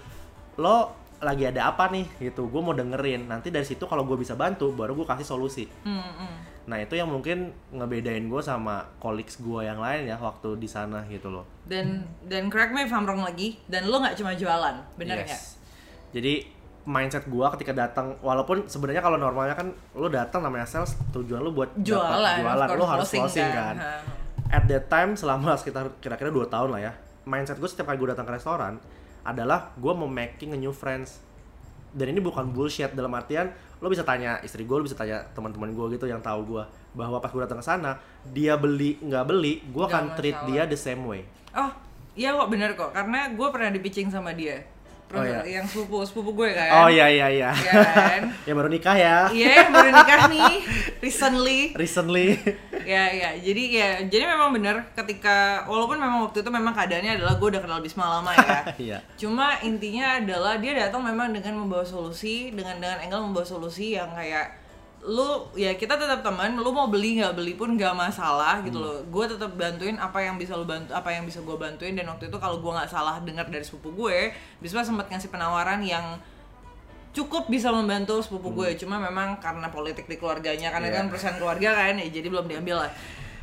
lo 0.56 0.90
lagi 1.18 1.48
ada 1.48 1.72
apa 1.72 1.88
nih 1.88 2.04
gitu 2.20 2.52
gue 2.52 2.60
mau 2.60 2.76
dengerin 2.76 3.24
nanti 3.24 3.48
dari 3.48 3.64
situ 3.64 3.86
kalau 3.86 4.04
gue 4.04 4.12
bisa 4.14 4.36
bantu 4.36 4.74
baru 4.74 4.92
gue 4.92 5.06
kasih 5.06 5.24
solusi 5.24 5.64
Mm-mm. 5.82 6.68
nah 6.68 6.76
itu 6.76 7.00
yang 7.00 7.08
mungkin 7.08 7.48
ngebedain 7.72 8.28
gue 8.28 8.42
sama 8.44 8.84
colleagues 9.00 9.40
gue 9.40 9.64
yang 9.64 9.80
lain 9.80 10.04
ya 10.04 10.20
waktu 10.20 10.60
di 10.60 10.68
sana 10.68 11.00
gitu 11.08 11.32
loh 11.32 11.48
Dan 11.64 12.04
dan 12.28 12.52
correct 12.52 12.76
me 12.76 12.84
if 12.84 12.92
I'm 12.92 13.08
wrong 13.08 13.24
lagi. 13.24 13.56
Dan 13.64 13.88
lu 13.88 13.96
nggak 13.96 14.20
cuma 14.20 14.36
jualan, 14.36 14.76
bener? 15.00 15.24
Yes. 15.24 15.56
jadi 16.12 16.44
mindset 16.84 17.24
gue 17.24 17.46
ketika 17.56 17.72
datang 17.72 18.20
walaupun 18.20 18.68
sebenarnya 18.68 19.00
kalau 19.00 19.16
normalnya 19.16 19.56
kan 19.56 19.72
lo 19.96 20.12
datang 20.12 20.44
namanya 20.44 20.68
sales 20.68 20.92
tujuan 21.10 21.40
lo 21.40 21.56
buat 21.56 21.72
Jualan, 21.80 22.44
jualan 22.44 22.68
lo 22.76 22.84
harus 22.84 23.08
closing 23.08 23.48
kan, 23.48 23.76
Ha. 23.80 23.92
At 24.54 24.64
that 24.70 24.86
time 24.86 25.18
selama 25.18 25.58
sekitar 25.58 25.90
kira-kira 25.98 26.30
dua 26.30 26.46
tahun 26.46 26.70
lah 26.70 26.80
ya 26.80 26.92
mindset 27.26 27.58
gue 27.58 27.66
setiap 27.66 27.90
kali 27.90 27.98
gue 27.98 28.14
datang 28.14 28.22
ke 28.22 28.32
restoran 28.38 28.78
adalah 29.26 29.74
gue 29.74 29.90
mau 29.90 30.06
making 30.06 30.54
a 30.54 30.58
new 30.58 30.70
friends 30.70 31.18
dan 31.90 32.14
ini 32.14 32.22
bukan 32.22 32.54
bullshit 32.54 32.94
dalam 32.94 33.10
artian 33.18 33.50
lo 33.82 33.90
bisa 33.90 34.06
tanya 34.06 34.38
istri 34.46 34.62
gue 34.62 34.76
lo 34.78 34.86
bisa 34.86 34.94
tanya 34.94 35.26
teman-teman 35.34 35.74
gue 35.74 35.98
gitu 35.98 36.06
yang 36.06 36.22
tahu 36.22 36.46
gue 36.46 36.62
bahwa 36.94 37.18
pas 37.18 37.34
gue 37.34 37.42
datang 37.42 37.58
ke 37.58 37.66
sana 37.66 37.98
dia 38.30 38.54
beli 38.54 39.02
nggak 39.02 39.24
beli 39.26 39.66
gue 39.66 39.84
akan 39.84 40.14
treat 40.14 40.38
masalah. 40.38 40.50
dia 40.50 40.62
the 40.70 40.78
same 40.78 41.02
way 41.02 41.26
Oh, 41.54 41.70
iya 42.18 42.34
kok 42.34 42.50
bener 42.50 42.74
kok. 42.74 42.90
Karena 42.90 43.30
gue 43.30 43.48
pernah 43.54 43.70
di 43.70 43.78
pitching 43.78 44.10
sama 44.10 44.34
dia. 44.34 44.58
Oh, 45.14 45.22
iya. 45.22 45.40
yang 45.44 45.64
sepupu 45.64 46.02
sepupu 46.02 46.30
gue 46.34 46.50
kan. 46.50 46.70
oh 46.76 46.88
iya 46.88 47.06
iya 47.06 47.26
iya 47.28 47.50
Iya 47.50 47.72
kan? 47.80 48.22
ya 48.48 48.52
baru 48.52 48.68
nikah 48.68 48.96
ya 48.96 49.16
Iya, 49.28 49.68
baru 49.68 49.90
nikah 49.90 50.20
nih 50.26 50.54
recently. 51.04 51.60
recently 51.74 52.34
ya 52.84 53.08
ya 53.08 53.30
jadi 53.36 53.62
ya 53.70 53.88
jadi 54.04 54.24
memang 54.26 54.52
bener 54.52 54.76
ketika 54.92 55.64
walaupun 55.64 55.96
memang 55.96 56.24
waktu 56.24 56.40
itu 56.40 56.50
memang 56.50 56.72
keadaannya 56.72 57.16
adalah 57.16 57.34
gue 57.34 57.48
udah 57.48 57.60
kenal 57.60 57.78
Bisma 57.78 58.04
lama 58.10 58.30
ya 58.32 58.58
Iya. 58.76 58.98
cuma 59.14 59.56
intinya 59.60 60.18
adalah 60.18 60.56
dia 60.56 60.74
datang 60.74 61.00
memang 61.00 61.30
dengan 61.30 61.54
membawa 61.56 61.82
solusi 61.82 62.50
dengan 62.50 62.76
dengan 62.76 62.98
angle 63.00 63.24
membawa 63.24 63.44
solusi 63.44 63.94
yang 63.94 64.10
kayak 64.10 64.63
lu 65.04 65.28
ya 65.52 65.72
kita 65.72 65.94
tetap 65.94 66.20
teman 66.20 66.56
lu 66.56 66.70
mau 66.70 66.88
beli 66.88 67.20
nggak 67.20 67.34
beli 67.34 67.52
pun 67.52 67.72
nggak 67.72 67.92
masalah 67.92 68.64
gitu 68.64 68.76
Hmm. 68.76 68.86
loh 68.86 68.98
gue 69.04 69.24
tetap 69.28 69.52
bantuin 69.52 69.96
apa 69.96 70.16
yang 70.18 70.34
bisa 70.34 70.52
lu 70.52 70.64
bantu 70.64 70.90
apa 70.90 71.08
yang 71.08 71.22
bisa 71.22 71.38
gue 71.38 71.52
bantuin 71.54 71.92
dan 71.92 72.08
waktu 72.08 72.26
itu 72.26 72.38
kalau 72.38 72.56
gue 72.56 72.72
nggak 72.72 72.88
salah 72.88 73.20
dengar 73.20 73.44
dari 73.44 73.60
sepupu 73.60 73.92
gue 73.94 74.32
Bisma 74.58 74.80
sempat 74.80 75.06
ngasih 75.06 75.28
penawaran 75.28 75.80
yang 75.80 76.16
cukup 77.12 77.46
bisa 77.46 77.68
membantu 77.68 78.18
sepupu 78.18 78.50
gue 78.54 78.74
cuma 78.76 78.96
memang 78.98 79.36
karena 79.38 79.68
politik 79.68 80.04
di 80.04 80.16
keluarganya 80.16 80.68
karena 80.68 80.88
Hmm. 80.88 80.90
Iya. 80.90 80.98
kan 80.98 81.04
perusahaan 81.06 81.36
keluarga 81.36 81.68
kan 81.70 81.94
ya 81.94 82.08
jadi 82.08 82.26
belum 82.26 82.46
diambil 82.46 82.76
lah 82.78 82.90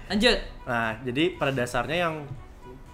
lanjut 0.07 0.37
Nah, 0.61 0.97
jadi 0.99 1.23
pada 1.35 1.53
dasarnya 1.53 1.97
yang 2.01 2.15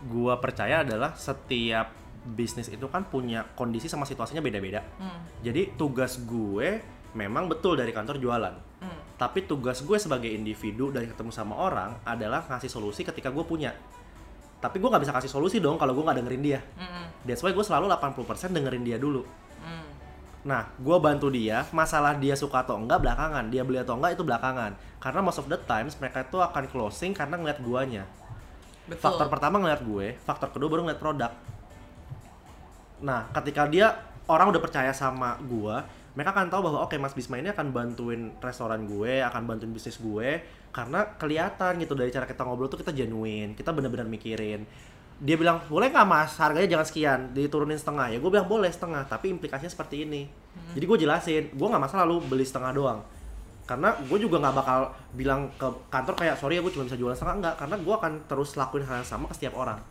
gua 0.06 0.38
percaya 0.38 0.82
adalah 0.82 1.14
setiap 1.14 1.90
bisnis 2.28 2.68
itu 2.68 2.86
kan 2.86 3.04
punya 3.04 3.48
kondisi 3.54 3.88
sama 3.88 4.04
situasinya 4.04 4.40
beda-beda. 4.40 4.84
Hmm. 4.98 5.24
Jadi 5.40 5.74
tugas 5.74 6.20
gue 6.22 6.84
memang 7.18 7.50
betul 7.50 7.74
dari 7.74 7.90
kantor 7.90 8.22
jualan. 8.22 8.56
Hmm. 8.86 9.00
Tapi 9.18 9.50
tugas 9.50 9.82
gue 9.82 9.98
sebagai 9.98 10.30
individu 10.30 10.94
dan 10.94 11.10
ketemu 11.10 11.34
sama 11.34 11.58
orang 11.58 11.98
adalah 12.06 12.46
ngasih 12.46 12.70
solusi 12.70 13.02
ketika 13.02 13.34
gue 13.34 13.42
punya. 13.42 13.74
Tapi 14.62 14.78
gue 14.78 14.90
nggak 14.90 15.02
bisa 15.02 15.14
kasih 15.18 15.32
solusi 15.34 15.58
dong 15.58 15.82
kalau 15.82 15.98
gue 15.98 16.06
nggak 16.06 16.18
dengerin 16.22 16.44
dia. 16.46 16.60
Mm-mm. 16.78 17.06
That's 17.26 17.42
why 17.42 17.54
gue 17.54 17.66
selalu 17.66 17.90
80% 17.90 18.54
dengerin 18.54 18.86
dia 18.86 18.98
dulu. 19.02 19.26
Hmm. 19.62 19.90
Nah, 20.46 20.70
gue 20.78 20.98
bantu 21.02 21.34
dia, 21.34 21.66
masalah 21.74 22.18
dia 22.18 22.38
suka 22.38 22.62
atau 22.62 22.78
enggak 22.78 23.02
belakangan, 23.02 23.50
dia 23.50 23.66
beli 23.66 23.82
atau 23.82 23.98
enggak 23.98 24.18
itu 24.18 24.24
belakangan. 24.26 24.78
Karena 25.02 25.20
most 25.22 25.42
of 25.42 25.50
the 25.50 25.58
times 25.66 25.98
mereka 25.98 26.26
itu 26.26 26.38
akan 26.38 26.64
closing 26.70 27.14
karena 27.18 27.38
ngeliat 27.38 27.60
guanya. 27.62 28.06
betul 28.88 29.04
Faktor 29.04 29.28
pertama 29.28 29.60
ngeliat 29.60 29.82
gue, 29.84 30.16
faktor 30.24 30.50
kedua 30.54 30.70
baru 30.72 30.82
ngeliat 30.88 31.02
produk. 31.02 31.32
Nah, 33.04 33.30
ketika 33.34 33.68
dia 33.70 33.94
orang 34.26 34.50
udah 34.50 34.62
percaya 34.62 34.90
sama 34.96 35.38
gue, 35.44 35.76
mereka 36.18 36.34
akan 36.34 36.50
tahu 36.50 36.66
bahwa 36.66 36.90
oke 36.90 36.98
Mas 36.98 37.14
Bisma 37.14 37.38
ini 37.38 37.54
akan 37.54 37.70
bantuin 37.70 38.34
restoran 38.42 38.90
gue, 38.90 39.22
akan 39.22 39.46
bantuin 39.46 39.70
bisnis 39.70 40.02
gue, 40.02 40.42
karena 40.74 41.06
kelihatan 41.14 41.78
gitu 41.78 41.94
dari 41.94 42.10
cara 42.10 42.26
kita 42.26 42.42
ngobrol 42.42 42.74
tuh 42.74 42.82
kita 42.82 42.90
genuine, 42.90 43.54
kita 43.54 43.70
bener-bener 43.70 44.10
mikirin. 44.10 44.66
dia 45.18 45.34
bilang 45.34 45.66
boleh 45.66 45.90
nggak 45.90 46.06
mas? 46.06 46.38
Harganya 46.38 46.78
jangan 46.78 46.86
sekian. 46.86 47.20
Diturunin 47.34 47.78
setengah. 47.78 48.14
Ya 48.14 48.18
gue 48.22 48.30
bilang 48.30 48.46
boleh 48.46 48.70
setengah 48.70 49.02
tapi 49.10 49.34
implikasinya 49.34 49.70
seperti 49.70 50.06
ini. 50.06 50.30
Jadi 50.78 50.86
gue 50.86 50.98
jelasin 51.02 51.44
gue 51.58 51.68
nggak 51.68 51.84
masalah 51.90 52.06
lu 52.06 52.22
beli 52.22 52.46
setengah 52.46 52.70
doang. 52.74 53.00
Karena 53.66 53.98
gue 53.98 54.18
juga 54.22 54.38
nggak 54.38 54.56
bakal 54.62 54.94
bilang 55.18 55.50
ke 55.58 55.68
kantor 55.90 56.14
kayak 56.22 56.36
sorry 56.38 56.58
ya 56.58 56.62
gue 56.62 56.70
cuma 56.70 56.86
bisa 56.86 56.98
jualan 57.02 57.18
setengah. 57.18 57.36
Enggak 57.42 57.56
karena 57.58 57.76
gue 57.82 57.94
akan 57.98 58.14
terus 58.30 58.54
lakuin 58.54 58.86
hal 58.86 59.02
yang 59.02 59.10
sama 59.10 59.26
ke 59.26 59.34
setiap 59.42 59.58
orang. 59.58 59.82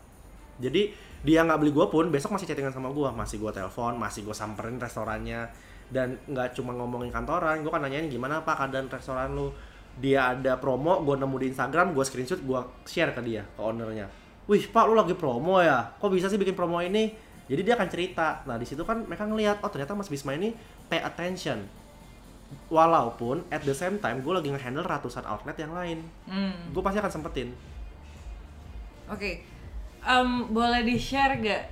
Jadi 0.63 0.95
dia 1.27 1.43
nggak 1.43 1.59
beli 1.59 1.75
gue 1.75 1.85
pun 1.91 2.07
besok 2.07 2.39
masih 2.39 2.47
chattingan 2.47 2.71
sama 2.71 2.87
gue 2.95 3.09
masih 3.11 3.41
gue 3.43 3.51
telepon 3.51 3.99
masih 3.99 4.23
gue 4.23 4.35
samperin 4.37 4.79
restorannya 4.79 5.49
dan 5.87 6.19
nggak 6.27 6.57
cuma 6.57 6.75
ngomongin 6.75 7.09
kantoran 7.09 7.63
gue 7.63 7.71
kan 7.71 7.79
nanyain 7.79 8.11
gimana 8.11 8.43
pak 8.43 8.59
keadaan 8.59 8.87
restoran 8.91 9.33
lu. 9.33 9.53
Dia 9.97 10.37
ada 10.37 10.61
promo 10.61 11.01
gue 11.01 11.15
nemu 11.17 11.35
di 11.41 11.47
Instagram 11.49 11.97
gue 11.97 12.05
screenshot 12.05 12.37
gue 12.37 12.59
share 12.85 13.11
ke 13.17 13.21
dia 13.25 13.43
ke 13.43 13.59
ownernya. 13.61 14.05
Wih 14.45 14.69
pak 14.69 14.83
lu 14.85 14.93
lagi 14.93 15.17
promo 15.17 15.59
ya? 15.59 15.97
Kok 15.97 16.09
bisa 16.13 16.29
sih 16.29 16.37
bikin 16.37 16.53
promo 16.53 16.77
ini? 16.79 17.11
Jadi 17.47 17.61
dia 17.63 17.73
akan 17.79 17.89
cerita. 17.89 18.43
Nah 18.45 18.59
di 18.59 18.67
situ 18.67 18.85
kan 18.85 19.07
mereka 19.07 19.25
ngelihat 19.25 19.63
oh 19.63 19.71
ternyata 19.71 19.97
Mas 19.97 20.11
Bisma 20.11 20.37
ini 20.37 20.53
pay 20.91 21.01
attention. 21.01 21.65
Walaupun 22.71 23.43
at 23.51 23.65
the 23.65 23.75
same 23.75 23.99
time 23.99 24.21
gue 24.21 24.33
lagi 24.33 24.53
ngehandle 24.53 24.85
ratusan 24.85 25.25
outlet 25.25 25.57
yang 25.57 25.73
lain. 25.73 25.99
Hmm. 26.29 26.71
gue 26.71 26.81
pasti 26.83 26.99
akan 27.01 27.11
sempetin. 27.11 27.49
Oke, 29.07 29.39
Em, 30.07 30.29
boleh 30.55 30.87
di 30.87 30.95
share 30.95 31.35
gak? 31.43 31.63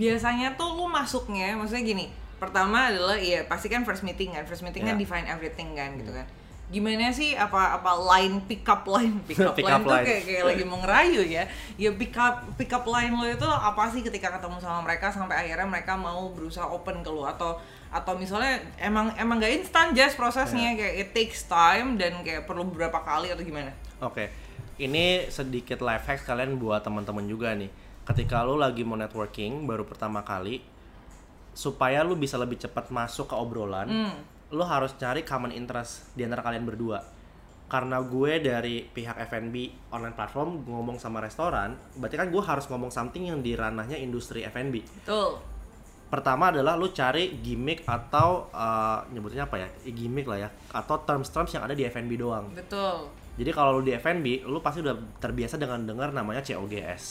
Biasanya 0.00 0.56
tuh 0.56 0.80
lu 0.80 0.88
masuknya, 0.88 1.52
maksudnya 1.58 1.84
gini. 1.84 2.06
Pertama 2.40 2.88
adalah 2.88 3.14
iya 3.14 3.44
pasti 3.44 3.68
kan 3.68 3.84
first 3.84 4.00
meeting 4.00 4.32
kan, 4.32 4.42
first 4.42 4.64
meeting 4.64 4.82
kan 4.82 4.96
Ya. 4.96 5.00
define 5.00 5.28
everything 5.28 5.76
kan 5.76 5.94
gitu 5.94 6.10
kan. 6.10 6.24
Gimana 6.70 7.10
sih 7.10 7.34
apa 7.34 7.76
apa 7.76 7.92
line 8.14 8.46
pick 8.46 8.62
up 8.64 8.86
line 8.86 9.18
pick 9.28 9.36
up 9.38 9.52
Pick 9.52 9.66
line 9.66 9.76
up 9.76 9.82
tuh 9.82 9.90
line. 9.92 10.06
kayak 10.06 10.22
kayak 10.24 10.44
lagi 10.46 10.64
mau 10.64 10.78
ngerayu 10.78 11.20
ya. 11.20 11.44
Ya 11.76 11.90
pick 11.92 12.14
up 12.14 12.46
pick 12.54 12.70
up 12.70 12.86
line 12.86 13.12
lo 13.12 13.26
itu 13.26 13.44
apa 13.44 13.90
sih 13.90 14.00
ketika 14.00 14.32
ketemu 14.32 14.56
sama 14.56 14.80
mereka 14.80 15.10
sampai 15.10 15.36
akhirnya 15.36 15.68
mereka 15.68 15.94
mau 15.94 16.30
berusaha 16.30 16.64
open 16.64 17.02
ke 17.02 17.10
lu 17.10 17.22
atau 17.22 17.58
atau 17.90 18.14
misalnya 18.14 18.54
emang 18.78 19.10
emang 19.18 19.36
gak 19.36 19.50
instan 19.52 19.90
just 19.92 20.14
prosesnya 20.14 20.72
kayak 20.72 20.94
it 20.96 21.08
takes 21.10 21.44
time 21.44 21.98
dan 21.98 22.22
kayak 22.22 22.46
perlu 22.46 22.62
beberapa 22.64 23.02
kali 23.02 23.28
atau 23.28 23.42
gimana? 23.42 23.74
Oke, 23.98 24.30
ini 24.78 25.26
sedikit 25.26 25.82
life 25.82 26.06
hack 26.06 26.22
kalian 26.22 26.54
buat 26.54 26.80
teman-teman 26.80 27.26
juga 27.26 27.50
nih. 27.52 27.66
Ketika 28.06 28.40
lu 28.40 28.54
lagi 28.54 28.80
mau 28.80 28.94
networking 28.94 29.66
baru 29.66 29.82
pertama 29.82 30.22
kali, 30.22 30.62
supaya 31.60 32.00
lu 32.00 32.16
bisa 32.16 32.40
lebih 32.40 32.56
cepat 32.56 32.88
masuk 32.88 33.28
ke 33.28 33.36
obrolan, 33.36 33.84
Hmm. 33.84 34.16
lu 34.48 34.64
harus 34.64 34.96
cari 34.96 35.20
common 35.20 35.52
interest 35.52 36.08
di 36.16 36.24
antara 36.24 36.40
kalian 36.40 36.64
berdua. 36.64 37.04
Karena 37.68 38.00
gue 38.00 38.40
dari 38.40 38.82
pihak 38.82 39.14
F&B 39.28 39.54
online 39.92 40.16
platform 40.16 40.64
ngomong 40.64 40.96
sama 40.96 41.20
restoran, 41.20 41.76
berarti 42.00 42.16
kan 42.16 42.32
gue 42.32 42.40
harus 42.42 42.64
ngomong 42.66 42.88
something 42.88 43.28
yang 43.28 43.44
di 43.44 43.52
ranahnya 43.54 43.94
industri 43.94 44.40
F&B. 44.42 44.80
Betul. 45.04 45.36
Pertama 46.10 46.50
adalah 46.50 46.74
lu 46.74 46.90
cari 46.90 47.38
gimmick 47.38 47.86
atau 47.86 48.48
eh, 48.50 48.98
nyebutnya 49.12 49.46
apa 49.46 49.60
ya? 49.60 49.68
Gimmick 49.86 50.26
lah 50.26 50.38
ya, 50.40 50.50
atau 50.72 50.96
terms-terms 51.04 51.54
yang 51.54 51.62
ada 51.68 51.76
di 51.76 51.84
F&B 51.86 52.18
doang. 52.18 52.50
Betul. 52.50 53.06
Jadi 53.36 53.50
kalau 53.52 53.78
lu 53.78 53.86
di 53.86 53.94
F&B, 53.94 54.42
lu 54.48 54.58
pasti 54.58 54.80
udah 54.82 54.96
terbiasa 55.22 55.54
dengan 55.54 55.84
dengar 55.84 56.10
namanya 56.10 56.42
COGS, 56.42 57.04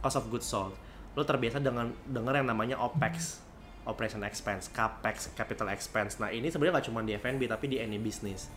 cost 0.00 0.16
of 0.18 0.26
goods 0.26 0.48
sold. 0.48 0.74
Lu 1.14 1.22
terbiasa 1.22 1.62
dengan 1.62 1.94
dengar 2.02 2.34
yang 2.34 2.50
namanya 2.50 2.74
OPEX, 2.82 3.43
operation 3.84 4.20
expense, 4.22 4.68
CAPEX, 4.68 5.32
capital 5.32 5.68
expense. 5.68 6.16
Nah, 6.16 6.28
ini 6.28 6.48
sebenarnya 6.48 6.78
nggak 6.78 6.86
cuma 6.88 7.00
di 7.00 7.12
F&B 7.14 7.44
tapi 7.44 7.64
di 7.66 7.76
any 7.76 7.96
business. 7.96 8.48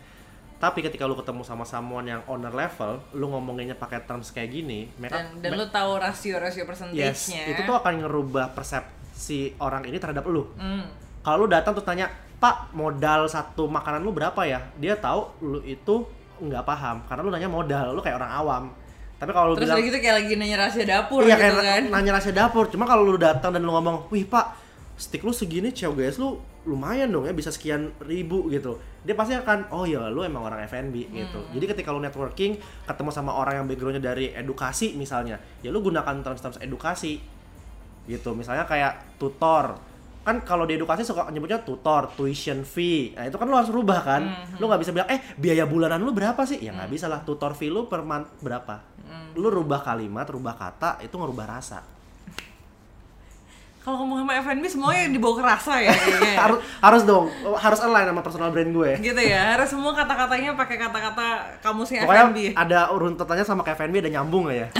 Tapi 0.56 0.80
ketika 0.80 1.04
lu 1.04 1.14
ketemu 1.14 1.42
sama 1.42 1.62
someone 1.62 2.02
yang 2.04 2.26
owner 2.26 2.50
level, 2.50 2.98
lu 3.12 3.28
ngomonginnya 3.28 3.74
pakai 3.74 4.02
terms 4.02 4.28
kayak 4.28 4.50
gini, 4.50 4.90
mereka 4.96 5.22
Dan 5.22 5.38
dan 5.38 5.50
lu 5.54 5.66
tahu 5.68 5.90
rasio-rasio 5.96 6.62
yes, 6.62 6.66
persentasenya. 6.66 7.44
itu 7.46 7.60
tuh 7.62 7.76
akan 7.76 8.02
ngerubah 8.02 8.50
persepsi 8.52 9.54
orang 9.56 9.84
ini 9.84 9.96
terhadap 9.96 10.24
lu 10.24 10.50
Hmm. 10.54 10.82
kalau 11.20 11.44
lu 11.44 11.48
datang 11.48 11.72
terus 11.72 11.84
tanya 11.84 12.10
pak 12.36 12.70
modal 12.72 13.26
satu 13.26 13.66
makanan 13.66 14.00
lu 14.00 14.10
berapa 14.10 14.38
ya 14.42 14.66
dia 14.74 14.94
tahu 14.94 15.26
lu 15.42 15.58
itu 15.60 16.06
nggak 16.38 16.62
paham 16.64 17.02
karena 17.04 17.20
lu 17.20 17.30
nanya 17.30 17.46
modal 17.46 17.86
lu 17.92 17.98
kayak 17.98 18.14
orang 18.16 18.30
awam 18.32 18.64
tapi 19.14 19.30
kalau 19.30 19.50
lu 19.50 19.54
Terus 19.58 19.66
bilang 19.66 19.82
gitu 19.84 19.98
kayak 19.98 20.16
lagi 20.22 20.32
nanya 20.34 20.56
rahasia 20.56 20.86
dapur 20.86 21.20
iya 21.22 21.34
gitu 21.34 21.54
kayak 21.58 21.66
kan. 21.66 21.82
nanya 21.90 22.10
rahasia 22.14 22.30
dapur 22.32 22.64
cuma 22.66 22.86
kalau 22.86 23.02
lu 23.02 23.18
datang 23.18 23.50
dan 23.50 23.58
lu 23.58 23.74
ngomong 23.74 24.06
wih 24.08 24.22
pak 24.22 24.54
stick 24.98 25.22
lu 25.22 25.30
segini 25.30 25.70
COGS 25.70 26.18
lu 26.18 26.42
lumayan 26.66 27.08
dong 27.08 27.24
ya 27.24 27.32
bisa 27.32 27.54
sekian 27.54 27.94
ribu 28.02 28.50
gitu. 28.50 28.76
Dia 29.06 29.14
pasti 29.14 29.32
akan 29.32 29.70
oh 29.70 29.86
ya 29.86 30.10
lu 30.10 30.26
emang 30.26 30.44
orang 30.44 30.66
F&B 30.66 31.08
gitu. 31.14 31.38
Hmm. 31.38 31.54
jadi 31.54 31.64
ketika 31.72 31.94
lu 31.94 32.02
networking 32.02 32.58
ketemu 32.84 33.10
sama 33.14 33.32
orang 33.32 33.62
yang 33.62 33.66
backgroundnya 33.70 34.02
dari 34.02 34.34
edukasi 34.34 34.98
misalnya 34.98 35.38
ya 35.62 35.70
lu 35.70 35.80
gunakan 35.80 36.20
terms-terms 36.20 36.58
edukasi 36.60 37.22
gitu. 38.10 38.34
Misalnya 38.34 38.66
kayak 38.66 39.16
tutor. 39.16 39.78
Kan 40.26 40.44
kalau 40.44 40.68
di 40.68 40.76
edukasi 40.76 41.06
suka 41.06 41.30
nyebutnya 41.32 41.62
tutor 41.62 42.12
tuition 42.12 42.66
fee. 42.66 43.14
Nah 43.16 43.30
itu 43.30 43.38
kan 43.38 43.46
lu 43.48 43.56
harus 43.56 43.72
rubah 43.72 44.02
kan. 44.04 44.22
Hmm, 44.26 44.60
lu 44.60 44.68
nggak 44.68 44.82
bisa 44.82 44.92
bilang 44.92 45.08
eh 45.08 45.22
biaya 45.38 45.64
bulanan 45.64 46.02
lu 46.02 46.12
berapa 46.12 46.42
sih? 46.44 46.60
Ya 46.60 46.74
nggak 46.74 46.90
bisa 46.90 47.06
lah. 47.08 47.24
Tutor 47.24 47.56
fee 47.56 47.70
lu 47.72 47.88
per 47.88 48.04
month 48.04 48.42
berapa? 48.44 48.98
Hmm. 49.08 49.32
lu 49.40 49.48
rubah 49.48 49.80
kalimat 49.80 50.28
rubah 50.28 50.52
kata 50.52 51.00
itu 51.00 51.16
ngerubah 51.16 51.48
rasa 51.48 51.80
Kalau 53.88 54.04
ngomong 54.04 54.20
sama 54.20 54.36
F&B 54.44 54.64
semuanya 54.68 55.08
dibawa 55.08 55.34
ke 55.40 55.44
rasa 55.48 55.80
ya 55.80 55.96
kayaknya. 55.96 56.32
ya. 56.36 56.38
harus 56.44 56.58
harus 56.84 57.02
dong 57.08 57.32
harus 57.56 57.80
align 57.80 58.04
sama 58.12 58.20
personal 58.20 58.52
brand 58.52 58.68
gue 58.68 58.90
gitu 59.00 59.22
ya. 59.24 59.56
Harus 59.56 59.72
semua 59.72 59.96
kata-katanya 59.96 60.52
pakai 60.60 60.76
kata-kata 60.76 61.56
kamusnya 61.64 62.04
pokoknya 62.04 62.28
F&B. 62.28 62.40
ada 62.52 62.92
runtutannya 62.92 63.48
sama 63.48 63.64
kayak 63.64 63.80
FNB 63.80 64.04
ada 64.04 64.10
nyambung 64.20 64.44
nggak 64.44 64.58
ya 64.60 64.68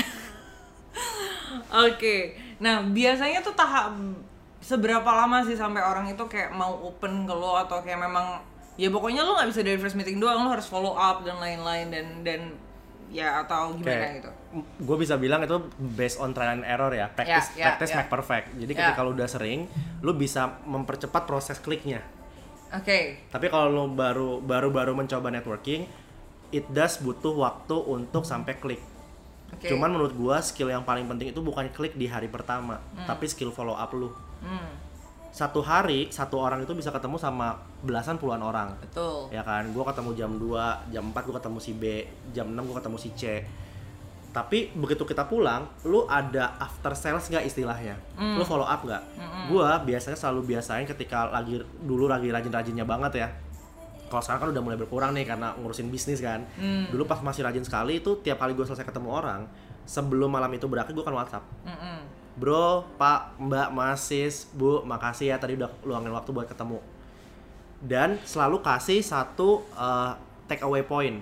Oke. 1.88 2.36
Nah, 2.60 2.84
biasanya 2.84 3.40
tuh 3.40 3.56
tahap 3.56 3.96
seberapa 4.60 5.08
lama 5.08 5.40
sih 5.48 5.56
sampai 5.56 5.80
orang 5.80 6.12
itu 6.12 6.20
kayak 6.28 6.52
mau 6.52 6.76
open 6.84 7.24
ke 7.24 7.32
lo 7.32 7.56
atau 7.56 7.80
kayak 7.80 8.04
memang 8.04 8.44
ya 8.76 8.92
pokoknya 8.92 9.24
lo 9.24 9.40
nggak 9.40 9.48
bisa 9.48 9.64
dari 9.64 9.80
first 9.80 9.96
meeting 9.96 10.20
doang 10.20 10.44
lo 10.44 10.52
harus 10.52 10.68
follow 10.68 10.92
up 10.92 11.24
dan 11.24 11.40
lain-lain 11.40 11.88
dan 11.88 12.06
dan 12.20 12.40
ya 13.08 13.40
atau 13.40 13.72
gimana 13.72 14.04
Kayak, 14.04 14.12
gitu. 14.20 14.30
gue 14.84 14.96
bisa 14.96 15.16
bilang 15.16 15.40
itu 15.40 15.56
based 15.78 16.18
on 16.18 16.30
trial 16.30 16.56
and 16.56 16.64
error 16.64 16.92
ya 16.92 17.08
practice 17.08 17.52
Ya, 17.52 17.60
ya, 17.60 17.64
practice 17.72 17.90
ya. 17.90 17.96
make 17.98 18.10
perfect 18.10 18.46
jadi 18.54 18.68
Ya. 18.70 18.78
ketika 18.84 19.00
lu 19.00 19.12
udah 19.12 19.24
sering 19.26 19.64
lu 19.98 20.12
bisa 20.12 20.60
mempercepat 20.64 21.24
proses 21.24 21.56
kliknya 21.56 22.04
Oke. 22.68 23.24
Tapi 23.26 23.48
kalau 23.48 23.72
lo 23.72 23.84
baru 23.88 24.44
baru 24.44 24.68
baru 24.68 24.92
mencoba 24.92 25.32
networking, 25.32 25.88
it 26.50 26.68
does 26.68 27.00
butuh 27.00 27.32
waktu 27.32 27.72
untuk 27.72 28.28
sampai 28.28 28.60
klik. 28.60 28.84
Oke. 29.48 29.72
Cuman 29.72 29.88
menurut 29.88 30.12
gua 30.12 30.44
skill 30.44 30.68
yang 30.68 30.84
paling 30.84 31.08
penting 31.08 31.32
itu 31.32 31.40
bukan 31.40 31.64
klik 31.72 31.96
di 31.96 32.04
hari 32.04 32.28
pertama, 32.28 32.76
tapi 33.08 33.24
skill 33.24 33.48
follow 33.48 33.72
up 33.72 33.88
lu. 33.96 34.12
Hmm, 34.44 34.68
Satu 35.38 35.62
hari 35.62 36.11
satu 36.11 36.42
orang 36.42 36.66
itu 36.66 36.74
bisa 36.74 36.90
ketemu 36.90 37.14
sama 37.14 37.55
belasan 37.87 38.18
puluhan 38.18 38.42
orang. 38.42 38.74
betul. 38.83 39.31
Ya 39.31 39.46
kan, 39.46 39.70
gua 39.70 39.87
ketemu 39.87 40.11
jam 40.18 40.35
2, 40.35 40.90
jam 40.90 41.05
4 41.14 41.27
gua 41.31 41.35
ketemu 41.38 41.59
si 41.62 41.72
B, 41.79 42.03
jam 42.35 42.51
6 42.51 42.59
gua 42.66 42.77
ketemu 42.83 42.98
si 42.98 43.14
C. 43.14 43.22
Tapi 44.35 44.74
begitu 44.74 45.07
kita 45.07 45.31
pulang, 45.31 45.70
lu 45.87 46.11
ada 46.11 46.59
after 46.59 46.90
sales 46.98 47.31
nggak 47.31 47.46
istilahnya? 47.46 47.94
Lu 48.18 48.42
follow 48.42 48.66
up 48.66 48.83
nggak? 48.83 49.03
Gua 49.46 49.79
biasanya 49.87 50.18
selalu 50.18 50.59
biasain 50.59 50.90
ketika 50.90 51.31
lagi 51.31 51.62
dulu 51.87 52.11
lagi 52.11 52.35
rajin-rajinnya 52.35 52.83
banget 52.83 53.22
ya. 53.22 53.29
Kalau 54.11 54.24
sekarang 54.24 54.40
kan 54.42 54.48
udah 54.59 54.62
mulai 54.64 54.79
berkurang 54.81 55.14
nih 55.14 55.22
karena 55.22 55.55
ngurusin 55.55 55.87
bisnis 55.87 56.18
kan. 56.18 56.42
Hmm. 56.59 56.90
Dulu 56.90 57.07
pas 57.07 57.22
masih 57.22 57.46
rajin 57.46 57.62
sekali 57.62 58.03
itu 58.03 58.18
tiap 58.27 58.42
kali 58.42 58.59
gue 58.59 58.66
selesai 58.66 58.83
ketemu 58.83 59.14
orang, 59.14 59.46
sebelum 59.87 60.29
malam 60.29 60.51
itu 60.51 60.66
berakhir 60.66 60.92
gue 60.92 61.05
kan 61.07 61.14
WhatsApp. 61.14 61.44
Mm-mm. 61.64 62.17
Bro, 62.38 62.87
Pak, 62.96 63.35
Mbak, 63.42 63.68
Mas, 63.74 64.07
Sis, 64.07 64.46
Bu, 64.55 64.87
makasih 64.87 65.35
ya 65.35 65.37
tadi 65.37 65.59
udah 65.59 65.68
luangin 65.83 66.14
waktu 66.14 66.31
buat 66.31 66.46
ketemu. 66.46 66.79
Dan 67.83 68.22
selalu 68.22 68.62
kasih 68.62 69.03
satu 69.03 69.66
uh, 69.74 70.14
take 70.46 70.62
away 70.62 70.87
point. 70.87 71.18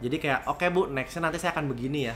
Jadi 0.00 0.16
kayak, 0.16 0.46
oke 0.46 0.64
Bu, 0.70 0.86
nextnya 0.86 1.28
nanti 1.28 1.42
saya 1.42 1.52
akan 1.52 1.68
begini 1.68 2.08
ya. 2.08 2.14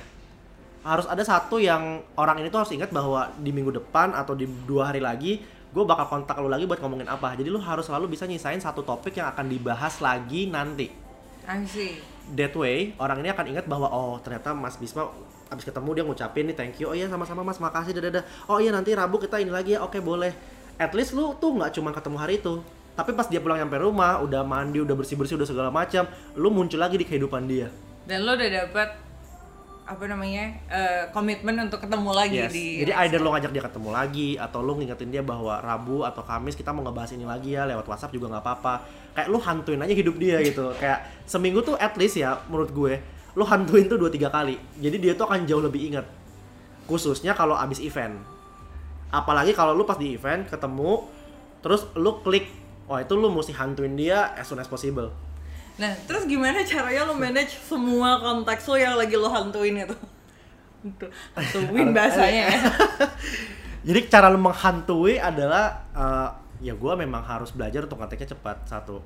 Harus 0.86 1.10
ada 1.10 1.26
satu 1.26 1.58
yang 1.58 2.00
orang 2.14 2.40
ini 2.40 2.48
tuh 2.48 2.62
harus 2.62 2.72
ingat 2.72 2.94
bahwa 2.94 3.28
di 3.42 3.50
minggu 3.50 3.74
depan 3.74 4.14
atau 4.14 4.38
di 4.38 4.46
dua 4.46 4.94
hari 4.94 5.02
lagi, 5.02 5.42
gue 5.74 5.84
bakal 5.84 6.06
kontak 6.06 6.38
lu 6.38 6.46
lagi 6.46 6.64
buat 6.70 6.78
ngomongin 6.78 7.10
apa. 7.10 7.34
Jadi 7.34 7.50
lu 7.50 7.58
harus 7.58 7.90
selalu 7.90 8.14
bisa 8.14 8.24
nyisain 8.24 8.62
satu 8.62 8.86
topik 8.86 9.18
yang 9.18 9.28
akan 9.34 9.50
dibahas 9.50 9.98
lagi 9.98 10.46
nanti 10.46 11.04
I 11.44 11.60
see. 11.68 12.00
that 12.32 12.56
way 12.56 12.96
orang 12.96 13.20
ini 13.20 13.28
akan 13.28 13.46
ingat 13.52 13.66
bahwa 13.68 13.88
oh 13.92 14.16
ternyata 14.24 14.56
Mas 14.56 14.80
Bisma 14.80 15.12
abis 15.52 15.64
ketemu 15.68 15.90
dia 15.94 16.04
ngucapin 16.04 16.44
nih 16.48 16.56
thank 16.56 16.76
you. 16.80 16.88
Oh 16.90 16.96
iya 16.96 17.06
sama-sama 17.10 17.44
Mas. 17.44 17.60
Makasih 17.60 17.96
dadah 17.96 18.24
oh 18.48 18.58
iya 18.60 18.72
nanti 18.72 18.92
Rabu 18.96 19.20
kita 19.20 19.40
ini 19.40 19.52
lagi 19.52 19.76
ya. 19.76 19.84
Oke 19.84 20.00
boleh. 20.00 20.32
At 20.80 20.90
least 20.96 21.14
lu 21.14 21.36
tuh 21.38 21.54
nggak 21.54 21.76
cuma 21.76 21.94
ketemu 21.94 22.16
hari 22.18 22.40
itu. 22.40 22.64
Tapi 22.94 23.10
pas 23.14 23.26
dia 23.26 23.42
pulang 23.42 23.58
nyampe 23.58 23.74
rumah 23.78 24.22
udah 24.22 24.46
mandi 24.46 24.78
udah 24.78 24.94
bersih 24.94 25.18
bersih 25.18 25.34
udah 25.34 25.48
segala 25.50 25.70
macam 25.70 26.06
lu 26.38 26.48
muncul 26.50 26.78
lagi 26.78 26.94
di 26.94 27.06
kehidupan 27.06 27.46
dia. 27.50 27.66
Dan 28.06 28.22
lo 28.22 28.38
udah 28.38 28.50
dapet 28.50 28.88
apa 29.84 30.00
namanya 30.08 30.48
eh, 30.72 31.04
komitmen 31.12 31.68
untuk 31.68 31.84
ketemu 31.84 32.08
lagi 32.16 32.40
Yes. 32.40 32.52
di 32.56 32.80
Jadi 32.80 32.92
either 33.04 33.20
lo 33.20 33.36
ngajak 33.36 33.52
dia 33.52 33.60
ketemu 33.68 33.88
lagi 33.92 34.28
atau 34.40 34.64
lo 34.64 34.80
ngingetin 34.80 35.12
dia 35.12 35.20
bahwa 35.20 35.60
Rabu 35.60 36.08
atau 36.08 36.24
Kamis 36.24 36.56
kita 36.56 36.72
mau 36.72 36.80
ngebahas 36.88 37.12
ini 37.12 37.28
lagi 37.28 37.52
ya 37.52 37.68
lewat 37.68 37.84
WhatsApp 37.84 38.16
juga 38.16 38.32
nggak 38.32 38.44
apa-apa. 38.48 38.74
Kayak 39.12 39.28
lo 39.28 39.38
hantuin 39.44 39.80
aja 39.84 39.92
hidup 39.92 40.16
dia 40.16 40.40
gitu. 40.40 40.72
Kayak 40.80 41.04
seminggu 41.28 41.60
tuh 41.60 41.76
at 41.76 41.92
least 42.00 42.16
ya 42.16 42.40
menurut 42.48 42.72
gue 42.72 42.96
lo 43.34 43.44
hantuin 43.44 43.86
tuh 43.86 43.98
dua 43.98 44.10
tiga 44.10 44.30
kali. 44.30 44.54
Jadi 44.78 44.96
dia 44.98 45.12
tuh 45.14 45.26
akan 45.26 45.44
jauh 45.44 45.62
lebih 45.62 45.90
ingat. 45.90 46.06
khususnya 46.84 47.32
kalau 47.32 47.56
abis 47.56 47.80
event 47.80 48.20
apalagi 49.08 49.56
kalau 49.56 49.72
lu 49.72 49.84
pas 49.86 49.96
di 49.96 50.12
event 50.12 50.44
ketemu 50.44 51.06
terus 51.62 51.88
lu 51.96 52.20
klik 52.20 52.44
oh 52.84 53.00
itu 53.00 53.14
lu 53.16 53.32
mesti 53.32 53.56
hantuin 53.56 53.96
dia 53.96 54.36
as 54.36 54.44
soon 54.44 54.60
as 54.60 54.68
possible 54.68 55.08
Nah, 55.74 55.90
terus 56.06 56.22
gimana 56.30 56.62
caranya 56.62 57.02
lo 57.02 57.18
manage 57.18 57.58
semua 57.58 58.22
konteks 58.22 58.62
lo 58.70 58.78
yang 58.78 58.94
lagi 58.94 59.18
lo 59.18 59.26
hantuin 59.26 59.74
itu? 59.82 59.96
Untuk 60.86 61.10
hantuin 61.34 61.90
bahasanya 61.96 62.42
ya. 62.46 62.60
jadi 63.88 64.00
cara 64.06 64.30
lu 64.30 64.38
menghantui 64.38 65.18
adalah 65.18 65.82
eh, 65.90 66.28
ya 66.62 66.78
gua 66.78 66.94
memang 66.94 67.26
harus 67.26 67.50
belajar 67.50 67.90
untuk 67.90 67.98
ngetiknya 67.98 68.38
cepat 68.38 68.56
satu 68.70 69.02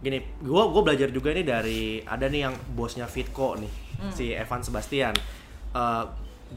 gini 0.00 0.24
gua 0.40 0.72
gua 0.72 0.80
belajar 0.80 1.12
juga 1.12 1.36
nih 1.36 1.44
dari 1.44 1.80
ada 2.04 2.24
nih 2.24 2.48
yang 2.48 2.54
bosnya 2.72 3.04
Fitco 3.04 3.56
nih 3.60 3.72
si 4.12 4.32
Evan 4.32 4.64
Sebastian. 4.64 5.12
Eh, 5.76 6.04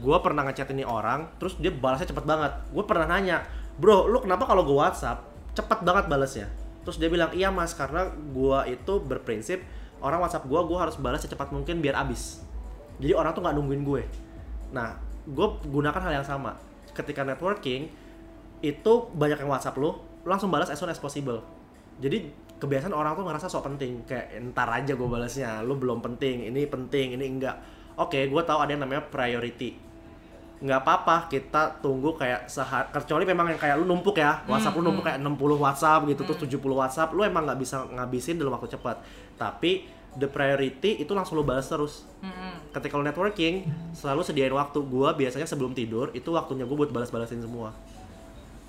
gua 0.00 0.18
pernah 0.24 0.42
ngechat 0.48 0.72
ini 0.72 0.82
orang 0.82 1.28
terus 1.38 1.54
dia 1.60 1.70
balasnya 1.70 2.10
cepet 2.10 2.24
banget. 2.24 2.52
Gue 2.74 2.84
pernah 2.88 3.06
nanya 3.06 3.46
bro 3.78 4.06
lu 4.10 4.18
kenapa 4.22 4.46
kalau 4.48 4.66
gue 4.66 4.74
WhatsApp 4.74 5.22
cepet 5.54 5.84
banget 5.86 6.10
balasnya? 6.10 6.48
Terus 6.82 6.96
dia 6.98 7.08
bilang 7.12 7.30
iya 7.36 7.52
mas 7.54 7.72
karena 7.76 8.10
gua 8.32 8.66
itu 8.66 8.98
berprinsip 8.98 9.62
orang 10.02 10.24
WhatsApp 10.24 10.48
gua 10.50 10.66
gua 10.66 10.88
harus 10.88 10.98
balas 10.98 11.22
secepat 11.22 11.52
mungkin 11.54 11.78
biar 11.78 11.94
abis. 12.00 12.44
Jadi 12.98 13.12
orang 13.14 13.34
tuh 13.34 13.42
nggak 13.42 13.56
nungguin 13.58 13.82
gue. 13.82 14.02
Nah 14.70 14.94
gue 15.24 15.46
gunakan 15.66 15.98
hal 15.98 16.22
yang 16.22 16.26
sama. 16.26 16.54
Ketika 16.94 17.26
networking 17.26 17.90
itu 18.62 18.92
banyak 19.12 19.42
yang 19.42 19.50
WhatsApp 19.50 19.76
lu 19.80 19.98
langsung 20.22 20.48
balas 20.48 20.70
as 20.70 20.78
soon 20.78 20.90
as 20.92 21.00
possible. 21.00 21.42
Jadi 21.98 22.30
kebiasaan 22.64 22.96
orang 22.96 23.12
tuh 23.12 23.24
ngerasa 23.28 23.46
sok 23.52 23.68
penting. 23.68 24.08
Kayak 24.08 24.40
ntar 24.50 24.68
aja 24.72 24.96
gue 24.96 25.08
balasnya 25.08 25.60
lu 25.60 25.76
belum 25.76 26.00
penting 26.00 26.48
ini 26.48 26.64
penting 26.64 27.20
ini 27.20 27.24
enggak. 27.28 27.56
Oke 28.00 28.24
gue 28.24 28.42
tahu 28.42 28.58
ada 28.64 28.72
yang 28.72 28.82
namanya 28.82 29.04
priority. 29.04 29.76
Nggak 30.64 30.80
apa-apa 30.80 31.28
kita 31.28 31.84
tunggu 31.84 32.16
kayak 32.16 32.48
sehari 32.48 32.88
kecuali 32.88 33.28
memang 33.28 33.52
yang 33.52 33.60
kayak 33.60 33.76
lu 33.76 33.84
numpuk 33.84 34.16
ya 34.16 34.40
WhatsApp 34.48 34.74
lu 34.80 34.82
numpuk 34.88 35.04
kayak 35.04 35.20
60 35.20 35.36
WhatsApp 35.60 36.00
gitu 36.08 36.22
terus 36.24 36.40
70 36.48 36.80
WhatsApp 36.80 37.12
lu 37.12 37.20
emang 37.20 37.44
nggak 37.44 37.60
bisa 37.60 37.84
ngabisin 37.84 38.40
dalam 38.40 38.56
waktu 38.56 38.72
cepat. 38.72 39.04
Tapi 39.36 39.84
the 40.16 40.30
priority 40.30 41.04
itu 41.04 41.12
langsung 41.12 41.36
lu 41.36 41.44
balas 41.44 41.68
terus. 41.68 42.08
Ketika 42.72 42.96
lu 42.96 43.04
networking 43.04 43.68
selalu 43.92 44.24
sediain 44.24 44.54
waktu. 44.56 44.80
Gua 44.88 45.12
biasanya 45.12 45.44
sebelum 45.44 45.76
tidur 45.76 46.08
itu 46.16 46.32
waktunya 46.32 46.64
gua 46.64 46.86
buat 46.86 46.90
balas-balasin 46.90 47.44
semua 47.44 47.76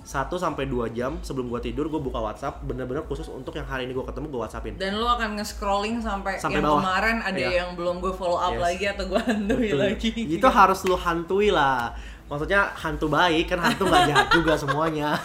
1 0.06 0.30
sampai 0.32 0.64
2 0.66 0.86
jam 0.92 1.18
sebelum 1.20 1.48
gua 1.48 1.58
tidur 1.58 1.90
gua 1.90 1.98
buka 1.98 2.22
WhatsApp 2.22 2.62
bener-bener 2.62 3.02
khusus 3.04 3.26
untuk 3.28 3.52
yang 3.52 3.66
hari 3.66 3.84
ini 3.84 3.92
gua 3.92 4.06
ketemu 4.06 4.30
gua 4.30 4.46
WhatsAppin 4.46 4.78
Dan 4.78 4.96
lo 4.96 5.10
akan 5.10 5.34
nge-scrolling 5.36 5.98
sampai, 5.98 6.38
Sampai 6.38 6.62
yang 6.62 6.70
bawah. 6.70 6.80
kemarin 6.80 7.18
ada 7.20 7.36
Iya. 7.36 7.50
yang 7.60 7.70
belum 7.74 7.98
gue 8.00 8.14
follow 8.14 8.38
up 8.38 8.54
Yes. 8.54 8.62
lagi 8.64 8.86
atau 8.88 9.04
gue 9.08 9.18
hantui 9.20 9.68
Betul. 9.68 9.82
lagi. 9.82 10.10
itu 10.32 10.48
harus 10.48 10.80
lu 10.84 10.94
hantui 10.96 11.50
lah 11.50 11.90
maksudnya 12.26 12.70
hantu 12.72 13.06
baik 13.08 13.46
kan 13.48 13.60
hantu 13.60 13.84
nggak 13.84 14.04
jahat 14.08 14.28
juga 14.32 14.54
semuanya 14.62 15.18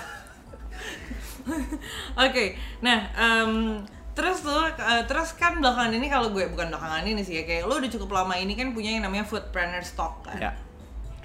Oke, 2.17 2.55
nah 2.79 2.99
em, 3.13 3.81
terus 4.13 4.41
tuh 4.41 4.55
eh, 4.63 5.03
terus 5.05 5.33
kan 5.35 5.57
belakangan 5.57 5.91
ini 5.91 6.07
kalau 6.07 6.31
gue 6.31 6.45
bukan 6.47 6.69
belakangan 6.69 7.03
ini 7.03 7.21
sih 7.21 7.37
ya 7.37 7.45
kayak 7.45 7.65
lo 7.65 7.77
udah 7.77 7.91
cukup 7.91 8.11
lama 8.15 8.35
ini 8.35 8.53
kan 8.53 8.71
punya 8.71 8.93
yang 8.93 9.03
namanya 9.03 9.25
foodpreneur 9.25 9.81
stock 9.83 10.23
kan. 10.23 10.37
ya 10.39 10.53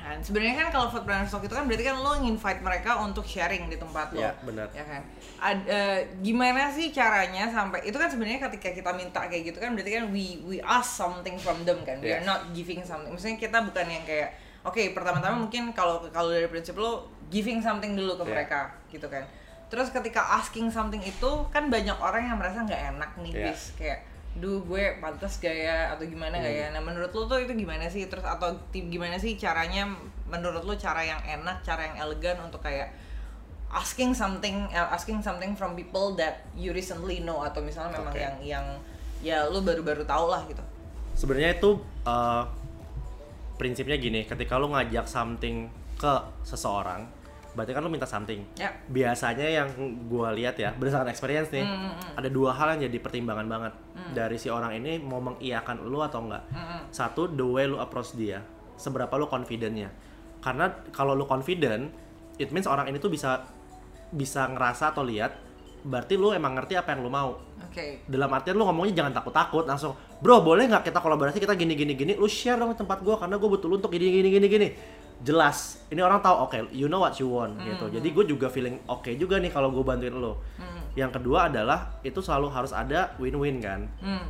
Kan 0.05 0.21
sebenarnya 0.21 0.53
kan 0.53 0.67
kalau 0.69 0.87
foodpreneur 0.87 1.25
stock 1.25 1.41
itu 1.41 1.49
kan 1.51 1.65
berarti 1.65 1.81
kan 1.81 1.97
lo 1.97 2.13
invite 2.21 2.61
mereka 2.61 3.01
untuk 3.01 3.25
sharing 3.25 3.65
di 3.65 3.81
tempat 3.81 4.13
lo. 4.13 4.21
Ya, 4.21 4.37
benar. 4.45 4.69
Ya 4.69 4.85
kan. 4.85 5.01
Ad- 5.41 5.65
eh, 5.65 5.99
gimana 6.21 6.69
sih 6.69 6.93
caranya 6.93 7.49
sampai 7.49 7.81
itu 7.81 7.97
kan 7.97 8.05
sebenarnya 8.05 8.37
ketika 8.45 8.69
kita 8.69 8.93
minta 8.93 9.25
kayak 9.25 9.49
gitu 9.49 9.57
kan 9.57 9.73
berarti 9.73 9.97
kan 9.97 10.05
we 10.13 10.37
we 10.45 10.61
ask 10.61 10.93
something 10.93 11.33
from 11.41 11.65
them 11.65 11.81
kan. 11.81 11.97
We 11.97 12.13
are 12.13 12.21
not 12.21 12.53
giving 12.53 12.85
something. 12.85 13.09
Maksudnya 13.09 13.41
kita 13.41 13.65
bukan 13.65 13.89
yang 13.89 14.05
kayak 14.05 14.29
oke 14.61 14.77
pertama-tama 14.93 15.41
mungkin 15.41 15.73
kalau 15.73 16.05
kalau 16.13 16.29
dari 16.29 16.45
prinsip 16.45 16.77
lo 16.77 17.09
giving 17.33 17.57
something 17.57 17.97
dulu 17.97 18.21
ke 18.21 18.29
Ya. 18.29 18.31
mereka 18.37 18.59
gitu 18.93 19.09
kan. 19.09 19.25
Terus 19.65 19.89
ketika 19.89 20.21
asking 20.37 20.69
something 20.69 21.01
itu 21.01 21.31
kan 21.49 21.73
banyak 21.73 21.97
orang 21.97 22.29
yang 22.29 22.37
merasa 22.37 22.61
nggak 22.61 22.93
enak 22.93 23.11
nih, 23.25 23.33
Ya. 23.33 23.45
bis 23.49 23.73
kayak 23.73 23.99
duh 24.35 24.59
gue 24.67 24.99
pantas 24.99 25.39
gak 25.39 25.55
ya 25.55 25.95
atau 25.95 26.03
gimana 26.03 26.35
gak 26.35 26.51
Hmm. 26.51 26.61
ya 26.61 26.67
nah 26.75 26.81
menurut 26.83 27.11
lo 27.15 27.23
tuh 27.23 27.39
itu 27.39 27.55
gimana 27.55 27.87
sih 27.87 28.03
terus 28.11 28.27
atau 28.27 28.51
tim 28.75 28.91
gimana 28.91 29.15
sih 29.15 29.39
caranya 29.39 29.87
menurut 30.27 30.67
lo 30.67 30.75
cara 30.75 30.99
yang 31.07 31.23
enak 31.23 31.63
cara 31.63 31.87
yang 31.87 31.95
elegan 32.03 32.35
untuk 32.43 32.59
kayak 32.59 32.91
asking 33.71 34.11
something 34.11 34.67
uh, 34.75 34.91
asking 34.91 35.23
something 35.23 35.55
from 35.55 35.71
people 35.75 36.19
that 36.19 36.43
you 36.51 36.75
recently 36.75 37.23
know 37.23 37.47
atau 37.47 37.63
misalnya 37.63 37.95
memang 37.95 38.11
Oke. 38.11 38.23
yang 38.23 38.35
yang 38.43 38.65
ya 39.23 39.37
lo 39.47 39.63
baru-baru 39.63 40.03
tahu 40.03 40.27
lah 40.27 40.43
gitu 40.51 40.63
sebenarnya 41.15 41.55
itu 41.55 41.79
uh, 42.03 42.43
prinsipnya 43.55 43.95
gini 43.95 44.27
ketika 44.27 44.59
lu 44.59 44.67
ngajak 44.75 45.07
something 45.07 45.71
ke 45.95 46.13
seseorang 46.43 47.07
berarti 47.55 47.71
kan 47.71 47.81
lu 47.81 47.89
minta 47.89 48.03
something. 48.05 48.43
Ya. 48.59 48.75
Biasanya 48.91 49.47
yang 49.47 49.67
gua 50.11 50.35
lihat 50.35 50.59
ya 50.59 50.75
berdasarkan 50.75 51.09
experience 51.09 51.49
nih 51.49 51.63
Hmm, 51.63 51.71
hmm, 51.71 51.91
hmm. 51.95 52.19
ada 52.19 52.29
dua 52.29 52.51
hal 52.51 52.75
yang 52.75 52.91
jadi 52.91 52.97
pertimbangan 52.99 53.47
banget. 53.47 53.73
Dari 54.11 54.37
si 54.37 54.51
orang 54.51 54.75
ini 54.75 54.99
mau 54.99 55.23
mengiyakan 55.23 55.87
lu 55.87 56.03
atau 56.03 56.27
enggak. 56.27 56.43
Mm-mm. 56.51 56.79
satu 56.91 57.31
the 57.31 57.47
way 57.47 57.65
lu 57.65 57.79
approach 57.79 58.13
dia. 58.13 58.43
Seberapa 58.75 59.15
lu 59.15 59.25
confidentnya. 59.31 59.89
Karena 60.43 60.69
kalau 60.91 61.15
lu 61.15 61.23
confident 61.25 61.89
it 62.35 62.51
means 62.51 62.67
orang 62.67 62.91
ini 62.91 62.99
tuh 62.99 63.09
bisa 63.09 63.47
bisa 64.11 64.45
ngerasa 64.51 64.91
atau 64.93 65.01
lihat 65.01 65.33
berarti 65.85 66.17
lu 66.17 66.33
emang 66.33 66.57
ngerti 66.59 66.75
apa 66.75 66.93
yang 66.93 67.01
lu 67.07 67.09
mau. 67.09 67.39
Oke. 67.65 68.03
Dalam 68.05 68.29
artian 68.35 68.59
lu 68.59 68.67
ngomongnya 68.67 68.99
jangan 68.99 69.13
takut-takut 69.15 69.63
langsung 69.63 69.95
bro 70.19 70.43
boleh 70.43 70.67
nggak 70.67 70.91
kita 70.91 70.99
kolaborasi? 70.99 71.39
Kita 71.39 71.55
gini 71.55 71.73
gini 71.73 71.95
gini. 71.95 72.13
Lu 72.19 72.27
share 72.27 72.59
dong 72.59 72.75
tempat 72.75 72.99
gua 72.99 73.15
karena 73.15 73.39
gue 73.39 73.49
butuh 73.49 73.67
lu 73.71 73.79
untuk 73.79 73.93
gini 73.95 74.11
gini 74.11 74.29
gini 74.29 74.47
gini 74.51 74.69
jelas. 75.23 75.79
Ini 75.87 76.01
orang 76.03 76.19
tahu 76.19 76.49
oke 76.49 76.57
you 76.75 76.91
know 76.91 76.99
what 76.99 77.15
you 77.21 77.29
want 77.29 77.55
gitu. 77.63 77.87
jadi 77.87 78.07
gue 78.11 78.25
juga 78.35 78.47
feeling 78.51 78.81
oke 78.89 79.07
juga 79.15 79.39
nih 79.39 79.53
kalau 79.53 79.71
gue 79.71 79.83
bantuin 79.85 80.11
lo. 80.11 80.41
Hmm. 80.59 80.83
yang 80.95 81.11
kedua 81.11 81.51
adalah 81.51 81.99
itu 82.07 82.23
selalu 82.23 82.47
harus 82.51 82.71
ada 82.71 83.15
win-win 83.19 83.59
kan? 83.59 83.87
Hmm. 83.99 84.27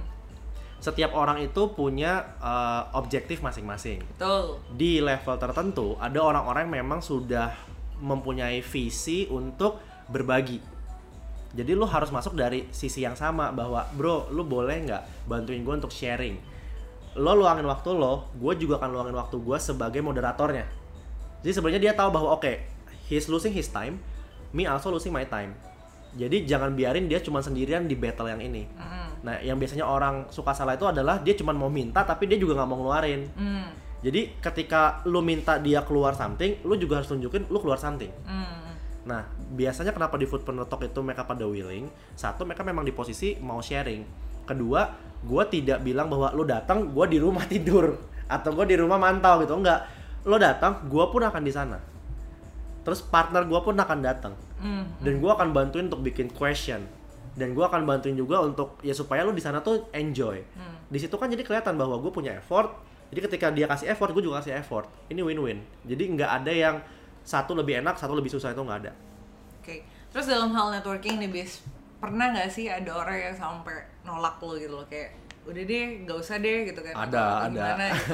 setiap 0.76 1.18
orang 1.18 1.42
itu 1.42 1.74
punya 1.74 2.38
uh, 2.38 2.94
objektif 2.94 3.42
masing-masing. 3.42 4.06
Betul. 4.06 4.62
Di 4.78 5.02
level 5.02 5.34
tertentu 5.42 5.98
ada 5.98 6.20
orang-orang 6.22 6.70
yang 6.70 6.86
memang 6.86 7.02
sudah 7.02 7.50
mempunyai 7.98 8.62
visi 8.62 9.26
untuk 9.32 9.82
berbagi. 10.12 10.62
Jadi 11.56 11.72
lu 11.74 11.88
harus 11.88 12.12
masuk 12.12 12.38
dari 12.38 12.68
sisi 12.70 13.02
yang 13.02 13.18
sama 13.18 13.50
bahwa 13.50 13.88
bro 13.96 14.30
lu 14.30 14.46
boleh 14.46 14.86
nggak 14.86 15.26
bantuin 15.26 15.64
gue 15.66 15.74
untuk 15.74 15.90
sharing 15.90 16.55
lo 17.16 17.32
luangin 17.34 17.64
waktu 17.64 17.96
lo 17.96 18.28
gue 18.36 18.54
juga 18.60 18.80
akan 18.80 18.90
luangin 18.92 19.16
waktu 19.16 19.36
gue 19.40 19.58
sebagai 19.58 20.04
moderatornya 20.04 20.68
jadi 21.42 21.52
sebenarnya 21.56 21.82
dia 21.92 21.94
tahu 21.96 22.12
bahwa 22.12 22.36
oke 22.36 22.52
he's 23.08 23.32
losing 23.32 23.56
his 23.56 23.72
time 23.72 24.00
me 24.52 24.68
also 24.68 24.92
losing 24.92 25.16
my 25.16 25.24
time 25.24 25.56
jadi 26.16 26.48
jangan 26.48 26.76
biarin 26.76 27.12
dia 27.12 27.20
cuma 27.20 27.44
sendirian 27.44 27.88
di 27.88 27.96
battle 27.96 28.28
yang 28.28 28.40
ini 28.40 28.68
Mm-mm. 28.68 29.08
nah 29.24 29.36
yang 29.40 29.56
biasanya 29.56 29.88
orang 29.88 30.28
suka 30.32 30.52
salah 30.52 30.76
itu 30.76 30.88
adalah 30.88 31.20
dia 31.20 31.36
cuma 31.36 31.56
mau 31.56 31.72
minta 31.72 32.04
tapi 32.04 32.28
dia 32.28 32.36
juga 32.36 32.56
nggak 32.60 32.68
mau 32.68 32.78
ngeluarin 32.84 33.22
Hmm. 33.36 33.68
jadi 34.04 34.36
ketika 34.40 35.04
lu 35.08 35.20
minta 35.26 35.58
dia 35.58 35.82
keluar 35.82 36.14
something, 36.14 36.62
lu 36.62 36.78
juga 36.78 37.02
harus 37.02 37.10
tunjukin 37.10 37.50
lu 37.50 37.58
keluar 37.58 37.82
something. 37.82 38.12
Hmm. 38.22 38.78
Nah, 39.06 39.26
biasanya 39.54 39.94
kenapa 39.94 40.18
di 40.18 40.30
Foodpreneur 40.30 40.66
Talk 40.66 40.82
itu 40.86 40.98
mereka 41.02 41.26
pada 41.26 41.46
willing? 41.46 41.90
Satu, 42.14 42.42
mereka 42.46 42.62
memang 42.62 42.86
di 42.86 42.94
posisi 42.94 43.38
mau 43.38 43.62
sharing. 43.62 44.02
Kedua, 44.46 44.94
gue 45.26 45.44
tidak 45.50 45.82
bilang 45.82 46.08
bahwa 46.08 46.32
lu 46.32 46.46
datang, 46.46 46.94
gue 46.94 47.06
di 47.10 47.18
rumah 47.18 47.44
tidur. 47.52 47.98
Atau 48.26 48.54
gue 48.58 48.66
di 48.70 48.78
rumah 48.78 48.98
mantau 48.98 49.42
gitu. 49.42 49.54
Enggak, 49.58 49.86
lo 50.26 50.38
datang, 50.38 50.86
gue 50.90 51.06
pun 51.10 51.22
akan 51.22 51.42
di 51.44 51.54
sana. 51.54 51.78
Terus 52.86 53.02
partner 53.02 53.46
gue 53.50 53.60
pun 53.62 53.74
akan 53.74 54.00
datang. 54.02 54.34
Hmm. 54.56 54.88
dan 55.04 55.20
gue 55.20 55.28
akan 55.28 55.52
bantuin 55.52 55.92
untuk 55.92 56.02
bikin 56.02 56.32
question. 56.32 56.80
Dan 57.36 57.52
gue 57.52 57.62
akan 57.62 57.84
bantuin 57.84 58.16
juga 58.16 58.40
untuk 58.40 58.80
ya 58.80 58.96
supaya 58.96 59.28
lu 59.28 59.36
di 59.36 59.44
sana 59.44 59.60
tuh 59.60 59.92
enjoy. 59.92 60.40
Hmm. 60.56 60.76
di 60.88 61.02
situ 61.02 61.18
kan 61.18 61.28
jadi 61.28 61.44
kelihatan 61.44 61.76
bahwa 61.76 62.00
gue 62.00 62.12
punya 62.14 62.40
effort. 62.40 62.72
Jadi 63.12 63.20
ketika 63.30 63.48
dia 63.52 63.68
kasih 63.68 63.92
effort 63.92 64.16
gue 64.16 64.24
juga 64.24 64.40
kasih 64.42 64.56
effort. 64.56 64.88
Ini 65.12 65.22
win-win. 65.22 65.60
Jadi 65.84 66.04
nggak 66.16 66.32
ada 66.42 66.52
yang 66.56 66.76
satu 67.26 67.58
lebih 67.58 67.84
enak 67.84 68.00
satu 68.00 68.16
lebih 68.16 68.32
susah 68.32 68.56
itu 68.56 68.62
nggak 68.64 68.80
ada. 68.88 68.92
Oke, 69.60 69.82
terus 70.14 70.30
dalam 70.30 70.54
hal 70.54 70.72
networking 70.78 71.18
nih 71.20 71.30
bis, 71.30 71.66
pernah 72.06 72.26
nggak 72.30 72.48
sih 72.48 72.66
ada 72.68 72.92
orang 72.94 73.18
yang 73.20 73.36
sampai 73.36 73.76
nolak 74.02 74.38
lo 74.38 74.54
gitu 74.54 74.70
loh 74.72 74.86
kayak 74.86 75.10
udah 75.44 75.64
deh, 75.64 75.86
nggak 76.02 76.18
usah 76.18 76.38
deh 76.38 76.66
gitu 76.66 76.80
kan? 76.80 76.94
Ada, 76.96 77.02
Atau- 77.02 77.26
atau 77.26 77.42
ada. 77.42 77.50
Gimana, 77.50 77.86
gitu. 77.94 78.14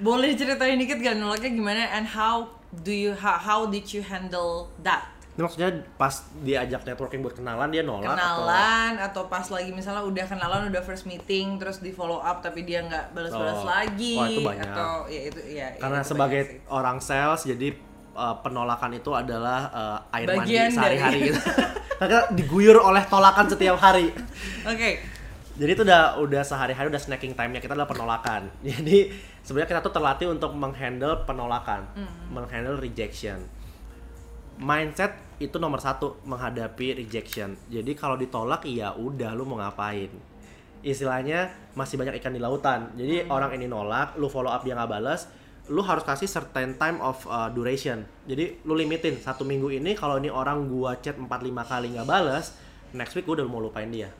Boleh 0.00 0.30
ceritain 0.32 0.76
dikit 0.76 0.96
gak 0.96 1.12
nolaknya 1.14 1.50
gimana 1.50 1.84
and 1.90 2.06
how 2.06 2.48
do 2.78 2.88
you 2.88 3.12
how, 3.12 3.36
how 3.36 3.60
did 3.64 3.84
you 3.86 4.00
handle 4.00 4.68
that? 4.80 5.04
ini 5.30 5.46
maksudnya 5.46 5.70
pas 5.94 6.10
diajak 6.38 6.82
networking 6.82 7.22
buat 7.22 7.32
kenalan 7.32 7.70
dia 7.70 7.80
nolak 7.80 8.12
atau 8.12 8.18
Kenalan 8.44 8.92
atau... 8.98 9.22
pas 9.24 9.46
lagi 9.46 9.70
misalnya 9.70 10.02
udah 10.02 10.26
kenalan 10.26 10.68
udah 10.68 10.82
first 10.82 11.06
meeting 11.06 11.54
terus 11.56 11.78
di 11.78 11.88
follow 11.90 12.18
up 12.18 12.42
tapi 12.42 12.66
dia 12.66 12.82
nggak 12.82 13.14
balas-balas 13.14 13.56
Oh. 13.56 13.64
lagi 13.64 14.18
Wah, 14.18 14.26
itu 14.26 14.40
banyak. 14.42 14.68
atau 14.68 14.92
ya 15.06 15.20
itu 15.30 15.40
ya 15.46 15.66
karena 15.78 16.00
itu 16.00 16.08
sebagai 16.08 16.42
orang 16.66 16.98
sales 16.98 17.46
jadi 17.46 17.72
uh, 18.12 18.36
penolakan 18.42 18.92
itu 18.92 19.10
adalah 19.14 19.60
uh, 19.70 19.98
air 20.12 20.26
Bagian 20.28 20.66
mandi 20.66 20.76
sehari-hari 20.76 21.18
gitu. 21.30 21.40
karena 22.00 22.24
diguyur 22.32 22.80
oleh 22.80 23.04
tolakan 23.04 23.44
setiap 23.44 23.76
hari 23.76 24.08
Oke. 24.64 25.20
Jadi 25.60 25.70
itu 25.76 25.82
udah 25.84 26.16
udah 26.24 26.40
sehari-hari 26.40 26.88
udah 26.88 26.96
snacking 26.96 27.36
time-nya 27.36 27.60
kita 27.60 27.76
adalah 27.76 27.84
penolakan. 27.84 28.48
Jadi 28.64 29.12
sebenarnya 29.44 29.76
kita 29.76 29.80
tuh 29.84 29.92
terlatih 29.92 30.32
untuk 30.32 30.56
menghandle 30.56 31.28
penolakan, 31.28 31.84
menghandle 32.32 32.80
rejection. 32.80 33.44
Mindset 34.56 35.16
itu 35.40 35.56
nomor 35.56 35.80
satu 35.80 36.20
menghadapi 36.24 37.04
rejection. 37.04 37.56
Jadi 37.68 37.92
kalau 37.96 38.16
ditolak 38.16 38.64
ya 38.68 38.96
udah 38.96 39.36
lu 39.36 39.44
mau 39.48 39.60
ngapain. 39.60 40.08
Istilahnya 40.80 41.52
masih 41.76 42.00
banyak 42.00 42.20
ikan 42.20 42.32
di 42.32 42.40
lautan. 42.40 42.92
Jadi 42.96 43.28
orang 43.28 43.52
ini 43.56 43.68
nolak, 43.68 44.16
lu 44.16 44.32
follow 44.32 44.48
up 44.48 44.64
dia 44.64 44.72
nggak 44.76 44.88
balas, 44.88 45.28
lu 45.70 45.80
harus 45.80 46.02
kasih 46.02 46.26
certain 46.26 46.74
time 46.74 46.98
of 46.98 47.22
uh, 47.24 47.46
duration. 47.48 48.02
Jadi 48.26 48.58
lu 48.62 48.74
limitin 48.74 49.14
satu 49.16 49.42
minggu 49.42 49.70
ini 49.70 49.94
kalau 49.94 50.18
ini 50.18 50.26
orang 50.26 50.66
gua 50.66 50.98
chat 50.98 51.14
4-5 51.14 51.30
kali 51.64 51.94
nggak 51.94 52.04
balas, 52.04 52.52
next 52.90 53.14
week 53.14 53.22
gua 53.22 53.38
udah 53.38 53.46
mau 53.46 53.58
lupain 53.58 53.86
dia. 53.88 54.10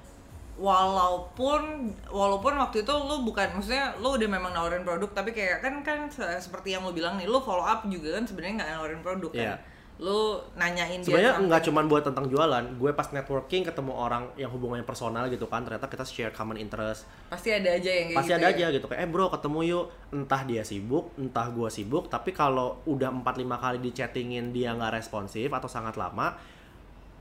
walaupun 0.61 1.63
walaupun 2.07 2.53
waktu 2.55 2.85
itu 2.85 2.93
lu 2.93 3.25
bukan 3.25 3.49
maksudnya 3.51 3.97
lu 3.97 4.13
udah 4.13 4.29
memang 4.29 4.53
nawarin 4.53 4.85
produk 4.85 5.09
tapi 5.11 5.33
kayak 5.33 5.65
kan 5.65 5.81
kan 5.81 6.05
se- 6.07 6.21
seperti 6.39 6.77
yang 6.77 6.85
lu 6.85 6.93
bilang 6.93 7.17
nih 7.17 7.25
lu 7.25 7.41
follow 7.41 7.65
up 7.65 7.81
juga 7.87 8.13
kan 8.13 8.29
sebenarnya 8.29 8.55
nggak 8.61 8.71
nawarin 8.71 9.01
produk 9.01 9.31
kan 9.33 9.41
Iya. 9.41 9.55
Lu 10.01 10.41
nanyain 10.57 11.05
Sebenarnya 11.05 11.37
nggak 11.45 11.69
cuman 11.69 11.85
buat 11.85 12.01
tentang 12.01 12.25
jualan, 12.25 12.65
gue 12.81 12.91
pas 12.97 13.05
networking 13.13 13.69
ketemu 13.69 13.93
orang 13.93 14.33
yang 14.41 14.49
hubungannya 14.49 14.89
personal 14.89 15.29
gitu 15.29 15.45
kan, 15.45 15.61
ternyata 15.61 15.93
kita 15.93 16.09
share 16.09 16.33
common 16.33 16.57
interest. 16.57 17.05
pasti 17.29 17.53
ada 17.53 17.69
aja 17.69 17.91
yang 17.93 18.09
kayak 18.09 18.17
Pasti 18.17 18.33
gitu 18.33 18.41
ada 18.41 18.49
ya. 18.49 18.57
aja 18.57 18.67
gitu 18.73 18.87
kayak, 18.89 19.01
eh 19.05 19.09
bro 19.13 19.29
ketemu 19.29 19.59
yuk, 19.69 19.85
entah 20.09 20.43
dia 20.49 20.65
sibuk, 20.65 21.13
entah 21.21 21.53
gua 21.53 21.69
sibuk, 21.69 22.09
tapi 22.09 22.33
kalau 22.33 22.81
udah 22.89 23.13
4-5 23.13 23.61
kali 23.61 23.79
di 23.85 23.91
chattingin 23.93 24.57
dia 24.57 24.73
nggak 24.73 24.97
responsif 24.97 25.53
atau 25.53 25.69
sangat 25.69 26.01
lama, 26.01 26.33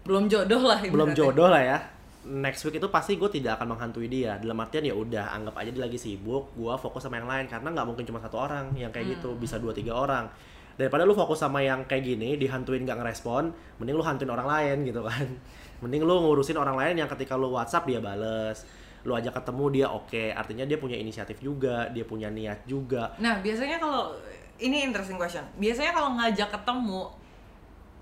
belum 0.08 0.32
jodoh 0.32 0.64
lah 0.64 0.80
belum 0.80 1.12
jodoh 1.12 1.52
lah 1.52 1.60
ya. 1.60 1.80
Next 2.20 2.64
week 2.64 2.80
itu 2.80 2.88
pasti 2.92 3.16
gue 3.16 3.28
tidak 3.28 3.60
akan 3.60 3.76
menghantui 3.76 4.08
dia. 4.08 4.36
Dalam 4.40 4.60
artian 4.60 4.84
ya 4.84 4.92
udah 4.96 5.32
anggap 5.36 5.56
aja 5.56 5.72
dia 5.72 5.84
lagi 5.84 6.00
sibuk, 6.00 6.52
gua 6.56 6.80
fokus 6.80 7.04
sama 7.04 7.20
yang 7.20 7.28
lain 7.28 7.48
karena 7.48 7.76
nggak 7.76 7.88
mungkin 7.88 8.04
cuma 8.08 8.24
satu 8.24 8.40
orang 8.40 8.72
yang 8.76 8.92
kayak 8.92 9.20
gitu, 9.20 9.36
Hmm. 9.36 9.40
bisa 9.40 9.60
dua 9.60 9.76
tiga 9.76 9.96
orang. 10.00 10.32
Daripada 10.80 11.04
lu 11.04 11.12
fokus 11.12 11.44
sama 11.44 11.60
yang 11.60 11.84
kayak 11.84 12.08
gini, 12.08 12.40
dihantuin 12.40 12.88
nggak 12.88 13.04
ngerespon, 13.04 13.52
mending 13.84 14.00
lu 14.00 14.04
hantuin 14.04 14.32
orang 14.32 14.48
lain 14.48 14.88
gitu 14.88 15.04
kan. 15.04 15.28
Mending 15.84 16.08
lu 16.08 16.16
ngurusin 16.24 16.56
orang 16.56 16.76
lain 16.80 17.04
yang 17.04 17.10
ketika 17.12 17.36
lu 17.36 17.52
WhatsApp 17.52 17.84
dia 17.84 18.00
bales, 18.00 18.64
lu 19.04 19.12
ajak 19.16 19.32
ketemu 19.32 19.66
dia 19.72 19.88
oke, 19.92 20.24
artinya 20.32 20.64
dia 20.64 20.80
punya 20.80 20.96
inisiatif 20.96 21.40
juga, 21.40 21.88
dia 21.92 22.04
punya 22.04 22.32
niat 22.32 22.64
juga. 22.64 23.12
Nah, 23.20 23.40
biasanya 23.44 23.80
kalau 23.80 24.12
ini 24.60 24.84
interesting 24.84 25.16
question. 25.16 25.44
Biasanya 25.56 25.92
kalau 25.96 26.16
ngajak 26.20 26.52
ketemu 26.52 27.12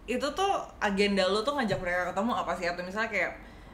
itu 0.08 0.28
tuh 0.34 0.54
agenda 0.80 1.28
lu 1.28 1.44
tuh 1.44 1.54
ngajak 1.54 1.78
mereka 1.84 2.14
ketemu 2.16 2.32
apa 2.34 2.52
sih 2.56 2.66
atau 2.66 2.82
misalnya 2.82 3.10
kayak 3.12 3.32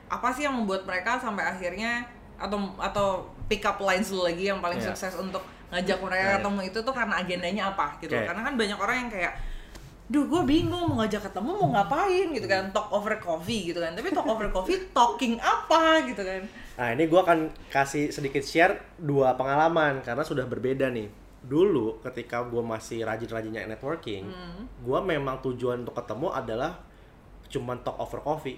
apa 0.10 0.28
sih 0.34 0.44
yang 0.50 0.56
membuat 0.58 0.84
mereka 0.84 1.16
sampai 1.22 1.46
akhirnya 1.46 2.04
atau 2.42 2.58
atau 2.82 3.30
pick 3.46 3.62
up 3.64 3.78
lines 3.78 4.10
lu 4.10 4.26
lagi 4.26 4.50
yang 4.50 4.58
paling 4.58 4.82
Iya. 4.82 4.92
sukses 4.92 5.14
untuk 5.16 5.46
ngajak 5.74 5.98
mereka 6.00 6.24
iya. 6.24 6.34
ketemu 6.38 6.60
itu 6.70 6.78
tuh 6.86 6.94
karena 6.94 7.14
agendanya 7.18 7.64
apa 7.74 7.98
gitu. 7.98 8.14
Oke. 8.14 8.26
Karena 8.30 8.42
kan 8.46 8.54
banyak 8.54 8.78
orang 8.78 8.98
yang 9.06 9.12
kayak 9.12 9.34
Duh, 10.04 10.28
gue 10.28 10.44
bingung 10.44 10.94
mau 10.94 11.00
ngajak 11.00 11.32
ketemu 11.32 11.64
mau 11.64 11.74
ngapain 11.74 12.28
gitu 12.36 12.44
kan 12.44 12.70
talk 12.76 12.92
over 12.92 13.16
coffee 13.24 13.72
gitu 13.72 13.80
kan 13.80 13.96
tapi 13.96 14.12
talk 14.12 14.28
over 14.28 14.52
coffee 14.52 14.76
talking 14.98 15.40
apa 15.40 16.04
gitu 16.06 16.22
kan 16.22 16.44
Nah 16.74 16.88
ini 16.94 17.06
gue 17.06 17.20
akan 17.20 17.54
kasih 17.70 18.10
sedikit 18.10 18.42
share 18.42 18.82
dua 18.98 19.38
pengalaman 19.38 20.02
karena 20.02 20.26
sudah 20.26 20.46
berbeda 20.50 20.90
nih. 20.90 21.10
Dulu 21.44 22.02
ketika 22.02 22.42
gue 22.48 22.64
masih 22.64 23.04
rajin-rajinnya 23.04 23.68
networking, 23.68 24.32
gue 24.82 25.00
memang 25.04 25.44
tujuan 25.44 25.84
untuk 25.84 25.94
ketemu 26.00 26.32
adalah 26.32 26.80
cuman 27.52 27.84
talk 27.84 28.00
over 28.00 28.24
coffee. 28.24 28.58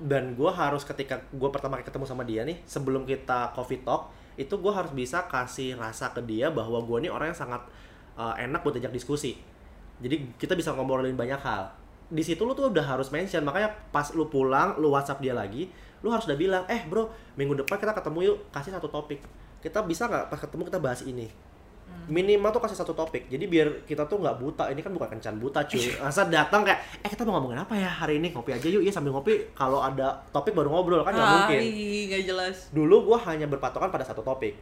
Dan 0.00 0.32
gue 0.32 0.48
harus 0.48 0.82
ketika 0.82 1.20
gue 1.28 1.50
pertama 1.52 1.76
kali 1.78 1.84
ketemu 1.84 2.04
sama 2.08 2.24
dia 2.24 2.42
nih, 2.42 2.58
sebelum 2.64 3.04
kita 3.04 3.52
coffee 3.52 3.84
talk, 3.84 4.08
itu 4.38 4.54
gue 4.54 4.70
harus 4.70 4.94
bisa 4.94 5.26
kasih 5.26 5.74
rasa 5.74 6.14
ke 6.14 6.22
dia 6.22 6.46
bahwa 6.48 6.78
gue 6.78 7.04
nih 7.04 7.10
orang 7.10 7.34
yang 7.34 7.40
sangat 7.42 7.62
uh, 8.14 8.38
enak 8.38 8.62
buat 8.62 8.78
ajak 8.78 8.94
diskusi. 8.94 9.34
Jadi 9.98 10.38
kita 10.38 10.54
bisa 10.54 10.70
ngobrolin 10.78 11.18
banyak 11.18 11.42
hal. 11.42 11.74
Di 12.08 12.22
situ 12.22 12.46
lu 12.46 12.54
tuh 12.54 12.70
udah 12.70 12.86
harus 12.86 13.10
mention, 13.10 13.42
makanya 13.42 13.74
pas 13.90 14.14
lu 14.14 14.30
pulang, 14.30 14.78
lu 14.78 14.94
WhatsApp 14.94 15.18
dia 15.18 15.34
lagi, 15.34 15.68
lu 16.00 16.08
harus 16.14 16.24
udah 16.30 16.38
bilang, 16.38 16.62
eh 16.70 16.86
bro, 16.86 17.10
minggu 17.34 17.58
depan 17.58 17.76
kita 17.82 17.92
ketemu 17.92 18.18
yuk, 18.32 18.38
kasih 18.54 18.72
satu 18.72 18.88
topik. 18.88 19.20
Kita 19.58 19.82
bisa 19.82 20.06
nggak 20.06 20.30
pas 20.30 20.38
ketemu 20.38 20.62
kita 20.70 20.78
bahas 20.78 21.02
ini? 21.02 21.26
Minimal 22.08 22.48
tuh 22.56 22.62
kasih 22.64 22.78
satu 22.78 22.96
topik. 22.96 23.28
Jadi 23.28 23.44
biar 23.44 23.84
kita 23.84 24.08
tuh 24.08 24.16
nggak 24.16 24.40
buta. 24.40 24.72
Ini 24.72 24.80
kan 24.80 24.96
bukan 24.96 25.12
kencan 25.12 25.36
buta 25.36 25.60
cuy. 25.68 25.92
Masa 26.04 26.24
datang 26.24 26.64
kayak, 26.64 27.04
eh 27.04 27.08
kita 27.12 27.28
mau 27.28 27.36
ngomongin 27.36 27.60
apa 27.60 27.76
ya 27.76 27.88
hari 27.92 28.16
ini? 28.16 28.32
Ngopi 28.32 28.56
aja 28.56 28.64
yuk. 28.64 28.80
Iya 28.80 28.92
sambil 28.96 29.12
ngopi. 29.12 29.52
Kalau 29.52 29.84
ada 29.84 30.16
topik 30.32 30.56
baru 30.56 30.72
ngobrol 30.72 31.04
kan 31.04 31.12
nggak 31.12 31.28
mungkin 31.28 31.60
Hai, 31.60 31.98
nggak 32.08 32.22
jelas 32.24 32.56
dulu 32.72 33.12
gue 33.12 33.18
hanya 33.28 33.46
berpatokan 33.50 33.92
pada 33.92 34.04
satu 34.06 34.24
topik 34.24 34.56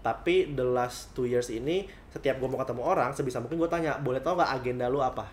tapi 0.00 0.56
the 0.56 0.64
last 0.64 1.12
two 1.12 1.28
years 1.28 1.52
ini 1.52 1.84
setiap 2.08 2.40
gue 2.40 2.48
mau 2.48 2.56
ketemu 2.56 2.80
orang 2.80 3.10
sebisa 3.12 3.36
mungkin 3.36 3.60
gue 3.60 3.68
tanya 3.68 4.00
boleh 4.00 4.20
tau 4.24 4.32
nggak 4.32 4.50
agenda 4.60 4.88
lu 4.88 5.04
apa 5.04 5.28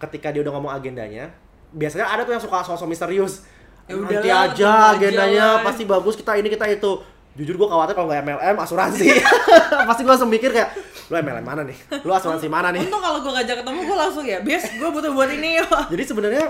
ketika 0.00 0.28
dia 0.28 0.44
udah 0.44 0.52
ngomong 0.52 0.72
agendanya 0.72 1.32
biasanya 1.72 2.04
ada 2.12 2.28
tuh 2.28 2.36
yang 2.36 2.42
suka 2.44 2.60
sosok 2.60 2.88
misterius 2.88 3.44
Ya 3.84 4.00
nanti 4.00 4.16
udahlah, 4.16 4.48
aja 4.48 4.56
aja 4.56 4.72
agendanya 4.96 5.46
lah." 5.60 5.64
pasti 5.64 5.84
bagus 5.84 6.16
kita 6.16 6.32
ini 6.40 6.48
kita 6.48 6.64
itu 6.72 7.04
jujur 7.34 7.54
gue 7.58 7.68
khawatir 7.68 7.98
kalau 7.98 8.06
nggak 8.06 8.22
MLM 8.22 8.56
asuransi. 8.62 9.10
Pasti 9.90 10.00
gue 10.06 10.12
langsung 10.14 10.30
mikir 10.30 10.54
kayak 10.54 10.70
lu 11.10 11.14
MLM 11.18 11.42
mana 11.42 11.62
nih? 11.66 11.74
Lu 12.06 12.14
asuransi 12.14 12.46
mana 12.46 12.70
nih? 12.70 12.86
Untung 12.86 13.02
kalau 13.02 13.18
gue 13.20 13.32
ngajak 13.34 13.56
ketemu 13.62 13.80
gue 13.82 13.96
langsung 13.98 14.24
ya, 14.24 14.38
bias 14.40 14.64
gue 14.70 14.88
butuh 14.88 15.10
buat 15.10 15.30
ini 15.34 15.58
yuk. 15.58 15.70
jadi 15.92 16.02
sebenarnya 16.06 16.44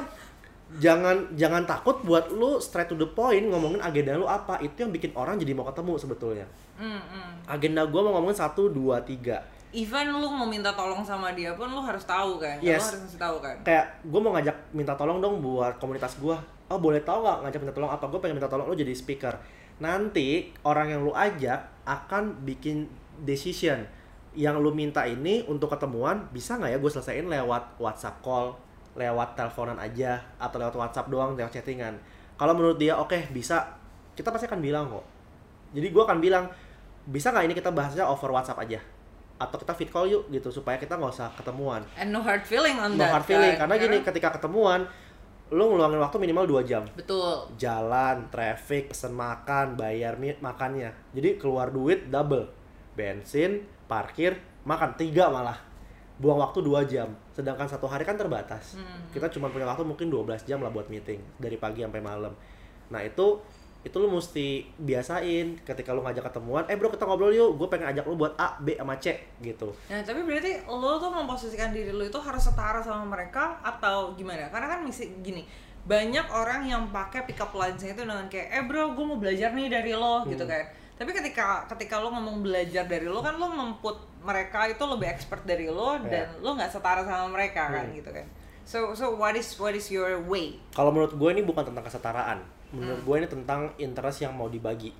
jangan 0.76 1.16
jangan 1.38 1.62
takut 1.64 2.02
buat 2.04 2.28
lu 2.34 2.60
straight 2.60 2.90
to 2.90 2.98
the 2.98 3.08
point 3.08 3.48
ngomongin 3.48 3.80
agenda 3.80 4.12
lu 4.20 4.28
apa. 4.28 4.60
Itu 4.60 4.84
yang 4.84 4.92
bikin 4.92 5.16
orang 5.16 5.40
jadi 5.40 5.56
mau 5.56 5.64
ketemu 5.64 5.92
sebetulnya. 5.96 6.46
Hmm, 6.76 7.00
hmm. 7.00 7.48
agenda 7.48 7.80
gua 7.88 8.04
mau 8.04 8.20
ngomongin 8.20 8.36
satu 8.36 8.68
dua 8.68 9.00
tiga. 9.00 9.40
Even 9.74 10.06
lu 10.14 10.28
mau 10.30 10.46
minta 10.46 10.70
tolong 10.76 11.02
sama 11.02 11.34
dia 11.34 11.50
pun 11.58 11.66
lu 11.66 11.82
harus 11.82 12.06
tahu 12.06 12.38
kan, 12.38 12.62
Yes. 12.62 12.94
lu 12.94 13.02
harus 13.02 13.18
tahu 13.18 13.36
kan. 13.42 13.56
kayak 13.66 14.04
gua 14.06 14.20
mau 14.22 14.30
ngajak 14.38 14.54
minta 14.70 14.94
tolong 14.94 15.18
dong 15.18 15.40
buat 15.40 15.80
komunitas 15.80 16.20
gua. 16.20 16.38
Oh 16.68 16.76
boleh 16.76 17.00
tahu 17.02 17.24
nggak 17.24 17.38
ngajak 17.48 17.58
minta 17.64 17.74
tolong 17.74 17.90
apa? 17.90 18.04
Gua 18.06 18.20
pengen 18.20 18.36
minta 18.36 18.52
tolong 18.52 18.68
lu 18.68 18.76
jadi 18.76 18.92
speaker 18.92 19.34
nanti 19.82 20.54
orang 20.62 20.94
yang 20.94 21.00
lu 21.02 21.12
ajak 21.14 21.70
akan 21.87 22.44
bikin 22.46 22.87
decision. 23.22 23.87
Yang 24.34 24.56
lu 24.58 24.70
minta 24.74 25.06
ini 25.06 25.46
untuk 25.46 25.70
ketemuan 25.70 26.26
bisa 26.34 26.58
nggak 26.58 26.74
ya 26.74 26.78
gue 26.82 26.90
selesaiin 26.90 27.30
lewat 27.30 27.78
WhatsApp 27.78 28.18
call 28.18 28.58
lewat 28.94 29.34
teleponan 29.34 29.78
aja 29.78 30.22
atau 30.38 30.56
lewat 30.62 30.74
WhatsApp 30.78 31.10
doang 31.10 31.34
lewat 31.34 31.50
chattingan. 31.50 31.98
Kalau 32.38 32.54
menurut 32.54 32.78
dia 32.78 32.98
oke 32.98 33.30
bisa. 33.34 33.78
Kita 34.14 34.30
pasti 34.30 34.46
akan 34.46 34.62
bilang 34.62 34.87
kok. 34.87 35.02
Jadi 35.74 35.90
gua 35.90 36.06
akan 36.06 36.22
bilang 36.22 36.46
bisa 37.10 37.34
nggak 37.34 37.44
ini 37.50 37.54
kita 37.58 37.74
bahasnya 37.74 38.06
over 38.06 38.30
WhatsApp 38.30 38.62
aja? 38.62 38.78
Atau 39.42 39.58
kita 39.58 39.74
fit 39.74 39.90
call 39.90 40.06
yuk 40.06 40.30
gitu 40.30 40.54
supaya 40.54 40.78
kita 40.78 40.94
nggak 40.94 41.10
usah 41.10 41.28
ketemuan. 41.34 41.82
And 41.98 42.14
no 42.14 42.22
hard 42.22 42.46
feeling 42.46 42.78
on 42.78 42.94
no 42.94 43.02
that. 43.02 43.10
hard 43.10 43.26
feeling 43.26 43.58
kan. 43.58 43.66
karena 43.66 43.74
gini 43.82 43.96
ketika 44.06 44.38
ketemuan 44.38 44.87
lu 45.54 45.70
ngeluangin 45.70 46.02
waktu 46.02 46.18
minimal 46.18 46.50
2 46.50 46.66
jam 46.66 46.82
Betul. 46.98 47.46
jalan, 47.54 48.26
traffic, 48.34 48.90
pesen 48.90 49.14
makan, 49.14 49.78
bayar 49.78 50.18
makannya. 50.18 50.90
Jadi 51.14 51.38
keluar 51.38 51.70
duit 51.70 52.10
double. 52.10 52.50
Bensin, 52.98 53.62
parkir, 53.86 54.34
makan 54.66 54.98
tiga 54.98 55.30
malah. 55.30 55.54
Buang 56.18 56.42
waktu 56.42 56.58
2 56.58 56.90
jam. 56.90 57.14
Sedangkan 57.30 57.70
satu 57.70 57.86
hari 57.86 58.02
kan 58.02 58.18
terbatas. 58.18 58.74
Kita 59.14 59.30
cuma 59.30 59.46
punya 59.46 59.70
waktu 59.70 59.86
mungkin 59.86 60.10
12 60.10 60.42
jam 60.42 60.58
lah 60.58 60.74
buat 60.74 60.90
meeting 60.90 61.22
dari 61.38 61.54
pagi 61.54 61.86
sampai 61.86 62.02
malam. 62.02 62.34
Nah, 62.90 63.00
itu 63.06 63.38
itu 63.84 63.96
lu 64.00 64.08
mesti 64.08 64.64
biasain 64.80 65.60
ketika 65.60 65.92
lu 65.92 66.00
ngajak 66.00 66.32
ketemuan, 66.32 66.64
eh 66.72 66.76
bro 66.80 66.88
kita 66.88 67.04
ngobrol 67.04 67.28
yuk, 67.28 67.60
gue 67.60 67.68
pengen 67.68 67.92
ajak 67.92 68.08
lu 68.08 68.16
buat 68.16 68.32
A, 68.40 68.56
B 68.56 68.72
sama 68.80 68.96
C 68.96 69.12
gitu. 69.44 69.76
Nah, 69.92 70.00
tapi 70.00 70.24
berarti 70.24 70.64
lo 70.64 70.96
tuh 70.96 71.12
memposisikan 71.12 71.68
diri 71.68 71.92
lo 71.92 72.00
itu 72.00 72.16
harus 72.16 72.40
setara 72.40 72.80
sama 72.80 73.04
mereka 73.04 73.60
atau 73.60 74.16
gimana? 74.16 74.48
Karena 74.48 74.72
kan 74.72 74.80
misi 74.80 75.12
gini, 75.20 75.44
banyak 75.84 76.32
orang 76.32 76.64
yang 76.64 76.88
pakai 76.88 77.28
pick 77.28 77.36
up 77.36 77.52
lines 77.52 77.84
itu 77.84 77.92
dengan 77.92 78.24
kayak, 78.32 78.48
eh 78.56 78.64
bro, 78.64 78.96
gue 78.96 79.04
mau 79.04 79.20
belajar 79.20 79.52
nih 79.52 79.68
dari 79.68 79.92
lo 79.92 80.24
gitu 80.32 80.48
kan. 80.48 80.64
Tapi 80.96 81.10
ketika 81.12 81.68
ketika 81.68 82.00
lo 82.00 82.08
ngomong 82.08 82.40
belajar 82.40 82.88
dari 82.88 83.04
lo 83.04 83.20
kan 83.20 83.36
lo 83.36 83.52
memput 83.52 84.00
mereka 84.24 84.64
itu 84.64 84.80
lebih 84.80 85.12
expert 85.12 85.44
dari 85.44 85.68
lo 85.68 86.00
dan 86.00 86.40
lo 86.40 86.56
nggak 86.56 86.72
setara 86.72 87.04
sama 87.04 87.28
mereka 87.36 87.68
kan 87.68 87.92
gitu 87.92 88.08
kan. 88.08 88.24
So 88.64 88.96
so 88.96 89.12
what 89.12 89.36
is 89.36 89.52
what 89.60 89.76
is 89.76 89.92
your 89.92 90.24
way? 90.24 90.56
Kalau 90.72 90.88
menurut 90.88 91.12
gue 91.12 91.30
ini 91.36 91.44
bukan 91.44 91.68
tentang 91.68 91.84
kesetaraan. 91.84 92.40
Menurut 92.74 93.00
gue 93.06 93.14
ini 93.22 93.28
tentang 93.30 93.60
interest 93.78 94.18
yang 94.26 94.34
mau 94.34 94.50
dibagi. 94.50 94.90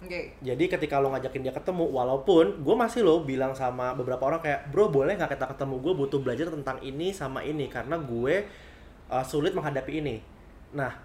Oke. 0.00 0.32
Jadi 0.40 0.64
ketika 0.64 0.96
lo 0.96 1.12
ngajakin 1.12 1.44
dia 1.44 1.52
ketemu, 1.52 1.84
walaupun 1.92 2.64
gue 2.64 2.76
masih 2.78 3.04
lo 3.04 3.20
bilang 3.20 3.52
sama 3.52 3.92
beberapa 3.92 4.24
orang 4.24 4.40
kayak, 4.40 4.72
bro 4.72 4.88
boleh 4.88 5.12
nggak 5.18 5.36
kita 5.36 5.46
ketemu? 5.52 5.74
Gue 5.82 5.92
butuh 5.92 6.18
belajar 6.24 6.48
tentang 6.48 6.80
ini 6.80 7.12
sama 7.12 7.44
ini 7.44 7.68
karena 7.68 8.00
gue 8.00 8.48
uh, 9.12 9.24
sulit 9.26 9.52
menghadapi 9.52 10.00
ini. 10.00 10.24
Nah, 10.72 10.96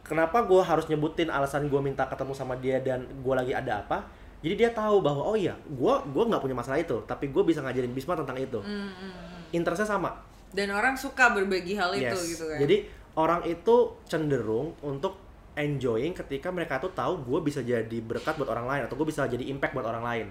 kenapa 0.00 0.46
gue 0.48 0.62
harus 0.64 0.88
nyebutin 0.88 1.28
alasan 1.28 1.68
gue 1.68 1.80
minta 1.82 2.08
ketemu 2.08 2.32
sama 2.32 2.56
dia 2.56 2.80
dan 2.80 3.04
gue 3.04 3.34
lagi 3.36 3.52
ada 3.52 3.84
apa? 3.84 4.08
Jadi 4.40 4.54
dia 4.64 4.70
tahu 4.70 5.02
bahwa 5.02 5.26
oh 5.26 5.36
iya, 5.36 5.56
gue 5.66 5.94
gua 6.12 6.24
nggak 6.28 6.38
punya 6.44 6.54
masalah 6.54 6.78
itu, 6.78 7.02
tapi 7.08 7.32
gue 7.32 7.42
bisa 7.42 7.64
ngajarin 7.64 7.90
Bisma 7.90 8.14
tentang 8.14 8.36
itu. 8.38 8.60
Hmm, 8.62 8.92
hmm, 8.94 9.12
hmm. 9.12 9.56
Interestnya 9.56 9.88
sama. 9.88 10.12
Dan 10.54 10.70
orang 10.70 10.94
suka 10.94 11.34
berbagi 11.34 11.74
hal 11.74 11.90
itu 11.96 12.14
Yes. 12.14 12.32
gitu 12.36 12.44
kan. 12.46 12.62
Jadi 12.62 12.86
orang 13.16 13.42
itu 13.48 13.96
cenderung 14.04 14.76
untuk 14.84 15.16
enjoying 15.56 16.12
ketika 16.12 16.52
mereka 16.52 16.76
tuh 16.76 16.92
tahu 16.92 17.24
gue 17.24 17.40
bisa 17.48 17.64
jadi 17.64 17.98
berkat 18.04 18.36
buat 18.36 18.52
orang 18.52 18.68
lain 18.68 18.82
atau 18.86 18.94
gue 18.94 19.08
bisa 19.08 19.24
jadi 19.24 19.40
impact 19.48 19.72
buat 19.72 19.88
orang 19.88 20.04
lain. 20.04 20.26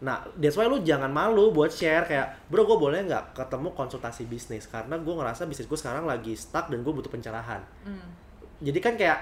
Nah 0.00 0.24
that's 0.38 0.54
why 0.54 0.70
lu 0.70 0.80
jangan 0.80 1.10
malu 1.10 1.50
buat 1.50 1.74
share 1.74 2.06
kayak 2.06 2.48
bro 2.48 2.62
gue 2.64 2.78
boleh 2.78 3.02
nggak 3.10 3.34
ketemu 3.34 3.74
konsultasi 3.74 4.30
bisnis? 4.30 4.70
Karena 4.70 4.96
gue 4.96 5.14
ngerasa 5.14 5.44
bisnis 5.50 5.66
gue 5.66 5.78
sekarang 5.78 6.06
lagi 6.06 6.38
stuck 6.38 6.70
dan 6.70 6.86
gue 6.86 6.92
butuh 6.94 7.10
pencerahan. 7.10 7.60
Hmm, 7.82 8.08
jadi 8.62 8.78
kan 8.78 8.94
kayak 8.94 9.18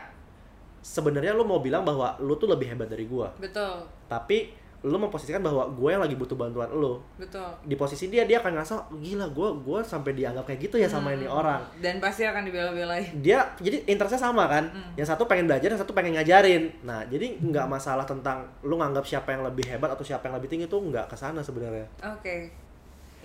sebenarnya 0.85 1.33
lu 1.33 1.49
mau 1.49 1.65
bilang 1.65 1.83
bahwa 1.83 2.15
lu 2.21 2.37
tuh 2.37 2.47
lebih 2.47 2.69
hebat 2.77 2.93
dari 2.93 3.09
gue 3.09 3.29
betul. 3.41 3.89
Tapi 4.07 4.53
lu 4.87 4.95
memposisikan 4.95 5.43
bahwa 5.43 5.66
gue 5.74 5.89
yang 5.91 6.03
lagi 6.03 6.14
butuh 6.14 6.39
bantuan 6.39 6.70
lu. 6.70 7.03
Betul. 7.18 7.51
Di 7.66 7.74
posisi 7.74 8.07
dia 8.07 8.22
dia 8.22 8.39
akan 8.39 8.55
ngerasa 8.55 8.74
gila 8.95 9.26
gue 9.35 9.49
gue 9.66 9.81
sampai 9.83 10.14
dianggap 10.14 10.47
kayak 10.47 10.61
gitu 10.70 10.76
ya 10.79 10.87
sama 10.87 11.14
ini 11.18 11.26
orang. 11.26 11.59
Dan 11.83 11.99
pasti 11.99 12.22
akan 12.22 12.47
dibela-belain. 12.47 13.11
Dia 13.18 13.51
jadi 13.59 13.83
interestnya 13.91 14.31
sama 14.31 14.47
kan? 14.47 14.70
Yang 14.95 15.14
satu 15.14 15.26
pengen 15.26 15.51
belajar 15.51 15.66
yang 15.66 15.81
satu 15.83 15.91
pengen 15.91 16.14
ngajarin. 16.14 16.70
Nah 16.87 17.03
jadi 17.11 17.43
nggak 17.43 17.66
masalah 17.66 18.07
tentang 18.07 18.47
lu 18.62 18.79
nganggap 18.79 19.03
siapa 19.03 19.35
yang 19.35 19.43
lebih 19.43 19.66
hebat 19.66 19.91
atau 19.91 20.07
siapa 20.07 20.31
yang 20.31 20.39
lebih 20.39 20.47
tinggi 20.47 20.66
tuh 20.70 20.79
nggak 20.79 21.11
ke 21.11 21.16
sana 21.18 21.43
sebenarnya. 21.43 21.87
Oke. 22.14 22.68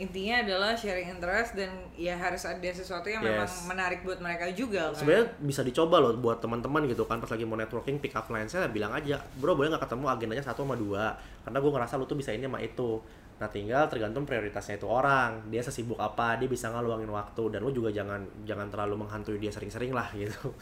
Intinya 0.04 0.36
adalah 0.40 0.72
sharing 0.74 1.08
interest 1.10 1.56
dan 1.56 1.72
ya 1.96 2.14
harus 2.14 2.44
ada 2.44 2.70
sesuatu 2.70 3.08
yang 3.08 3.22
memang 3.22 3.46
Yes. 3.46 3.64
menarik 3.64 4.00
buat 4.02 4.20
mereka 4.20 4.52
juga 4.52 4.92
kan. 4.92 5.00
sebenarnya 5.00 5.26
bisa 5.40 5.62
dicoba 5.62 5.98
loh 5.98 6.12
buat 6.16 6.38
teman-teman 6.38 6.84
gitu 6.86 7.04
kan 7.04 7.18
pas 7.18 7.28
lagi 7.28 7.44
mau 7.44 7.56
networking 7.56 7.98
pick 7.98 8.12
up 8.12 8.28
line 8.28 8.46
saya 8.46 8.68
bilang 8.68 8.92
aja 8.92 9.16
bro 9.36 9.56
boleh 9.56 9.72
nggak 9.72 9.84
ketemu 9.84 10.06
agendanya 10.06 10.44
satu 10.44 10.62
sama 10.62 10.76
dua 10.76 11.16
karena 11.42 11.58
gue 11.58 11.72
ngerasa 11.72 11.94
lu 11.96 12.04
tuh 12.04 12.16
bisa 12.16 12.32
ini 12.32 12.44
sama 12.44 12.60
itu 12.60 13.00
nah 13.34 13.50
tinggal 13.50 13.90
tergantung 13.90 14.24
prioritasnya 14.24 14.78
itu 14.78 14.86
orang 14.86 15.50
dia 15.50 15.60
sesibuk 15.60 15.98
apa 15.98 16.38
dia 16.38 16.46
bisa 16.46 16.70
ngeluangin 16.70 17.10
waktu 17.10 17.44
dan 17.50 17.60
lu 17.60 17.72
juga 17.72 17.90
jangan 17.90 18.22
jangan 18.44 18.70
terlalu 18.70 19.04
menghantui 19.04 19.42
dia 19.42 19.50
sering-sering 19.50 19.92
lah 19.92 20.06
gitu 20.14 20.54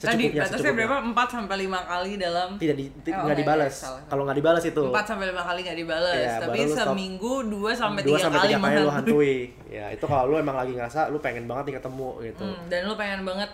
Tadi 0.00 0.32
batasnya 0.32 0.72
berapa? 0.72 0.96
4 1.06 1.28
sampai 1.28 1.56
5 1.60 1.76
kali 1.84 2.10
dalam 2.16 2.48
tidak 2.56 2.76
di, 2.76 2.84
Oh, 3.12 3.20
nggak 3.20 3.38
dibalas 3.38 3.74
kalau 4.08 4.22
nggak 4.24 4.38
dibalas 4.40 4.64
itu 4.64 4.82
4 4.82 4.96
sampai 5.04 5.26
5 5.28 5.44
kali 5.44 5.60
nggak 5.60 5.78
dibales, 5.78 6.16
Iya, 6.18 6.40
tapi 6.40 6.58
lu 6.62 6.72
seminggu 6.74 7.32
2 7.44 7.70
sampai 7.74 8.00
3 8.00 8.08
dua 8.08 8.18
sampai 8.18 8.38
kali 8.38 8.48
tiga 8.48 8.58
kali 8.58 8.72
lu 8.72 8.80
menghantui. 8.80 8.96
hantui. 8.96 9.36
Ya 9.76 9.84
itu 9.88 10.04
kalau 10.04 10.24
lu 10.26 10.36
emang 10.36 10.56
lagi 10.56 10.72
ngerasa 10.72 11.08
lu 11.08 11.18
pengen 11.18 11.44
banget 11.44 11.64
nih 11.66 11.74
ketemu 11.76 12.08
gitu. 12.24 12.42
Hmm, 12.42 12.60
dan 12.66 12.80
lu 12.82 12.94
pengen 12.94 13.20
banget 13.22 13.50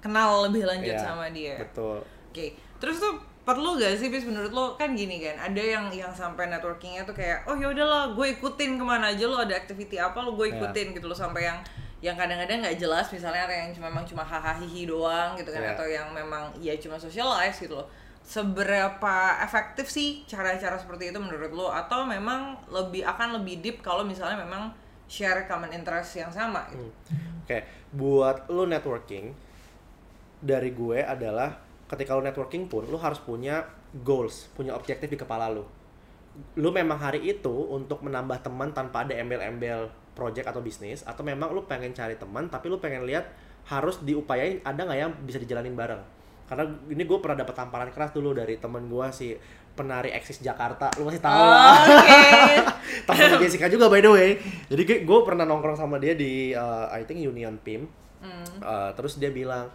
kenal 0.00 0.30
lebih 0.42 0.64
lanjut 0.64 0.90
Iya, 0.90 1.00
sama 1.00 1.28
dia. 1.28 1.56
betul. 1.58 2.00
Oke, 2.28 2.46
terus 2.76 2.98
tuh 2.98 3.14
perlu 3.42 3.76
gak 3.76 3.92
sih 3.94 4.08
bis 4.08 4.24
menurut 4.24 4.50
lo 4.50 4.72
kan 4.72 4.96
gini 4.96 5.20
kan 5.20 5.36
ada 5.38 5.60
yang 5.60 5.92
yang 5.92 6.08
sampai 6.10 6.48
networkingnya 6.48 7.04
tuh 7.04 7.12
kayak 7.12 7.44
oh 7.44 7.52
ya 7.52 7.68
udahlah 7.68 8.08
gue 8.10 8.32
ikutin 8.32 8.74
ke 8.74 8.82
mana 8.82 9.12
aja 9.12 9.28
lo 9.28 9.36
ada 9.36 9.52
activity 9.52 10.00
apa 10.00 10.16
lo 10.18 10.32
gue 10.32 10.48
Iya. 10.48 10.56
ikutin 10.58 10.86
gitu 10.92 11.04
lo 11.04 11.14
sampai 11.14 11.44
yang 11.44 11.60
yang 12.04 12.12
kadang-kadang 12.20 12.60
nggak 12.60 12.76
jelas 12.76 13.08
misalnya 13.08 13.48
ada 13.48 13.56
yang 13.64 13.72
cuma 13.72 13.88
memang 13.88 14.04
cuma 14.04 14.20
hahaha 14.20 14.60
hihi 14.60 14.84
doang 14.84 15.32
gitu 15.40 15.48
kan 15.48 15.64
Iya. 15.64 15.72
atau 15.72 15.86
yang 15.88 16.08
memang 16.12 16.52
ya 16.60 16.76
cuma 16.76 17.00
socialize 17.00 17.56
gitu 17.56 17.80
loh 17.80 17.88
seberapa 18.20 19.16
efektif 19.40 19.88
sih 19.88 20.20
cara-cara 20.28 20.76
seperti 20.76 21.08
itu 21.12 21.16
menurut 21.16 21.48
lo 21.52 21.72
atau 21.72 22.04
memang 22.04 22.60
lebih 22.68 23.08
akan 23.08 23.40
lebih 23.40 23.64
deep 23.64 23.76
kalau 23.80 24.04
misalnya 24.04 24.36
memang 24.44 24.68
share 25.08 25.48
common 25.48 25.72
interest 25.72 26.16
yang 26.16 26.32
sama 26.32 26.64
gitu. 26.72 26.88
Oke, 27.44 27.64
buat 27.92 28.48
lu 28.48 28.64
networking 28.64 29.36
dari 30.40 30.72
gue 30.72 31.04
adalah 31.04 31.56
ketika 31.88 32.16
lu 32.16 32.24
networking 32.24 32.68
pun 32.68 32.88
lu 32.88 32.96
harus 32.96 33.20
punya 33.20 33.64
goals, 34.00 34.48
punya 34.56 34.72
objektif 34.72 35.12
di 35.12 35.20
kepala 35.20 35.52
lu. 35.52 35.64
Lu 36.56 36.72
memang 36.72 36.96
hari 36.96 37.20
itu 37.20 37.52
untuk 37.68 38.00
menambah 38.00 38.40
teman 38.40 38.72
tanpa 38.72 39.04
ada 39.04 39.12
embel-embel 39.12 39.92
project 40.14 40.46
atau 40.46 40.62
bisnis 40.62 41.02
atau 41.02 41.26
memang 41.26 41.50
lu 41.50 41.66
pengen 41.66 41.90
cari 41.90 42.14
teman 42.14 42.46
tapi 42.46 42.70
lu 42.70 42.78
pengen 42.78 43.02
lihat 43.04 43.28
harus 43.66 44.00
diupayain 44.00 44.62
ada 44.62 44.80
nggak 44.86 44.98
yang 44.98 45.12
bisa 45.26 45.38
dijalanin 45.42 45.74
bareng. 45.74 46.00
Karena 46.44 46.68
ini 46.92 47.02
gue 47.08 47.18
pernah 47.18 47.40
dapat 47.40 47.54
tamparan 47.56 47.88
keras 47.88 48.12
dulu 48.12 48.36
dari 48.36 48.60
teman 48.60 48.84
gue 48.84 49.06
si 49.10 49.32
penari 49.74 50.14
eksis 50.14 50.38
Jakarta, 50.38 50.92
lu 51.00 51.08
masih 51.08 51.18
tahu 51.18 51.34
lah. 51.34 51.82
Oke. 51.82 52.20
Temen 53.10 53.42
Jessica 53.42 53.66
juga 53.66 53.90
by 53.90 54.00
the 54.04 54.10
way. 54.12 54.30
Jadi 54.70 55.02
gue 55.02 55.18
pernah 55.26 55.42
nongkrong 55.42 55.74
sama 55.74 55.98
dia 55.98 56.14
di 56.14 56.54
uh, 56.54 56.86
I 56.94 57.02
think 57.08 57.24
Union 57.24 57.58
PIM. 57.58 57.90
Uh, 58.62 58.90
terus 58.94 59.18
dia 59.18 59.34
bilang, 59.34 59.68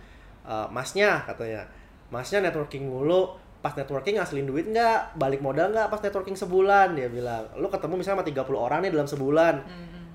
uh, 0.48 0.66
masnya 0.72 1.26
katanya, 1.28 1.68
masnya 2.10 2.40
networking 2.48 2.88
mulu. 2.88 3.36
Pas 3.60 3.76
networking 3.76 4.16
ngasilin 4.16 4.48
duit 4.48 4.72
nggak? 4.72 5.20
Balik 5.20 5.44
modal 5.44 5.76
nggak 5.76 5.92
pas 5.92 6.00
networking 6.00 6.40
sebulan? 6.40 6.96
Dia 6.96 7.12
bilang, 7.12 7.52
lu 7.60 7.68
ketemu 7.68 8.00
misalnya 8.00 8.24
sama 8.24 8.48
30 8.48 8.56
orang 8.56 8.80
nih 8.88 8.92
dalam 8.96 9.10
sebulan. 9.10 9.56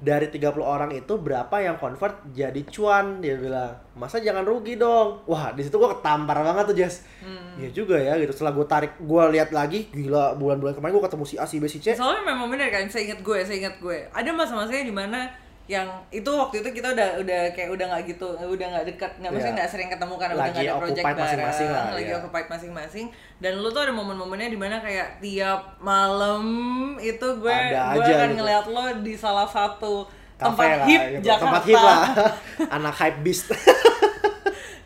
Dari 0.05 0.28
30 0.28 0.61
orang 0.61 0.92
itu 0.92 1.16
berapa 1.16 1.57
yang 1.64 1.80
convert 1.80 2.20
jadi 2.36 2.61
cuan? 2.68 3.24
Dia 3.24 3.40
bilang, 3.40 3.72
masa 3.96 4.20
jangan 4.20 4.44
rugi 4.44 4.76
dong? 4.76 5.24
Wah, 5.24 5.57
di 5.57 5.64
situ 5.64 5.80
gue 5.80 5.88
ketampar 5.96 6.44
banget 6.44 6.64
tuh 6.68 6.76
Jess. 6.76 7.09
Iya 7.57 7.72
juga 7.72 7.96
ya 7.96 8.20
gitu. 8.20 8.36
Setelah 8.36 8.52
gue 8.52 8.66
tarik, 8.68 8.92
gue 9.00 9.22
lihat 9.32 9.48
lagi, 9.57 9.88
gila 9.88 10.36
bulan-bulan 10.36 10.76
kemarin 10.76 10.92
gue 11.00 11.05
ketemu 11.09 11.24
si 11.24 11.34
A, 11.40 11.48
si 11.48 11.57
B, 11.57 11.64
si 11.72 11.80
C. 11.80 11.96
Soalnya 11.96 12.20
memang 12.20 12.52
bener 12.52 12.68
kan, 12.68 12.84
saya 12.92 13.09
ingat 13.09 13.24
gue, 13.24 13.38
saya 13.48 13.57
ingat 13.64 13.80
gue. 13.80 13.98
Ada 14.12 14.30
masa-masanya 14.36 14.84
di 14.84 14.92
mana 14.92 15.32
yang 15.64 15.88
itu 16.12 16.28
waktu 16.28 16.60
itu 16.60 16.76
kita 16.76 16.92
udah 16.92 17.24
udah 17.24 17.40
kayak 17.56 17.72
udah 17.72 17.86
nggak 17.88 18.04
gitu, 18.04 18.36
udah 18.36 18.66
nggak 18.68 18.84
dekat, 18.84 19.16
nggak 19.16 19.32
maksudnya 19.32 19.48
Iya. 19.48 19.58
nggak 19.64 19.70
sering 19.72 19.88
ketemu 19.88 20.14
karena 20.14 20.34
udah 20.34 20.44
Lagi 20.44 20.52
nggak 20.54 20.68
ada 20.68 20.76
project 20.76 21.04
bareng, 21.04 21.22
masing-masing 21.24 21.68
lah, 21.72 21.84
lagi 21.88 22.04
iya. 22.04 22.16
occupied 22.18 22.48
masing-masing. 22.52 23.06
Dan 23.38 23.52
lu 23.58 23.68
tuh 23.68 23.80
ada 23.80 23.92
momen-momennya 23.92 24.48
di 24.48 24.58
mana 24.60 24.76
kayak 24.78 25.08
tiap 25.18 25.60
malam 25.80 26.44
itu 26.98 27.26
gue 27.34 27.48
Ada 27.48 27.92
gue 27.92 28.02
aja 28.02 28.12
akan 28.14 28.28
gitu. 28.28 28.36
ngeliat 28.36 28.64
lo 28.68 28.84
di 29.00 29.14
salah 29.14 29.48
satu 29.48 30.04
Kafe 30.34 30.50
tempat 30.50 30.66
lah, 30.68 30.84
hip 30.84 31.00
gitu. 31.00 31.24
Jakarta. 31.24 31.42
tempat 31.46 31.62
hip 31.64 31.80
lah 31.80 32.00
anak 32.76 32.94
hype 32.94 33.18
beast 33.22 33.46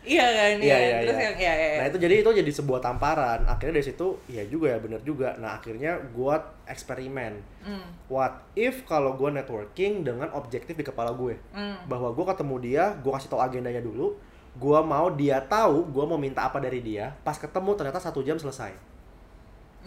iya 0.09 0.25
kan, 0.25 0.51
iya. 0.57 0.65
Iya, 0.65 0.75
kan? 0.75 0.81
iya, 0.81 0.97
Terus 1.05 1.17
iya. 1.17 1.25
yang 1.29 1.37
iya, 1.37 1.53
iya. 1.53 1.77
nah 1.77 1.85
itu 1.93 1.97
jadi 2.01 2.13
itu 2.25 2.29
jadi 2.41 2.51
sebuah 2.57 2.79
tamparan 2.81 3.39
akhirnya 3.45 3.73
dari 3.77 3.85
situ 3.85 4.07
ya 4.25 4.43
juga 4.49 4.73
ya 4.73 4.77
bener 4.81 5.01
juga 5.05 5.37
nah 5.37 5.61
akhirnya 5.61 6.01
gua 6.11 6.41
eksperimen 6.65 7.37
Hmm, 7.59 7.83
what 8.07 8.47
if 8.55 8.87
kalau 8.87 9.19
gua 9.19 9.35
networking 9.35 10.07
dengan 10.07 10.31
objektif 10.31 10.79
di 10.79 10.85
kepala 10.87 11.11
gue 11.11 11.35
hmm. 11.51 11.91
bahwa 11.91 12.07
gua 12.15 12.31
ketemu 12.31 12.55
dia 12.63 12.83
gua 13.03 13.19
kasih 13.19 13.27
tau 13.27 13.43
agendanya 13.43 13.83
dulu 13.83 14.15
gua 14.55 14.79
mau 14.79 15.11
dia 15.11 15.43
tahu 15.43 15.83
gua 15.91 16.07
mau 16.07 16.15
minta 16.15 16.47
apa 16.47 16.63
dari 16.63 16.79
dia 16.79 17.11
pas 17.21 17.35
ketemu 17.35 17.75
ternyata 17.75 17.99
satu 17.99 18.23
jam 18.23 18.39
selesai 18.39 18.71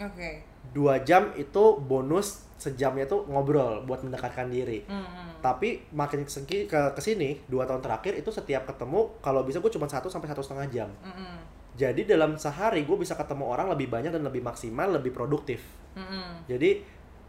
Oke. 0.05 0.45
dua 0.69 1.01
jam 1.01 1.33
itu 1.33 1.81
bonus 1.81 2.45
sejamnya 2.63 3.03
tuh 3.03 3.27
ngobrol 3.27 3.83
buat 3.83 3.99
mendekatkan 3.99 4.47
diri 4.47 4.87
Hmm, 4.87 5.03
hmm. 5.03 5.29
tapi 5.43 5.83
makin 5.91 6.23
segi 6.23 6.63
ke 6.63 6.95
ke 6.95 7.01
sini 7.03 7.35
dua 7.45 7.67
tahun 7.67 7.83
terakhir 7.83 8.15
itu 8.15 8.31
setiap 8.31 8.63
ketemu 8.63 9.11
kalau 9.19 9.43
bisa 9.43 9.59
gue 9.59 9.67
cuma 9.67 9.83
satu 9.85 10.07
sampai 10.07 10.31
satu 10.31 10.39
setengah 10.39 10.67
jam 10.71 10.89
Hmm, 11.03 11.11
hmm. 11.11 11.37
jadi 11.75 12.01
dalam 12.07 12.39
sehari 12.39 12.87
gue 12.87 12.95
bisa 12.95 13.13
ketemu 13.13 13.43
orang 13.43 13.67
lebih 13.67 13.91
banyak 13.91 14.09
dan 14.09 14.23
lebih 14.23 14.39
maksimal 14.39 14.87
lebih 14.89 15.11
produktif 15.11 15.59
Hmm, 15.93 16.07
hmm. 16.07 16.47
jadi 16.47 16.79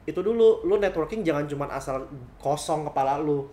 itu 0.05 0.21
dulu 0.21 0.63
lu 0.63 0.77
networking 0.77 1.21
jangan 1.21 1.45
cuma 1.45 1.65
asal 1.69 2.05
kosong 2.39 2.87
kepala 2.87 3.19
lu 3.19 3.45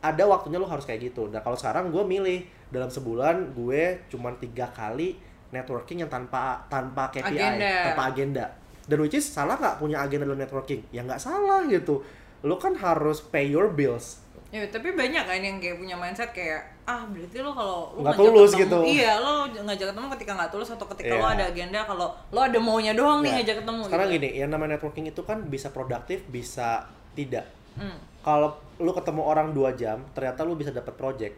ada 0.00 0.24
waktunya 0.24 0.56
lu 0.56 0.68
harus 0.68 0.84
kayak 0.84 1.10
gitu 1.10 1.28
nah 1.28 1.40
kalau 1.40 1.56
sekarang 1.56 1.88
gue 1.88 2.00
milih 2.00 2.44
dalam 2.68 2.88
sebulan 2.88 3.56
gue 3.56 4.04
cuma 4.08 4.30
tiga 4.36 4.68
kali 4.68 5.16
networking 5.48 6.04
yang 6.04 6.10
tanpa 6.10 6.60
tanpa 6.66 7.08
KPI 7.08 7.38
Agenda. 7.38 7.72
tanpa 7.88 8.02
agenda 8.10 8.44
dan 8.84 8.98
which 8.98 9.14
is 9.14 9.24
salah 9.24 9.56
nggak 9.56 9.76
punya 9.76 9.98
agenda 9.98 10.24
dalam 10.24 10.38
networking 10.38 10.84
ya 10.90 11.00
nggak 11.00 11.18
salah 11.18 11.64
gitu 11.66 12.04
lu 12.40 12.56
kan 12.56 12.76
harus 12.76 13.24
pay 13.24 13.48
your 13.48 13.68
bills 13.68 14.20
Ya, 14.54 14.62
tapi 14.70 14.94
banyak 14.94 15.26
kan 15.26 15.42
yang 15.42 15.58
kayak 15.58 15.82
punya 15.82 15.98
mindset 15.98 16.30
kayak 16.30 16.62
ah 16.86 17.02
berarti 17.10 17.42
lo 17.42 17.50
kalau 17.50 17.90
lo 17.98 18.06
Nggak 18.06 18.14
tulus 18.14 18.54
ketemu, 18.54 18.62
gitu. 18.62 18.78
Iya, 18.86 19.12
lo 19.18 19.32
ngajak 19.50 19.86
ketemu 19.90 20.06
ketika 20.14 20.32
nggak 20.38 20.50
tulus 20.54 20.68
atau 20.70 20.86
ketika 20.94 21.10
lo 21.10 21.26
Iya. 21.26 21.34
ada 21.34 21.44
agenda 21.50 21.80
kalau 21.82 22.08
lo 22.30 22.38
ada 22.38 22.58
maunya 22.62 22.94
doang 22.94 23.18
nih 23.18 23.34
Ya, 23.34 23.36
ngajak 23.42 23.56
ketemu 23.66 23.80
sekarang 23.82 24.06
gitu. 24.06 24.14
gini 24.14 24.28
yang 24.38 24.50
namanya 24.54 24.70
networking 24.78 25.06
itu 25.10 25.20
kan 25.26 25.38
bisa 25.42 25.74
produktif 25.74 26.22
bisa 26.30 26.86
tidak 27.18 27.50
Hmm. 27.74 27.98
kalau 28.22 28.54
lu 28.78 28.94
ketemu 28.94 29.22
orang 29.26 29.50
dua 29.50 29.74
jam 29.74 30.06
ternyata 30.14 30.46
lu 30.46 30.54
bisa 30.54 30.70
dapat 30.70 30.94
project 30.94 31.34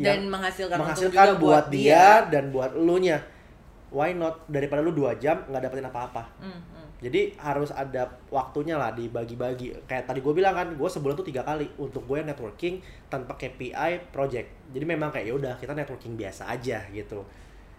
Dan 0.00 0.32
menghasilkan 0.32 0.80
menghasilkan 0.80 1.12
juga 1.12 1.36
buat 1.36 1.44
buat 1.44 1.64
dia, 1.68 2.24
dan 2.32 2.48
buat 2.48 2.72
lu 2.72 2.96
nya 2.96 3.20
why 3.92 4.16
not 4.16 4.40
daripada 4.48 4.80
lu 4.80 4.90
dua 4.90 5.12
jam 5.20 5.44
nggak 5.44 5.60
dapetin 5.60 5.84
apa-apa 5.84 6.32
hmm. 6.40 6.60
Jadi 7.04 7.36
harus 7.36 7.68
ada 7.68 8.08
waktunya 8.32 8.80
lah 8.80 8.96
dibagi-bagi. 8.96 9.76
Kayak 9.84 10.08
tadi 10.08 10.24
gue 10.24 10.32
bilang 10.32 10.56
kan 10.56 10.72
gue 10.72 10.88
sebulan 10.88 11.12
tuh 11.20 11.28
tiga 11.28 11.44
kali. 11.44 11.68
Untuk 11.76 12.08
gue 12.08 12.24
networking 12.24 12.80
tanpa 13.12 13.36
KPI 13.36 14.08
project. 14.08 14.48
Jadi 14.72 14.84
memang 14.88 15.12
kayak 15.12 15.28
ya 15.28 15.34
udah 15.36 15.54
kita 15.60 15.76
networking 15.76 16.16
biasa 16.16 16.48
aja 16.48 16.80
gitu. 16.88 17.20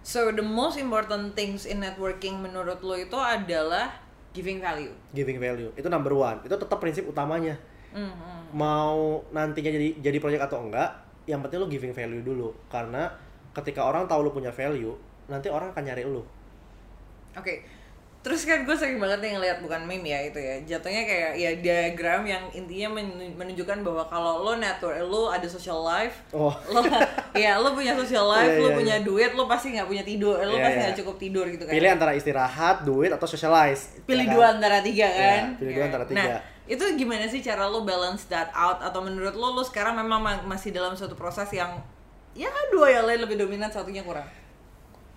So 0.06 0.30
the 0.30 0.46
most 0.46 0.78
important 0.78 1.34
things 1.34 1.66
in 1.66 1.82
networking 1.82 2.38
menurut 2.38 2.86
lo 2.86 2.94
itu 2.94 3.18
adalah 3.18 3.98
giving 4.30 4.62
value. 4.62 4.94
giving 5.10 5.42
value. 5.42 5.74
Itu 5.74 5.90
number 5.90 6.14
one. 6.14 6.46
Itu 6.46 6.54
tetap 6.62 6.78
prinsip 6.78 7.10
utamanya. 7.10 7.58
Hmm, 7.96 8.12
hmm. 8.12 8.52
mau 8.52 9.24
nantinya 9.32 9.72
jadi 9.72 10.04
jadi 10.04 10.18
project 10.20 10.52
atau 10.52 10.68
enggak 10.68 10.92
yang 11.32 11.40
penting 11.40 11.64
lu 11.64 11.68
giving 11.72 11.96
value 11.96 12.22
dulu. 12.22 12.54
Karena 12.70 13.10
ketika 13.58 13.82
orang 13.82 14.06
tahu 14.06 14.30
lu 14.30 14.32
punya 14.36 14.54
value 14.54 14.94
nanti 15.26 15.50
orang 15.50 15.74
akan 15.74 15.82
nyari 15.82 16.06
lu 16.06 16.22
Oke. 17.36 17.68
Terus 18.26 18.42
kan 18.42 18.66
gue 18.66 18.74
sering 18.74 18.98
banget 18.98 19.22
nih 19.22 19.32
ngeliat 19.34 19.58
bukan 19.62 19.86
meme 19.86 20.10
ya 20.10 20.18
itu 20.20 20.36
ya 20.36 20.58
Jatuhnya 20.66 21.06
kayak 21.06 21.32
ya 21.38 21.52
diagram 21.56 22.26
yang 22.26 22.42
intinya 22.50 22.98
men- 22.98 23.38
menunjukkan 23.38 23.86
bahwa 23.86 24.02
kalau 24.10 24.42
lo 24.42 24.58
network, 24.58 24.98
lo 25.00 25.30
ada 25.30 25.46
social 25.46 25.78
life 25.80 26.26
Oh. 26.34 26.50
Lo 26.68 26.82
ya 27.38 27.62
lo 27.62 27.72
punya 27.72 27.94
social 27.94 28.26
life, 28.26 28.50
Iya, 28.50 28.60
lo 28.60 28.68
iya, 28.68 28.76
punya 28.76 28.96
duit, 29.00 29.32
lo 29.32 29.46
pasti 29.46 29.78
nggak 29.78 29.86
punya 29.86 30.02
tidur 30.02 30.36
Lo 30.36 30.58
Iya, 30.58 30.64
pasti 30.64 30.74
iya. 30.74 30.84
nggak 30.84 30.98
cukup 31.00 31.16
tidur 31.16 31.46
gitu 31.46 31.64
kan 31.64 31.72
Pilih 31.72 31.90
antara 31.92 32.12
istirahat, 32.12 32.82
duit, 32.82 33.14
atau 33.14 33.30
socialize. 33.30 34.02
Pilih 34.04 34.26
Ya 34.26 34.30
kan? 34.30 34.36
dua 34.36 34.46
antara 34.52 34.78
tiga 34.82 35.06
kan 35.06 35.42
Iya, 35.46 35.58
pilih 35.62 35.72
dua 35.72 35.80
Ya. 35.80 35.88
antara 35.88 36.06
tiga. 36.10 36.18
Nah 36.18 36.28
itu 36.66 36.82
gimana 36.98 37.30
sih 37.30 37.40
cara 37.40 37.70
lo 37.70 37.86
balance 37.86 38.26
that 38.26 38.50
out 38.52 38.82
Atau 38.82 38.98
menurut 39.00 39.38
lo, 39.38 39.54
lo 39.54 39.62
sekarang 39.62 39.94
memang 39.94 40.18
ma- 40.18 40.42
masih 40.44 40.74
dalam 40.74 40.98
suatu 40.98 41.14
proses 41.14 41.46
yang 41.54 41.78
Ya 42.34 42.50
dua 42.68 42.90
yang 42.90 43.06
lain 43.06 43.22
lebih 43.22 43.38
dominan, 43.38 43.70
satunya 43.70 44.02
kurang 44.02 44.26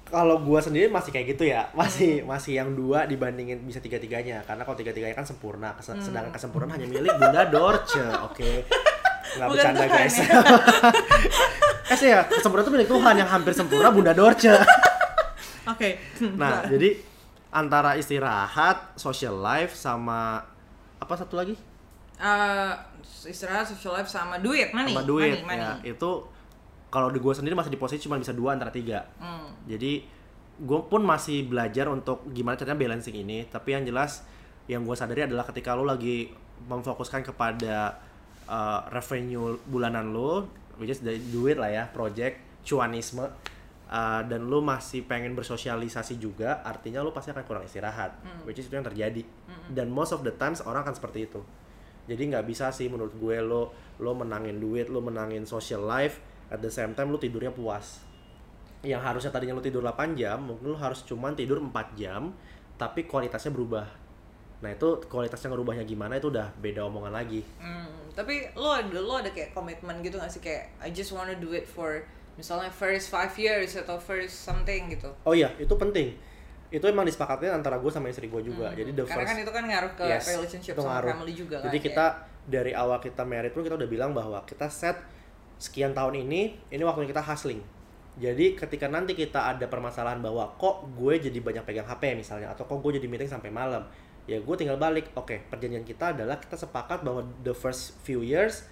Kalau 0.09 0.41
gua 0.41 0.57
sendiri 0.59 0.89
masih 0.89 1.11
kayak 1.11 1.27
gitu 1.33 1.45
ya, 1.45 1.69
masih 1.73 2.21
Hmm. 2.21 2.31
masih 2.31 2.53
yang 2.57 2.73
dua 2.73 3.05
dibandingin 3.05 3.61
bisa 3.61 3.77
tiga 3.79 3.97
tiganya. 3.97 4.41
Karena 4.43 4.63
kalau 4.63 4.75
tiga 4.75 4.91
tiganya 4.91 5.13
kan 5.13 5.23
sempurna, 5.23 5.73
Kes- 5.73 5.91
Hmm. 5.91 6.01
sedangkan 6.01 6.33
kesempurnaan 6.33 6.75
hanya 6.75 6.89
milik 6.89 7.13
Bunda 7.15 7.45
Dorce, 7.45 8.01
oke? 8.23 8.51
Nggak 9.29 9.45
Bukan 9.45 9.53
bercanda 9.55 9.81
Tuhan, 9.83 9.93
guys. 9.95 10.17
ya. 10.17 10.29
eh 11.93 12.09
ya, 12.09 12.21
kesempurnaan 12.25 12.65
itu 12.65 12.75
milik 12.75 12.89
Tuhan 12.89 13.15
yang 13.17 13.29
hampir 13.29 13.53
sempurna 13.53 13.89
Bunda 13.89 14.13
Dorce. 14.13 14.49
Oke 15.69 16.01
Nah, 16.35 16.65
jadi 16.65 16.97
antara 17.51 17.93
istirahat, 17.95 18.97
social 18.97 19.37
life 19.37 19.73
sama 19.73 20.41
apa 20.97 21.15
satu 21.15 21.37
lagi? 21.37 21.53
Eh, 22.17 22.73
istirahat, 23.25 23.69
social 23.69 23.93
life 23.95 24.09
sama 24.09 24.41
duit, 24.41 24.73
money, 24.73 24.91
sama 24.91 25.05
duit 25.05 25.39
money, 25.39 25.61
money. 25.61 25.85
ya 25.85 25.93
itu 25.93 26.11
kalau 26.89 27.13
di 27.13 27.21
gue 27.21 27.33
sendiri 27.37 27.53
masih 27.53 27.73
di 27.73 27.81
posisi 27.81 28.09
cuma 28.09 28.17
bisa 28.17 28.33
dua 28.33 28.57
antara 28.57 28.73
tiga. 28.73 29.05
Hmm. 29.21 29.53
jadi 29.69 30.03
gue 30.59 30.81
pun 30.91 31.07
masih 31.07 31.47
belajar 31.47 31.87
untuk 31.87 32.27
gimana 32.35 32.59
caranya 32.59 32.79
balancing 32.83 33.15
ini. 33.15 33.47
Tapi 33.47 33.79
yang 33.79 33.87
jelas 33.87 34.27
yang 34.67 34.83
gue 34.83 34.97
sadari 34.99 35.25
adalah 35.25 35.47
ketika 35.47 35.73
lo 35.79 35.87
lagi 35.87 36.29
memfokuskan 36.67 37.23
kepada 37.23 37.97
uh, 38.51 38.85
revenue 38.91 39.57
bulanan 39.65 40.11
lo 40.11 40.51
which 40.77 40.91
is 40.91 41.01
dari 41.01 41.23
duit 41.31 41.57
lah 41.57 41.71
ya 41.71 41.85
project 41.89 42.63
cuanisme 42.67 43.23
uh, 43.23 44.23
dan 44.27 44.51
lo 44.51 44.59
masih 44.61 45.07
pengen 45.07 45.33
bersosialisasi 45.39 46.19
juga 46.19 46.61
artinya 46.67 47.01
lo 47.01 47.15
pasti 47.15 47.31
akan 47.33 47.45
kurang 47.47 47.65
istirahat 47.65 48.19
Hmm. 48.21 48.43
which 48.45 48.59
is 48.59 48.67
itu 48.67 48.75
yang 48.75 48.85
terjadi. 48.87 49.23
Dan 49.71 49.93
most 49.93 50.11
of 50.11 50.25
the 50.27 50.33
times 50.35 50.65
orang 50.65 50.83
akan 50.85 50.97
seperti 50.97 51.29
itu. 51.29 51.41
Jadi 52.09 52.35
nggak 52.35 52.45
bisa 52.49 52.73
sih 52.73 52.89
menurut 52.89 53.13
gue 53.15 53.37
lo 53.45 53.71
lo 54.01 54.13
menangin 54.17 54.57
duit 54.59 54.89
lo 54.89 55.05
menangin 55.05 55.45
social 55.45 55.85
life 55.85 56.19
at 56.49 56.59
the 56.59 56.69
same 56.69 56.93
time 56.93 57.09
lo 57.09 57.17
tidurnya 57.17 57.51
puas 57.51 58.03
yang 58.81 58.99
harusnya 58.99 59.29
tadinya 59.29 59.53
lo 59.53 59.61
tidur 59.61 59.83
8 59.83 60.15
jam 60.15 60.39
mungkin 60.39 60.71
lo 60.71 60.79
harus 60.79 61.03
cuman 61.03 61.35
tidur 61.35 61.59
4 61.59 61.71
jam 61.95 62.31
tapi 62.75 63.05
kualitasnya 63.05 63.51
berubah 63.51 63.87
nah 64.59 64.71
itu 64.71 64.99
kualitasnya 65.07 65.51
ngerubahnya 65.51 65.85
gimana 65.85 66.19
itu 66.19 66.29
udah 66.29 66.51
beda 66.59 66.83
omongan 66.85 67.11
lagi 67.13 67.43
Hmm, 67.59 67.87
tapi 68.13 68.51
lo 68.55 68.71
ada 68.71 68.91
lo 68.91 69.15
ada 69.17 69.31
kayak 69.31 69.51
komitmen 69.53 69.99
gitu 70.01 70.19
gak 70.19 70.31
sih 70.31 70.39
kayak 70.39 70.75
I 70.79 70.91
just 70.91 71.11
wanna 71.11 71.35
do 71.35 71.51
it 71.53 71.63
for 71.65 72.03
misalnya 72.35 72.71
first 72.71 73.07
five 73.09 73.31
years 73.35 73.75
atau 73.75 73.99
first 73.99 74.35
something 74.41 74.91
gitu. 74.91 75.11
oh 75.23 75.35
iya 75.35 75.51
itu 75.59 75.75
penting 75.75 76.15
itu 76.69 76.85
emang 76.85 77.03
disepakatnya 77.03 77.51
antara 77.51 77.79
gue 77.79 77.89
sama 77.89 78.07
istri 78.09 78.27
gue 78.27 78.43
juga 78.45 78.71
jadi 78.71 78.93
the 78.93 79.01
Hmm, 79.01 79.11
Karena 79.11 79.15
first 79.17 79.31
kan 79.31 79.39
itu 79.41 79.53
kan 79.55 79.65
ngaruh 79.65 79.93
ke 79.95 80.05
Yes, 80.07 80.25
relationship 80.29 80.75
sama 80.77 80.91
ngaruh. 80.93 81.11
family 81.17 81.33
juga 81.35 81.57
kan. 81.59 81.67
Jadi 81.67 81.79
ya. 81.79 81.85
kita 81.91 82.07
dari 82.45 82.73
awal 82.73 82.99
kita 82.99 83.23
married 83.25 83.51
pun 83.51 83.63
kita 83.63 83.75
udah 83.75 83.89
bilang 83.89 84.11
bahwa 84.13 84.39
kita 84.45 84.69
set 84.69 84.95
sekian 85.59 85.93
tahun 85.93 86.25
ini, 86.27 86.57
ini 86.71 86.83
waktunya 86.87 87.11
kita 87.11 87.23
hustling. 87.23 87.61
Jadi 88.19 88.59
ketika 88.59 88.91
nanti 88.91 89.15
kita 89.15 89.55
ada 89.55 89.67
permasalahan 89.71 90.19
bahwa 90.19 90.51
kok 90.59 90.91
gue 90.99 91.23
jadi 91.23 91.39
banyak 91.39 91.63
pegang 91.63 91.87
HP 91.87 92.19
misalnya 92.19 92.51
atau 92.51 92.67
kok 92.67 92.83
gue 92.83 92.99
jadi 92.99 93.07
meeting 93.07 93.31
sampai 93.31 93.51
malam, 93.51 93.87
ya 94.27 94.43
gue 94.43 94.55
tinggal 94.59 94.75
balik. 94.75 95.15
Oke, 95.15 95.47
perjanjian 95.47 95.87
kita 95.87 96.19
adalah 96.19 96.43
kita 96.43 96.59
sepakat 96.59 97.07
bahwa 97.07 97.23
the 97.47 97.55
first 97.55 97.95
few 98.03 98.27
years 98.27 98.67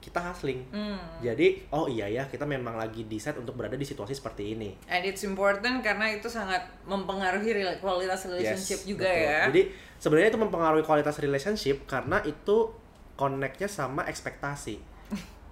kita 0.00 0.22
hustling. 0.22 0.62
Hmm. 0.70 0.96
Jadi 1.18 1.66
oh 1.74 1.90
iya 1.90 2.06
ya 2.06 2.24
kita 2.30 2.46
memang 2.46 2.78
lagi 2.78 3.04
di 3.10 3.18
set 3.18 3.34
untuk 3.36 3.58
berada 3.58 3.74
di 3.74 3.82
situasi 3.82 4.14
seperti 4.14 4.54
ini. 4.54 4.70
And 4.86 5.02
it's 5.02 5.26
important 5.26 5.82
karena 5.82 6.14
itu 6.14 6.30
sangat 6.30 6.62
mempengaruhi 6.86 7.52
kualitas 7.82 8.24
relationship 8.30 8.80
Yes, 8.80 8.88
juga 8.88 9.08
betul. 9.10 9.26
ya. 9.26 9.40
Jadi 9.50 9.62
sebenarnya 9.98 10.28
itu 10.30 10.40
mempengaruhi 10.40 10.84
kualitas 10.86 11.16
relationship 11.18 11.84
karena 11.90 12.22
itu 12.22 12.70
connectnya 13.18 13.66
sama 13.66 14.06
ekspektasi. 14.06 14.95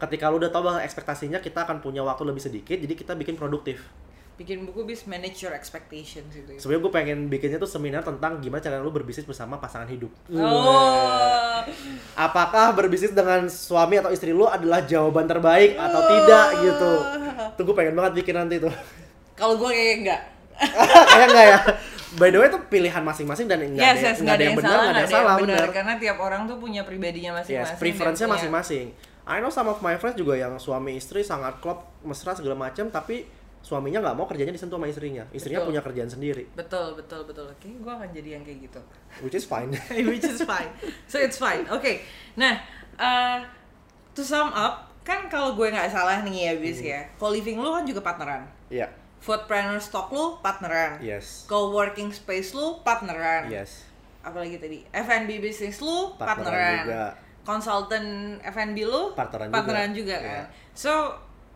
Ketika 0.05 0.28
lu 0.28 0.36
udah 0.36 0.52
tahu 0.52 0.62
bahwa 0.62 0.84
ekspektasinya 0.84 1.40
kita 1.40 1.64
akan 1.64 1.80
punya 1.80 2.05
waktu 2.05 2.28
lebih 2.28 2.44
sedikit, 2.44 2.76
jadi 2.76 2.92
kita 2.92 3.16
bikin 3.16 3.34
produktif. 3.34 3.88
Bikin 4.34 4.66
buku 4.66 4.84
bis 4.84 5.07
manage 5.07 5.40
your 5.40 5.55
expectations 5.55 6.28
gitu. 6.28 6.50
ya. 6.50 6.59
Sebenarnya 6.61 6.82
gue 6.82 6.92
pengen 6.92 7.18
bikinnya 7.30 7.57
tuh 7.57 7.70
seminar 7.70 8.05
tentang 8.05 8.42
gimana 8.42 8.61
cara 8.61 8.82
lu 8.82 8.90
berbisnis 8.90 9.24
bersama 9.24 9.57
pasangan 9.57 9.86
hidup. 9.86 10.11
Oh. 10.28 11.62
Apakah 12.14 12.74
berbisnis 12.74 13.14
dengan 13.14 13.46
suami 13.46 13.96
atau 13.96 14.11
istri 14.11 14.34
lu 14.34 14.44
adalah 14.44 14.84
jawaban 14.84 15.24
terbaik 15.24 15.78
atau 15.78 16.00
tidak 16.05 16.46
gitu? 16.61 16.92
Tuh 17.55 17.62
gue 17.62 17.74
pengen 17.74 17.94
banget 17.94 18.12
bikin 18.20 18.34
nanti 18.34 18.59
tuh. 18.59 18.74
Kalau 19.32 19.57
gue 19.57 19.70
kayak 19.70 19.96
enggak. 20.02 20.20
Kayak 21.11 21.26
enggak 21.30 21.46
ya? 21.46 21.59
By 22.14 22.30
the 22.30 22.38
way 22.38 22.46
itu 22.46 22.59
pilihan 22.70 23.02
masing-masing 23.02 23.50
dan 23.50 23.59
enggak 23.59 23.82
Yes, 23.82 23.98
ada, 23.98 24.07
yes, 24.07 24.18
ada 24.22 24.38
yang 24.38 24.55
benar, 24.55 24.70
nggak 24.70 24.86
ada 24.86 25.02
yang 25.02 25.11
salah, 25.11 25.34
benar. 25.34 25.66
Karena 25.74 25.94
tiap 25.98 26.18
orang 26.22 26.46
tuh 26.46 26.62
punya 26.62 26.86
pribadinya 26.86 27.42
masing-masing. 27.42 27.74
Yes, 27.74 27.80
preference-nya 27.82 28.26
punya- 28.26 28.38
masing-masing. 28.38 28.86
I 29.25 29.41
know 29.41 29.49
some 29.49 29.66
of 29.66 29.81
my 29.81 29.97
friends 29.97 30.14
juga 30.14 30.35
yang 30.35 30.57
suami 30.57 30.95
istri 30.95 31.20
sangat 31.20 31.57
klop, 31.59 31.81
mesra 32.03 32.33
segala 32.33 32.53
macam, 32.55 32.89
tapi 32.89 33.25
suaminya 33.61 34.05
nggak 34.05 34.16
mau 34.16 34.29
kerjanya 34.29 34.53
disentuh 34.53 34.77
sama 34.77 34.85
istrinya. 34.87 35.25
Istrinya 35.31 35.64
Betul. 35.64 35.70
punya 35.70 35.81
kerjaan 35.81 36.11
sendiri, 36.11 36.45
Betul, 36.53 36.93
betul, 36.95 37.25
betul. 37.25 37.49
Oke, 37.49 37.72
gue 37.72 37.89
akan 37.91 38.09
jadi 38.12 38.37
yang 38.37 38.45
kayak 38.45 38.68
gitu. 38.68 38.81
which 39.20 39.33
is 39.33 39.43
fine. 39.43 39.72
Which 40.12 40.20
is 40.22 40.45
fine. 40.45 40.68
So 41.07 41.16
it's 41.16 41.37
fine. 41.37 41.64
Oke. 41.68 42.05
Nah, 42.35 42.61
uh, 42.95 43.41
to 44.12 44.20
sum 44.20 44.53
up, 44.53 44.93
kan 45.01 45.27
kalau 45.27 45.57
gue 45.57 45.66
nggak 45.66 45.89
salah 45.89 46.20
nih 46.20 46.37
ya, 46.45 46.53
bis 46.55 46.79
Hmm. 46.79 46.93
ya. 46.93 47.01
Co-living 47.16 47.57
lu 47.57 47.72
kan 47.72 47.85
juga 47.85 48.05
partneran. 48.05 48.45
Iya, 48.68 48.93
Foodpreneur 49.18 49.81
stock 49.81 50.12
lu 50.12 50.37
partneran. 50.39 51.01
yes, 51.01 51.49
Co-working 51.49 52.12
space 52.12 52.53
lu 52.53 52.85
partneran. 52.85 53.49
yes. 53.49 53.89
Apalagi 54.20 54.57
tadi 54.57 54.85
F&B 54.87 55.37
bisnis 55.39 55.81
lu 55.81 56.12
Partneran 56.14 56.45
partneran. 56.45 56.77
juga. 56.85 57.05
Consultant 57.45 58.09
F&B 58.42 58.78
lu 58.82 59.12
Partneran 59.12 59.53
juga. 59.92 60.16
juga 60.16 60.16
kan. 60.18 60.42
Iya. 60.42 60.45
So 60.72 60.92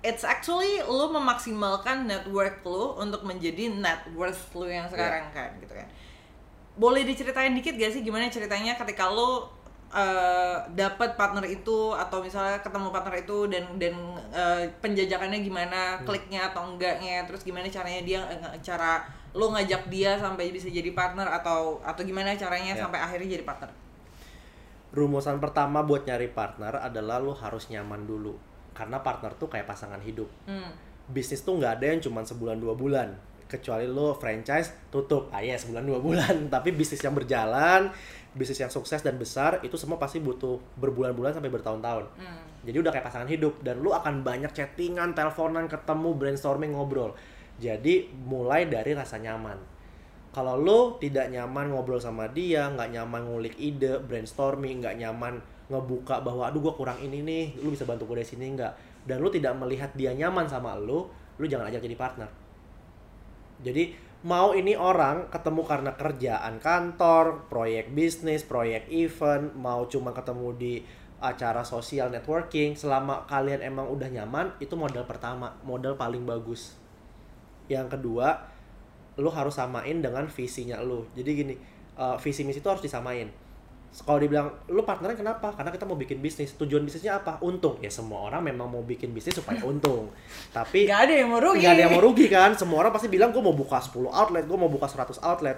it's 0.00 0.22
actually 0.22 0.78
lu 0.80 1.10
memaksimalkan 1.10 2.06
network 2.06 2.62
lu 2.62 2.94
untuk 2.94 3.24
menjadi 3.24 3.72
net 3.74 4.06
worth 4.12 4.54
lu 4.54 4.68
yang 4.68 4.86
sekarang 4.86 5.26
Iya. 5.28 5.34
kan 5.34 5.50
gitu 5.58 5.74
kan. 5.74 5.88
Boleh 6.76 7.02
diceritain 7.02 7.50
dikit 7.50 7.74
gak 7.74 7.90
sih 7.90 8.00
gimana 8.00 8.28
ceritanya 8.28 8.76
ketika 8.76 9.10
lu 9.10 9.42
uh, 9.90 10.56
dapat 10.70 11.16
partner 11.16 11.42
itu 11.42 11.90
atau 11.90 12.20
misalnya 12.20 12.60
ketemu 12.60 12.92
partner 12.92 13.14
itu 13.16 13.48
dan 13.48 13.64
dan 13.74 13.94
uh, 14.30 14.62
penjajakannya 14.78 15.40
gimana, 15.40 15.98
Hmm. 15.98 16.06
kliknya 16.06 16.46
atau 16.46 16.62
enggaknya, 16.68 17.24
terus 17.24 17.42
gimana 17.42 17.66
caranya 17.66 18.04
dia 18.04 18.20
eh, 18.28 18.38
cara 18.60 19.02
lu 19.32 19.50
ngajak 19.50 19.88
dia 19.88 20.14
sampai 20.14 20.50
bisa 20.50 20.68
jadi 20.68 20.92
partner 20.92 21.26
atau 21.26 21.80
atau 21.82 22.00
gimana 22.00 22.32
caranya 22.32 22.72
Ya. 22.72 22.80
sampai 22.80 23.00
akhirnya 23.00 23.34
jadi 23.34 23.44
partner. 23.44 23.70
Rumusan 24.98 25.38
pertama 25.38 25.86
buat 25.86 26.02
nyari 26.02 26.34
partner 26.34 26.82
adalah 26.82 27.22
lu 27.22 27.30
harus 27.30 27.70
nyaman 27.70 28.02
dulu. 28.02 28.34
Karena 28.74 28.98
partner 28.98 29.30
tuh 29.38 29.46
kayak 29.46 29.70
pasangan 29.70 30.02
hidup. 30.02 30.26
Hmm. 30.50 30.74
Bisnis 31.06 31.46
tuh 31.46 31.54
nggak 31.54 31.78
ada 31.78 31.86
yang 31.94 32.02
cuma 32.02 32.26
sebulan 32.26 32.58
dua 32.58 32.74
bulan. 32.74 33.14
Kecuali 33.46 33.88
lu 33.88 34.12
franchise 34.18 34.90
tutup, 34.92 35.30
ah 35.30 35.40
ya 35.40 35.54
sebulan 35.54 35.86
dua 35.86 36.02
bulan. 36.02 36.34
Tapi 36.54 36.74
bisnis 36.74 36.98
yang 36.98 37.14
berjalan, 37.14 37.94
bisnis 38.34 38.58
yang 38.58 38.74
sukses 38.74 39.00
dan 39.00 39.14
besar 39.16 39.62
itu 39.62 39.78
semua 39.78 39.96
pasti 40.02 40.18
butuh 40.18 40.58
berbulan-bulan 40.76 41.38
sampai 41.38 41.48
bertahun-tahun. 41.48 42.04
Hmm. 42.18 42.42
Jadi 42.66 42.76
udah 42.82 42.90
kayak 42.90 43.06
pasangan 43.06 43.30
hidup 43.30 43.62
dan 43.62 43.78
lu 43.78 43.94
akan 43.94 44.26
banyak 44.26 44.50
chattingan, 44.50 45.14
teleponan, 45.14 45.70
ketemu, 45.70 46.10
brainstorming, 46.18 46.74
ngobrol. 46.74 47.14
Jadi 47.62 48.10
mulai 48.26 48.66
dari 48.66 48.98
rasa 48.98 49.16
nyaman. 49.22 49.77
Kalau 50.38 50.54
lu 50.54 50.94
tidak 51.02 51.34
nyaman 51.34 51.74
ngobrol 51.74 51.98
sama 51.98 52.30
dia, 52.30 52.70
nggak 52.70 52.94
nyaman 52.94 53.26
ngulik 53.26 53.58
ide, 53.58 53.98
brainstorming, 53.98 54.78
nggak 54.78 54.94
nyaman 54.94 55.42
ngebuka 55.66 56.22
bahwa 56.22 56.46
aduh 56.46 56.62
gua 56.62 56.78
kurang 56.78 57.02
ini 57.02 57.26
nih, 57.26 57.58
lu 57.58 57.74
bisa 57.74 57.82
bantu 57.82 58.06
gue 58.06 58.22
dari 58.22 58.30
sini 58.30 58.54
nggak? 58.54 59.02
Dan 59.02 59.18
lu 59.18 59.34
tidak 59.34 59.58
melihat 59.58 59.90
dia 59.98 60.14
nyaman 60.14 60.46
sama 60.46 60.78
lu, 60.78 61.10
lu 61.42 61.44
jangan 61.50 61.66
ajak 61.66 61.82
jadi 61.82 61.98
partner. 61.98 62.30
Jadi 63.66 63.98
mau 64.22 64.54
ini 64.54 64.78
orang 64.78 65.26
ketemu 65.26 65.62
karena 65.66 65.98
kerjaan 65.98 66.62
kantor, 66.62 67.50
proyek 67.50 67.90
bisnis, 67.90 68.46
proyek 68.46 68.86
event, 68.94 69.58
mau 69.58 69.90
cuma 69.90 70.14
ketemu 70.14 70.54
di 70.54 70.74
acara 71.18 71.66
sosial 71.66 72.14
networking, 72.14 72.78
selama 72.78 73.26
kalian 73.26 73.58
emang 73.66 73.90
udah 73.90 74.06
nyaman, 74.06 74.54
itu 74.62 74.78
modal 74.78 75.02
pertama, 75.02 75.58
modal 75.66 75.98
paling 75.98 76.22
bagus. 76.22 76.78
Yang 77.66 77.98
kedua, 77.98 78.54
lu 79.18 79.28
harus 79.28 79.52
samain 79.52 79.98
dengan 79.98 80.24
visinya 80.24 80.78
lu. 80.78 81.02
Jadi 81.12 81.30
gini, 81.34 81.54
uh, 81.94 82.14
visi 82.16 82.42
misi 82.42 82.58
itu 82.58 82.66
harus 82.66 82.78
disamain. 82.78 83.26
Kalau 83.88 84.16
dibilang 84.16 84.52
lu 84.68 84.84
partnernya 84.84 85.16
kenapa? 85.16 85.50
Karena 85.50 85.68
kita 85.68 85.82
mau 85.82 85.96
bikin 85.96 86.20
bisnis. 86.20 86.54
Tujuan 86.54 86.84
bisnisnya 86.84 87.18
apa? 87.18 87.40
Untung. 87.40 87.80
Ya 87.80 87.88
semua 87.88 88.28
orang 88.28 88.44
memang 88.44 88.68
mau 88.68 88.80
bikin 88.80 89.10
bisnis 89.10 89.34
supaya 89.34 89.58
untung. 89.62 90.12
Tapi 90.56 90.86
Gak 90.86 91.08
ada 91.08 91.14
yang 91.16 91.28
mau 91.28 91.40
rugi. 91.40 91.64
nggak 91.64 91.72
ada 91.72 91.82
yang 91.82 91.92
mau 91.92 92.02
rugi 92.02 92.26
kan 92.28 92.52
semua 92.52 92.78
orang 92.80 92.92
pasti 92.92 93.08
bilang 93.08 93.32
gue 93.32 93.40
mau 93.40 93.52
buka 93.52 93.80
10 93.80 93.98
outlet 94.06 94.44
gue 94.44 94.56
mau 94.56 94.68
buka 94.68 94.86
100 94.86 95.18
outlet 95.24 95.56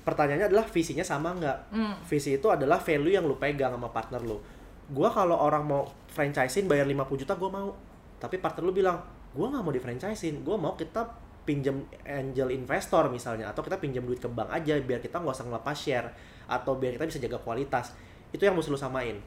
pertanyaannya 0.00 0.48
adalah 0.48 0.64
visinya 0.64 1.04
sama 1.04 1.36
nggak 1.36 1.58
Hmm. 1.70 1.92
visi 2.02 2.32
itu 2.32 2.48
adalah 2.48 2.80
value 2.80 3.12
yang 3.12 3.24
lu 3.24 3.36
pegang 3.36 3.76
sama 3.76 3.92
partner 3.92 4.24
lu 4.24 4.40
gua 4.88 5.06
kalau 5.06 5.36
orang 5.36 5.60
mau 5.62 5.84
franchisein 6.08 6.64
bayar 6.64 6.88
50 6.88 7.20
juta 7.20 7.36
gua 7.36 7.50
mau 7.52 7.68
tapi 8.16 8.40
partner 8.40 8.64
lu 8.64 8.72
bilang 8.72 8.96
gua 9.30 9.52
nggak 9.52 9.60
mau 9.60 9.68
di 9.68 9.78
franchisein 9.78 10.40
gua 10.40 10.56
mau 10.56 10.72
kita 10.72 11.04
pinjam 11.50 11.82
angel 12.06 12.54
investor 12.54 13.10
misalnya 13.10 13.50
atau 13.50 13.66
kita 13.66 13.82
pinjam 13.82 14.06
duit 14.06 14.22
ke 14.22 14.30
bank 14.30 14.54
aja 14.54 14.78
biar 14.78 15.02
kita 15.02 15.18
nggak 15.18 15.34
usah 15.34 15.50
ngelepas 15.50 15.74
share 15.74 16.06
atau 16.46 16.78
biar 16.78 16.94
kita 16.94 17.10
bisa 17.10 17.18
jaga 17.18 17.42
kualitas. 17.42 17.90
Itu 18.30 18.46
yang 18.46 18.54
mesti 18.54 18.70
lu 18.70 18.78
samain. 18.78 19.18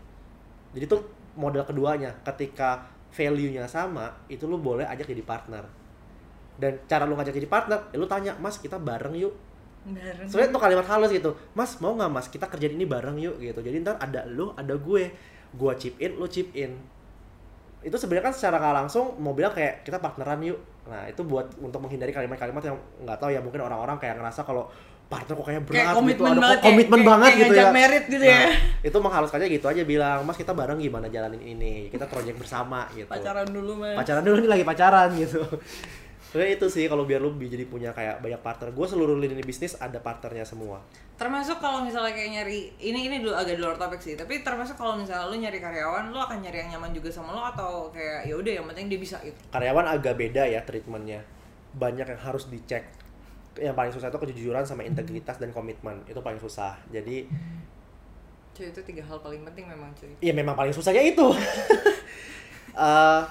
Jadi 0.72 0.88
tuh 0.88 1.04
model 1.36 1.68
keduanya 1.68 2.16
ketika 2.24 2.88
value-nya 3.12 3.68
sama 3.68 4.24
itu 4.32 4.48
lu 4.48 4.56
boleh 4.56 4.88
ajak 4.88 5.12
jadi 5.12 5.20
partner. 5.20 5.68
Dan 6.56 6.80
cara 6.88 7.04
lu 7.04 7.20
ngajak 7.20 7.36
jadi 7.36 7.50
partner 7.52 7.92
ya 7.92 8.00
lu 8.00 8.08
tanya 8.08 8.40
mas 8.40 8.56
kita 8.56 8.80
bareng 8.80 9.20
yuk. 9.20 9.36
Bareng. 9.84 10.32
sebenarnya 10.32 10.56
tuh 10.56 10.64
kalimat 10.64 10.88
halus 10.88 11.12
gitu. 11.12 11.36
Mas 11.52 11.76
mau 11.84 11.92
nggak 11.92 12.08
mas? 12.08 12.32
Kita 12.32 12.48
kerjain 12.48 12.72
ini 12.72 12.88
bareng 12.88 13.20
yuk 13.20 13.36
gitu. 13.44 13.60
Jadi 13.60 13.84
ntar 13.84 14.00
ada 14.00 14.24
lu 14.24 14.56
ada 14.56 14.80
gue. 14.80 15.12
Gue 15.52 15.74
chip 15.76 16.00
in 16.00 16.16
lu 16.16 16.32
chip 16.32 16.56
in 16.56 16.80
itu 17.84 17.96
sebenarnya 17.96 18.32
kan 18.32 18.36
secara 18.36 18.56
nggak 18.58 18.76
langsung 18.80 19.06
mau 19.20 19.32
bilang 19.32 19.52
kayak 19.52 19.84
kita 19.84 20.00
partneran 20.00 20.40
yuk. 20.42 20.60
Nah 20.88 21.06
itu 21.06 21.22
buat 21.22 21.52
untuk 21.60 21.80
menghindari 21.80 22.10
kalimat-kalimat 22.10 22.64
yang 22.64 22.76
nggak 23.04 23.18
tahu 23.18 23.30
ya 23.30 23.40
mungkin 23.40 23.62
orang-orang 23.62 24.00
kayak 24.00 24.18
ngerasa 24.18 24.42
kalau 24.42 24.72
partner 25.04 25.36
kok 25.36 25.46
kayaknya 25.46 25.64
berat 25.64 25.76
kayak 25.76 25.86
gitu 25.86 26.00
komitmen 26.00 26.26
ada 26.26 26.34
banget 26.34 26.42
kok 26.42 26.50
kayak- 26.58 26.66
komitmen 26.66 26.98
kayak- 26.98 27.12
banget 27.12 27.30
kayak 27.30 27.42
gitu 27.44 27.54
ya. 27.54 27.70
merit 27.70 28.04
gitu 28.08 28.24
Nah, 28.24 28.34
ya 28.34 28.48
itu 28.82 28.98
menghaluskannya 28.98 29.48
gitu 29.52 29.66
aja 29.68 29.82
bilang 29.84 30.20
mas 30.24 30.38
kita 30.40 30.52
bareng 30.52 30.80
gimana 30.80 31.06
jalanin 31.08 31.44
ini? 31.44 31.74
Kita 31.88 32.06
project 32.08 32.38
bersama 32.40 32.88
gitu. 32.92 33.06
Pacaran 33.06 33.46
dulu 33.46 33.72
mas. 33.78 33.94
Pacaran 33.94 34.24
dulu 34.24 34.38
nih 34.42 34.50
lagi 34.50 34.64
pacaran 34.64 35.10
gitu 35.14 35.44
Sebenarnya 36.34 36.58
itu 36.58 36.66
sih 36.66 36.90
kalau 36.90 37.06
biar 37.06 37.22
lu 37.22 37.30
jadi 37.38 37.62
punya 37.70 37.94
kayak 37.94 38.18
banyak 38.18 38.42
partner. 38.42 38.74
Gue 38.74 38.90
seluruh 38.90 39.22
lini 39.22 39.46
bisnis 39.46 39.78
ada 39.78 40.02
partnernya 40.02 40.42
semua. 40.42 40.82
Termasuk 41.14 41.62
kalau 41.62 41.86
misalnya 41.86 42.10
kayak 42.10 42.42
nyari 42.42 42.74
ini 42.82 43.06
ini 43.06 43.22
dulu 43.22 43.38
agak 43.38 43.54
di 43.54 43.62
luar 43.62 43.78
topik 43.78 44.02
sih 44.02 44.18
tapi 44.18 44.42
termasuk 44.42 44.74
kalau 44.74 44.98
misalnya 44.98 45.30
lu 45.30 45.38
nyari 45.38 45.62
karyawan 45.62 46.10
lu 46.10 46.18
akan 46.18 46.42
nyari 46.42 46.66
yang 46.66 46.70
nyaman 46.74 46.90
juga 46.90 47.14
sama 47.14 47.38
lo 47.38 47.46
atau 47.54 47.94
kayak 47.94 48.26
ya 48.26 48.34
udah 48.34 48.50
yang 48.50 48.66
penting 48.66 48.90
dia 48.90 48.98
bisa 48.98 49.22
gitu? 49.22 49.38
Karyawan 49.54 49.86
agak 49.86 50.18
beda 50.18 50.50
ya 50.50 50.66
treatmentnya. 50.66 51.22
Banyak 51.78 52.18
yang 52.18 52.22
harus 52.26 52.50
dicek. 52.50 52.82
Yang 53.54 53.76
paling 53.78 53.94
susah 53.94 54.10
itu 54.10 54.18
kejujuran 54.18 54.66
sama 54.66 54.82
integritas 54.90 55.38
dan 55.38 55.54
komitmen. 55.54 56.02
Itu 56.10 56.26
paling 56.26 56.42
susah. 56.42 56.82
Jadi 56.90 57.30
cuy 58.58 58.74
itu 58.74 58.82
tiga 58.82 59.06
hal 59.06 59.22
paling 59.22 59.46
penting 59.46 59.70
memang 59.70 59.94
cuy. 59.94 60.18
Ya 60.18 60.34
memang 60.34 60.58
paling 60.58 60.74
susahnya 60.74 61.06
itu. 61.06 61.30
Eh, 62.74 63.22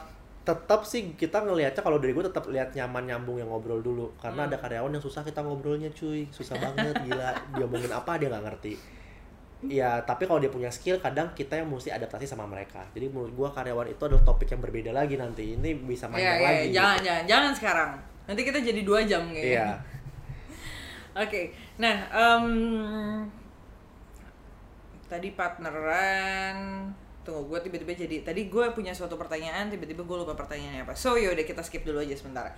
tetap 0.42 0.82
sih 0.82 1.14
kita 1.14 1.38
ngelihatnya 1.46 1.82
kalau 1.86 2.02
dari 2.02 2.10
gue 2.10 2.24
tetap 2.26 2.50
lihat 2.50 2.74
nyaman 2.74 3.06
nyambung 3.06 3.38
yang 3.38 3.46
ngobrol 3.46 3.78
dulu. 3.78 4.10
Karena 4.18 4.50
ada 4.50 4.58
karyawan 4.58 4.90
yang 4.90 5.04
susah 5.04 5.22
kita 5.22 5.38
ngobrolnya 5.40 5.86
cuy. 5.94 6.26
Susah 6.34 6.58
banget 6.58 6.94
gila. 7.06 7.30
Dia 7.54 7.62
ngomongin 7.62 7.92
apa 7.94 8.18
dia 8.18 8.26
nggak 8.26 8.44
ngerti. 8.50 8.74
Ya 9.62 10.02
tapi 10.02 10.26
kalau 10.26 10.42
dia 10.42 10.50
punya 10.50 10.66
skill 10.66 10.98
kadang 10.98 11.30
kita 11.38 11.54
yang 11.54 11.70
mesti 11.70 11.94
adaptasi 11.94 12.26
sama 12.26 12.42
mereka. 12.50 12.82
Jadi 12.90 13.06
menurut 13.06 13.30
gue 13.30 13.48
karyawan 13.54 13.86
itu 13.86 14.02
adalah 14.02 14.26
topik 14.26 14.50
yang 14.50 14.58
berbeda 14.58 14.90
lagi 14.90 15.14
nanti. 15.14 15.54
Ini 15.54 15.70
bisa 15.86 16.10
main 16.10 16.18
Iya, 16.18 16.32
iya, 16.34 16.42
lagi. 16.42 16.68
jangan, 16.74 16.98
jangan, 17.06 17.24
jangan 17.30 17.52
sekarang. 17.54 17.90
Nanti 18.26 18.40
kita 18.42 18.58
jadi 18.58 18.80
dua 18.82 19.06
jam 19.06 19.22
kayaknya. 19.30 19.46
iya. 19.46 19.68
Oke, 21.22 21.52
nah, 21.76 21.96
em, 22.08 22.46
tadi 25.06 25.28
partneran. 25.36 26.56
Tunggu, 27.22 27.46
gue 27.46 27.58
tiba-tiba 27.60 27.94
jadi. 27.96 28.16
Tadi 28.22 28.46
gue 28.46 28.64
punya 28.70 28.90
suatu 28.90 29.14
pertanyaan, 29.14 29.66
tiba-tiba 29.66 30.02
gue 30.02 30.16
lupa 30.18 30.34
pertanyaannya 30.34 30.82
apa. 30.82 30.92
So 30.92 31.14
yaudah 31.14 31.42
kita 31.42 31.60
skip 31.60 31.82
dulu 31.82 31.98
aja 31.98 32.12
sebentar. 32.12 32.50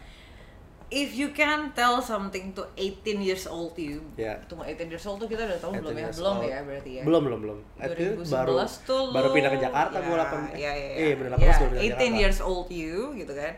If 0.87 1.13
you 1.13 1.31
can 1.31 1.73
tell 1.73 1.99
something 1.99 2.53
to 2.53 2.63
18 2.75 3.19
years 3.19 3.45
old 3.47 3.73
you, 3.75 4.05
Ya. 4.15 4.37
tunggu 4.45 4.63
18 4.63 4.87
years 4.87 5.03
old 5.03 5.17
tuh 5.17 5.27
kita 5.27 5.43
udah 5.43 5.59
tahu 5.59 5.73
18 5.75 5.81
belum 5.81 5.97
ya? 5.97 6.09
Belum 6.13 6.37
old. 6.37 6.45
ya 6.47 6.59
berarti 6.61 6.91
ya? 6.93 7.03
belum 7.03 7.23
belum 7.25 7.41
belum 7.41 7.59
itu 7.75 7.93
2011 8.21 8.31
baru 8.31 8.55
tuh 8.85 9.03
baru 9.11 9.27
lu- 9.27 9.35
pindah 9.35 9.51
ke 9.51 9.59
Jakarta 9.59 9.97
ya, 9.97 10.05
gue 10.05 10.15
8 10.15 10.23
ya, 10.55 10.71
ya, 10.71 10.71
ya. 10.71 10.91
eh 10.95 11.13
bener 11.17 11.31
18 11.35 11.41
Ya, 11.41 11.51
baru 11.51 11.65
pindah 11.65 11.73
ke 11.73 11.81
18 11.81 11.89
Jakarta 11.89 12.21
years 12.21 12.39
old 12.41 12.69
you 12.71 12.95
gitu 13.17 13.33
kan 13.33 13.53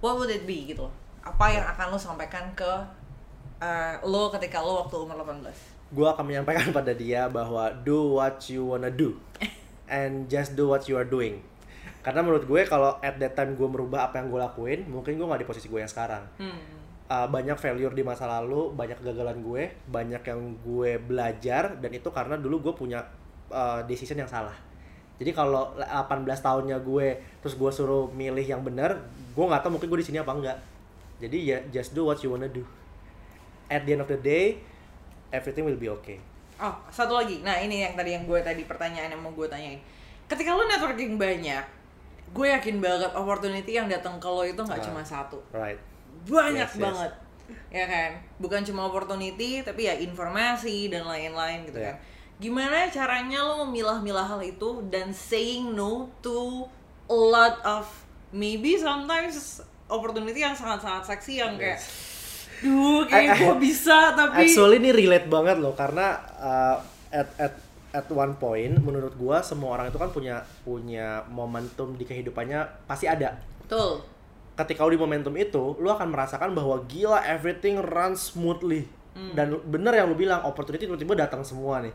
what 0.00 0.16
would 0.16 0.32
it 0.32 0.42
be 0.42 0.64
gitu 0.66 0.80
loh 0.82 0.94
apa 1.20 1.44
yang 1.50 1.64
akan 1.66 1.86
lo 1.86 1.98
sampaikan 2.00 2.44
ke 2.52 2.72
uh, 3.60 3.94
lo 4.02 4.32
ketika 4.32 4.58
lo 4.58 4.80
waktu 4.80 4.96
umur 4.96 5.20
18 5.20 5.44
gue 5.92 6.08
akan 6.08 6.24
menyampaikan 6.24 6.66
pada 6.72 6.90
dia 6.90 7.28
bahwa 7.28 7.68
do 7.78 8.16
what 8.16 8.40
you 8.48 8.64
wanna 8.64 8.88
do 8.88 9.12
and 9.90 10.30
just 10.30 10.54
do 10.54 10.70
what 10.70 10.86
you 10.86 10.94
are 10.94 11.04
doing. 11.04 11.42
Karena 12.00 12.24
menurut 12.24 12.48
gue 12.48 12.64
kalau 12.64 12.96
at 13.04 13.20
that 13.20 13.36
time 13.36 13.58
gue 13.58 13.68
merubah 13.68 14.08
apa 14.08 14.22
yang 14.22 14.32
gue 14.32 14.40
lakuin 14.40 14.80
mungkin 14.88 15.20
gue 15.20 15.26
nggak 15.26 15.44
di 15.44 15.48
posisi 15.48 15.66
gue 15.68 15.82
yang 15.82 15.90
sekarang. 15.90 16.24
Hmm. 16.40 16.56
Uh, 17.10 17.26
banyak 17.26 17.58
failure 17.58 17.90
di 17.90 18.06
masa 18.06 18.24
lalu 18.24 18.70
banyak 18.70 19.02
kegagalan 19.02 19.42
gue 19.42 19.74
banyak 19.90 20.22
yang 20.22 20.40
gue 20.62 20.90
belajar 21.02 21.74
dan 21.82 21.90
itu 21.90 22.06
karena 22.14 22.38
dulu 22.38 22.70
gue 22.70 22.74
punya 22.78 23.02
uh, 23.50 23.82
decision 23.84 24.22
yang 24.22 24.30
salah. 24.30 24.54
Jadi 25.20 25.36
kalau 25.36 25.76
18 25.76 26.24
tahunnya 26.24 26.80
gue 26.80 27.20
terus 27.44 27.58
gue 27.58 27.70
suruh 27.74 28.08
milih 28.14 28.46
yang 28.46 28.64
benar 28.64 28.96
gue 29.10 29.44
nggak 29.44 29.60
tahu 29.60 29.76
mungkin 29.76 29.90
gue 29.92 30.00
di 30.00 30.06
sini 30.06 30.18
apa 30.22 30.32
enggak. 30.32 30.58
Jadi 31.20 31.38
ya 31.44 31.58
just 31.68 31.92
do 31.92 32.08
what 32.08 32.16
you 32.24 32.32
wanna 32.32 32.48
do. 32.48 32.64
At 33.68 33.84
the 33.84 33.98
end 33.98 34.06
of 34.06 34.08
the 34.08 34.16
day 34.16 34.62
everything 35.34 35.68
will 35.68 35.76
be 35.76 35.90
okay 36.00 36.29
oh 36.60 36.74
satu 36.88 37.16
lagi 37.16 37.40
nah 37.40 37.56
ini 37.56 37.82
yang 37.82 37.94
tadi 37.94 38.12
yang 38.12 38.24
gue 38.24 38.38
tadi 38.40 38.62
pertanyaan 38.62 39.10
yang 39.10 39.20
mau 39.20 39.32
gue 39.32 39.46
tanyain 39.46 39.80
ketika 40.26 40.52
lo 40.52 40.64
networking 40.64 41.16
banyak 41.16 41.64
gue 42.30 42.46
yakin 42.46 42.78
banget 42.78 43.10
opportunity 43.10 43.74
yang 43.74 43.88
datang 43.88 44.16
ke 44.16 44.28
lo 44.28 44.44
itu 44.44 44.60
nggak 44.60 44.78
Nah. 44.78 44.86
cuma 44.86 45.02
satu 45.02 45.40
right 45.50 45.80
banyak 46.22 46.62
Yes, 46.62 46.76
yes. 46.76 46.78
banget 46.78 47.12
ya 47.66 47.84
kan 47.84 48.10
bukan 48.38 48.62
cuma 48.62 48.86
opportunity 48.86 49.58
tapi 49.60 49.84
ya 49.84 49.94
informasi 49.96 50.86
dan 50.86 51.02
lain-lain 51.02 51.66
gitu 51.66 51.80
Yeah. 51.80 51.96
kan 51.96 52.06
gimana 52.38 52.88
caranya 52.88 53.42
lo 53.42 53.64
memilah-milah 53.64 54.24
hal 54.26 54.40
itu 54.40 54.80
dan 54.86 55.10
saying 55.10 55.74
no 55.74 56.08
to 56.20 56.64
a 57.04 57.16
lot 57.16 57.58
of 57.60 57.84
maybe 58.30 58.78
sometimes 58.78 59.58
opportunity 59.90 60.38
yang 60.38 60.54
sangat-sangat 60.54 61.02
seksi 61.04 61.32
yang 61.36 61.58
kayak 61.58 61.76
duh 62.60 63.02
kayak 63.08 63.40
gue 63.40 63.56
bisa 63.60 64.12
tapi 64.12 64.44
Actually 64.48 64.78
ini 64.80 64.90
relate 64.92 65.28
banget 65.32 65.56
loh 65.60 65.72
karena 65.72 66.20
uh, 66.36 66.76
at 67.10 67.28
at 67.40 67.54
at 67.90 68.06
one 68.10 68.38
point 68.38 68.78
menurut 68.78 69.14
gua 69.18 69.42
semua 69.42 69.74
orang 69.78 69.90
itu 69.90 69.98
kan 69.98 70.14
punya 70.14 70.46
punya 70.62 71.26
momentum 71.26 71.98
di 71.98 72.06
kehidupannya 72.06 72.86
pasti 72.86 73.10
ada. 73.10 73.34
betul 73.66 74.02
Ketika 74.54 74.84
lu 74.84 74.92
di 74.92 75.00
momentum 75.00 75.32
itu, 75.40 75.72
lu 75.80 75.88
akan 75.88 76.12
merasakan 76.12 76.52
bahwa 76.52 76.84
gila 76.84 77.24
everything 77.24 77.80
runs 77.80 78.28
smoothly. 78.28 78.84
Hmm. 79.16 79.32
Dan 79.32 79.56
bener 79.64 79.96
yang 79.96 80.12
lu 80.12 80.16
bilang 80.18 80.44
opportunity 80.44 80.84
tiba-tiba 80.84 81.16
datang 81.16 81.40
semua 81.40 81.80
nih. 81.80 81.94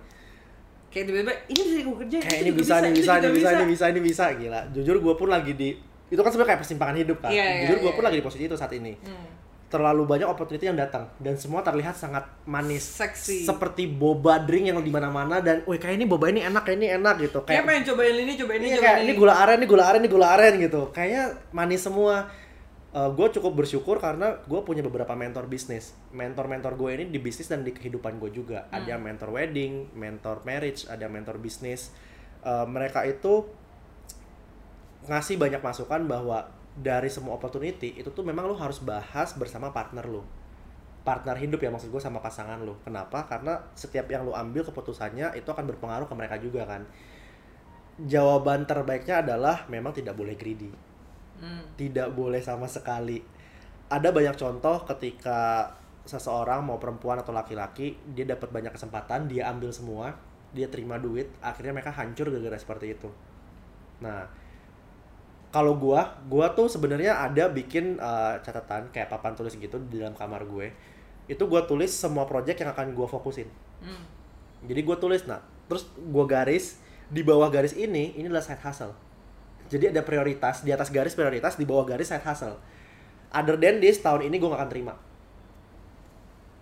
kayak 0.89 1.11
tiba-tiba 1.11 1.33
ini 1.51 1.61
bisa 1.61 1.79
gue 1.83 1.95
kerja 2.07 2.17
Kayak 2.23 2.39
ini 2.39 2.51
bisa, 2.55 2.73
ini 2.79 2.89
bisa, 2.95 3.11
ini 3.19 3.29
bisa, 3.35 3.49
ini 3.51 3.65
bisa, 3.67 3.85
ini 3.91 4.01
bisa, 4.01 4.25
gila. 4.33 4.61
Jujur 4.73 4.95
gua 5.03 5.13
pun 5.13 5.29
lagi 5.29 5.53
di 5.53 5.77
itu 6.09 6.21
kan 6.21 6.31
sebenarnya 6.31 6.49
kayak 6.55 6.61
persimpangan 6.65 6.95
hidup 6.97 7.17
kan. 7.21 7.31
Iya, 7.35 7.45
iya, 7.45 7.61
Jujur 7.67 7.77
gua 7.85 7.91
iya, 7.91 7.97
pun 7.99 8.01
iya. 8.01 8.07
lagi 8.09 8.17
di 8.17 8.25
posisi 8.25 8.43
itu 8.49 8.57
saat 8.57 8.73
ini. 8.73 8.93
Hmm. 8.97 9.27
Terlalu 9.75 10.03
banyak 10.07 10.27
opportunity 10.31 10.71
yang 10.71 10.79
datang. 10.79 11.11
Dan 11.19 11.35
semua 11.35 11.59
terlihat 11.59 11.99
sangat 11.99 12.23
manis. 12.47 12.87
Seksi. 12.95 13.43
seperti 13.43 13.91
boba 13.91 14.39
drink 14.39 14.71
yang 14.71 14.79
di 14.79 14.87
mana-mana 14.87 15.43
dan 15.43 15.67
wih 15.67 15.75
kayak 15.75 15.99
ini 15.99 16.07
boba 16.07 16.31
ini 16.31 16.47
enak 16.47 16.63
kayak 16.63 16.79
ini 16.79 16.87
enak 16.95 17.15
gitu. 17.19 17.43
Kayak 17.43 17.67
pengen 17.67 17.83
cobain 17.91 18.15
ini 18.15 18.33
cobain 18.39 18.61
ini 18.63 18.67
iya, 18.71 18.77
cobain 18.79 18.87
kayak 18.87 19.03
ini. 19.03 19.13
Gula 19.19 19.33
aren 19.35 19.57
ini 19.59 19.67
gula 19.67 19.83
aren 19.83 19.99
ini 19.99 20.09
gula 20.09 20.27
aren 20.31 20.53
gitu. 20.63 20.81
Kayaknya 20.95 21.23
manis 21.51 21.83
semua. 21.83 22.31
Gue 22.95 23.27
cukup 23.27 23.59
bersyukur 23.59 23.99
karena 23.99 24.39
gue 24.47 24.59
punya 24.63 24.79
beberapa 24.79 25.11
mentor 25.19 25.51
bisnis. 25.51 25.91
Mentor-mentor 26.15 26.79
gue 26.79 26.89
ini 26.95 27.05
di 27.11 27.19
bisnis 27.19 27.51
dan 27.51 27.67
di 27.67 27.75
kehidupan 27.75 28.23
gue 28.23 28.31
juga. 28.31 28.71
Ada 28.71 28.95
yang 28.95 29.03
mentor 29.03 29.35
wedding 29.35 29.91
mentor 29.91 30.47
marriage 30.47 30.87
ada 30.87 31.03
mentor 31.11 31.35
bisnis. 31.35 31.91
Eh, 32.47 32.63
mereka 32.63 33.03
itu 33.03 33.51
ngasih 35.11 35.35
banyak 35.35 35.59
masukan 35.59 36.07
bahwa 36.07 36.47
dari 36.75 37.07
semua 37.07 37.39
opportunity 37.39 37.95
itu 37.95 38.11
tuh 38.11 38.27
memang 38.27 38.51
lo 38.51 38.55
harus 38.59 38.83
bahas 38.83 39.31
bersama 39.39 39.71
partner 39.71 40.03
lo 40.11 40.27
partner 41.05 41.37
hidup 41.37 41.61
ya 41.61 41.69
maksud 41.69 41.93
gue 41.93 42.01
sama 42.01 42.17
pasangan 42.17 42.57
lo 42.65 42.81
kenapa? 42.81 43.29
Karena 43.29 43.61
setiap 43.77 44.09
yang 44.09 44.25
lo 44.25 44.33
ambil 44.33 44.65
keputusannya 44.65 45.37
itu 45.37 45.45
akan 45.45 45.69
berpengaruh 45.69 46.09
ke 46.09 46.15
mereka 46.17 46.35
juga 46.41 46.65
kan? 46.65 46.81
Jawaban 48.01 48.65
terbaiknya 48.65 49.21
adalah 49.21 49.69
memang 49.69 49.93
tidak 49.93 50.17
boleh 50.17 50.33
greedy. 50.33 50.73
Hmm. 51.35 51.67
tidak 51.75 52.15
boleh 52.15 52.39
sama 52.39 52.63
sekali. 52.63 53.19
Ada 53.91 54.15
banyak 54.15 54.39
contoh 54.39 54.87
ketika 54.87 55.67
seseorang 56.07 56.63
mau 56.63 56.79
perempuan 56.79 57.19
atau 57.19 57.35
laki-laki 57.35 57.99
dia 58.15 58.23
dapat 58.23 58.55
banyak 58.55 58.71
kesempatan 58.71 59.27
dia 59.27 59.51
ambil 59.51 59.73
semua 59.73 60.15
dia 60.55 60.69
terima 60.71 60.95
duit 60.95 61.27
akhirnya 61.43 61.75
mereka 61.75 61.91
hancur 61.91 62.31
gara-gara 62.31 62.55
seperti 62.55 62.95
itu. 62.95 63.11
Nah 63.99 64.31
kalau 65.55 65.79
gua 65.79 66.19
gua 66.27 66.51
tuh 66.51 66.67
sebenarnya 66.67 67.15
ada 67.15 67.47
bikin 67.47 67.95
uh, 67.95 68.35
catatan 68.43 68.91
kayak 68.91 69.07
papan 69.07 69.31
tulis 69.39 69.55
gitu 69.55 69.79
di 69.87 70.03
dalam 70.03 70.11
kamar 70.11 70.43
gue 70.43 70.67
itu 71.31 71.39
gua 71.47 71.63
tulis 71.63 71.87
semua 71.95 72.27
project 72.27 72.59
yang 72.59 72.75
akan 72.75 72.91
gua 72.91 73.07
fokusin 73.07 73.47
Hmm. 73.75 74.01
jadi 74.65 74.81
gue 74.81 74.97
tulis 74.97 75.27
nah 75.29 75.43
terus 75.69 75.85
gue 75.93 76.25
garis 76.25 76.79
di 77.11 77.21
bawah 77.21 77.51
garis 77.53 77.75
ini 77.75 78.15
ini 78.17 78.25
adalah 78.25 78.41
side 78.41 78.63
hustle 78.63 78.95
jadi 79.69 79.93
ada 79.93 80.01
prioritas 80.01 80.63
di 80.65 80.73
atas 80.73 80.89
garis 80.89 81.13
prioritas 81.13 81.53
di 81.59 81.67
bawah 81.69 81.85
garis 81.85 82.09
side 82.09 82.23
hustle 82.25 82.57
other 83.29 83.59
than 83.59 83.77
this 83.77 84.01
tahun 84.01 84.25
ini 84.25 84.41
gue 84.41 84.49
gak 84.49 84.57
akan 84.57 84.71
terima 84.71 84.95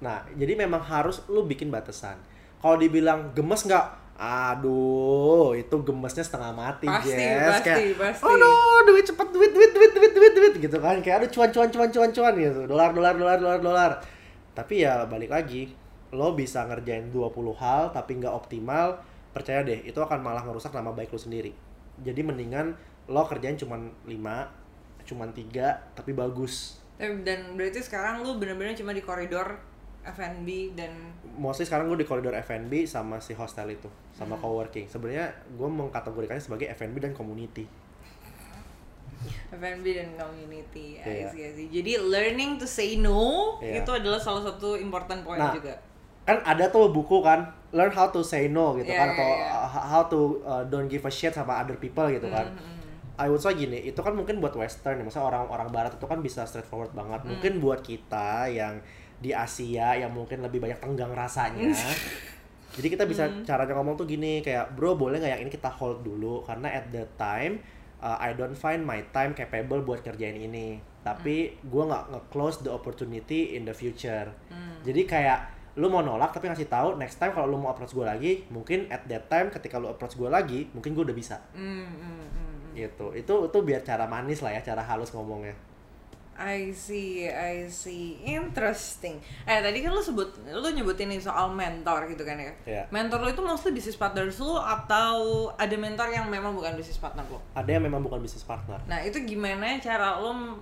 Nah, 0.04 0.28
jadi 0.36 0.60
memang 0.60 0.84
harus 0.84 1.24
lu 1.32 1.48
bikin 1.48 1.72
batasan. 1.72 2.20
Kalau 2.60 2.76
dibilang 2.76 3.32
gemes 3.32 3.64
nggak? 3.64 4.03
Aduh, 4.14 5.58
itu 5.58 5.76
gemesnya 5.84 6.22
setengah 6.22 6.54
mati, 6.54 6.86
Pasti, 6.86 7.12
Jess. 7.12 7.50
pasti, 7.50 7.70
Kayak, 7.70 7.98
pasti. 7.98 8.24
Aduh, 8.30 8.80
duit 8.86 9.06
cepet, 9.10 9.28
duit, 9.34 9.52
duit, 9.52 9.72
duit, 9.74 9.92
duit, 9.92 10.14
duit, 10.14 10.34
duit, 10.38 10.54
gitu 10.62 10.78
kan. 10.78 11.02
Kayak 11.02 11.26
aduh 11.26 11.30
cuan, 11.34 11.50
cuan, 11.50 11.70
cuan, 11.74 11.90
cuan, 11.90 12.10
cuan 12.14 12.34
gitu. 12.38 12.62
Dolar, 12.70 12.94
dolar, 12.94 13.18
dolar, 13.18 13.38
dolar, 13.42 13.60
dolar. 13.60 13.92
Tapi 14.54 14.86
ya 14.86 15.10
balik 15.10 15.34
lagi, 15.34 15.74
lo 16.14 16.38
bisa 16.38 16.62
ngerjain 16.70 17.10
20 17.10 17.58
hal 17.58 17.90
tapi 17.90 18.22
nggak 18.22 18.30
optimal, 18.30 19.02
percaya 19.34 19.66
deh, 19.66 19.82
itu 19.82 19.98
akan 19.98 20.22
malah 20.22 20.46
ngerusak 20.46 20.70
nama 20.70 20.94
baik 20.94 21.10
lo 21.10 21.18
sendiri. 21.18 21.50
Jadi 22.06 22.22
mendingan 22.22 22.78
lo 23.10 23.26
kerjain 23.26 23.58
cuman 23.58 23.90
5, 24.06 25.10
cuman 25.10 25.30
3, 25.34 25.98
tapi 25.98 26.14
bagus. 26.14 26.78
Dan 27.02 27.58
berarti 27.58 27.82
sekarang 27.82 28.22
lu 28.22 28.38
bener-bener 28.38 28.78
cuma 28.78 28.94
di 28.94 29.02
koridor 29.02 29.58
F&B 30.04 30.48
dan 30.74 30.92
mostly 31.34 31.64
sekarang 31.64 31.88
gue 31.88 31.98
di 31.98 32.04
koridor 32.04 32.36
F&B 32.36 32.84
sama 32.84 33.18
si 33.18 33.32
hostel 33.32 33.72
itu 33.72 33.88
sama 34.12 34.36
coworking 34.36 34.86
sebenarnya 34.86 35.28
gue 35.50 35.66
mengkategorikannya 35.66 36.40
sebagai 36.40 36.68
F&B 36.70 37.00
dan 37.00 37.12
community 37.12 37.64
F&B 39.50 39.86
dan 39.94 40.10
community. 40.18 41.00
I 41.00 41.24
Iya. 41.24 41.30
I 41.32 41.52
see. 41.54 41.68
Jadi 41.72 41.92
learning 41.96 42.58
to 42.58 42.68
say 42.68 42.98
no 42.98 43.56
Iya. 43.62 43.80
itu 43.80 43.92
adalah 43.94 44.20
salah 44.20 44.44
satu 44.44 44.76
important 44.76 45.24
point 45.24 45.40
Nah, 45.40 45.54
juga. 45.54 45.74
kan 46.24 46.40
ada 46.42 46.68
tuh 46.68 46.88
buku 46.90 47.20
kan 47.20 47.44
learn 47.72 47.92
how 47.92 48.08
to 48.08 48.20
say 48.20 48.48
no 48.48 48.72
gitu 48.74 48.88
Iya, 48.88 48.96
kan 48.98 49.08
iya, 49.08 49.16
atau 49.16 49.30
iya. 49.30 49.48
uh, 49.54 49.68
how 49.70 50.02
to 50.04 50.20
uh, 50.42 50.64
don't 50.66 50.88
give 50.88 51.04
a 51.04 51.12
shit 51.12 51.32
sama 51.32 51.60
other 51.60 51.76
people 51.76 52.08
gitu 52.08 52.28
kan 52.28 52.48
Hmm, 52.48 52.80
I 53.16 53.28
would 53.28 53.40
say 53.40 53.52
gini 53.54 53.84
itu 53.84 54.00
kan 54.00 54.12
mungkin 54.12 54.40
buat 54.40 54.56
western 54.56 54.98
ya 54.98 55.04
maksudnya 55.04 55.28
orang-orang 55.28 55.68
barat 55.70 55.92
itu 55.92 56.04
kan 56.04 56.20
bisa 56.20 56.44
straightforward 56.44 56.92
banget 56.92 57.20
Hmm. 57.22 57.30
mungkin 57.30 57.54
buat 57.60 57.80
kita 57.80 58.48
yang 58.50 58.80
di 59.18 59.30
Asia 59.30 59.94
yang 59.94 60.10
mungkin 60.10 60.40
lebih 60.40 60.58
banyak 60.58 60.78
tenggang 60.78 61.12
rasanya 61.12 61.70
jadi 62.74 62.88
kita 62.90 63.04
bisa 63.06 63.24
Hmm. 63.26 63.44
caranya 63.44 63.74
ngomong 63.74 63.94
tuh 63.94 64.06
gini 64.06 64.40
kayak 64.40 64.74
bro 64.74 64.94
boleh 64.94 65.18
nggak 65.18 65.32
yang 65.32 65.42
ini 65.42 65.52
kita 65.52 65.70
hold 65.70 66.02
dulu 66.02 66.42
karena 66.42 66.70
at 66.72 66.90
the 66.90 67.06
time 67.16 67.62
uh, 68.00 68.18
I 68.18 68.34
don't 68.34 68.54
find 68.54 68.82
my 68.82 69.06
time 69.10 69.32
capable 69.32 69.80
buat 69.80 70.02
kerjain 70.02 70.34
ini 70.36 70.78
tapi 71.00 71.54
Hmm. 71.54 71.70
gua 71.70 71.84
nggak 71.86 72.04
nge-close 72.10 72.58
the 72.62 72.72
opportunity 72.72 73.54
in 73.54 73.64
the 73.64 73.74
future 73.74 74.34
Hmm. 74.48 74.82
jadi 74.82 75.02
kayak 75.04 75.40
lu 75.74 75.90
mau 75.90 76.02
nolak 76.02 76.30
tapi 76.30 76.46
ngasih 76.46 76.66
tahu 76.68 76.96
next 76.96 77.18
time 77.18 77.30
kalau 77.30 77.46
lu 77.48 77.58
mau 77.58 77.70
approach 77.70 77.92
gue 77.92 78.06
lagi 78.06 78.46
mungkin 78.48 78.86
at 78.88 79.06
that 79.06 79.26
time 79.26 79.50
ketika 79.50 79.78
lu 79.78 79.90
approach 79.90 80.14
gue 80.14 80.30
lagi 80.30 80.70
mungkin 80.70 80.94
gue 80.94 81.02
udah 81.02 81.18
bisa 81.18 81.42
Hmm, 81.50 81.82
hmm, 81.82 82.26
hmm. 82.30 82.78
gitu 82.78 83.10
itu 83.14 83.34
itu 83.44 83.58
biar 83.60 83.82
cara 83.82 84.06
manis 84.06 84.42
lah 84.42 84.54
ya 84.54 84.62
cara 84.62 84.82
halus 84.82 85.10
ngomongnya 85.10 85.58
I 86.44 86.76
see, 86.76 87.24
I 87.26 87.72
see. 87.72 88.20
Interesting. 88.22 89.24
Eh 89.48 89.64
tadi 89.64 89.80
kan 89.80 89.96
lu 89.96 90.04
sebut, 90.04 90.28
lu 90.44 90.68
nyebutin 90.68 91.08
nih 91.08 91.18
soal 91.18 91.48
mentor 91.50 92.04
gitu 92.06 92.22
kan 92.22 92.36
ya? 92.36 92.52
Iya. 92.68 92.84
Mentor 92.92 93.24
lu 93.24 93.32
itu 93.32 93.40
mostly 93.40 93.72
business 93.72 93.96
partners 93.96 94.36
lu 94.38 94.60
atau 94.60 95.16
ada 95.56 95.76
mentor 95.76 96.12
yang 96.12 96.28
memang 96.28 96.52
bukan 96.52 96.76
business 96.76 97.00
partner 97.00 97.24
lu? 97.26 97.40
ada 97.54 97.70
yang 97.70 97.80
memang 97.82 98.04
bukan 98.04 98.20
bisnis 98.20 98.44
partner 98.44 98.84
Nah 98.84 99.00
itu 99.00 99.24
gimana 99.24 99.80
cara 99.80 100.20
lo 100.20 100.60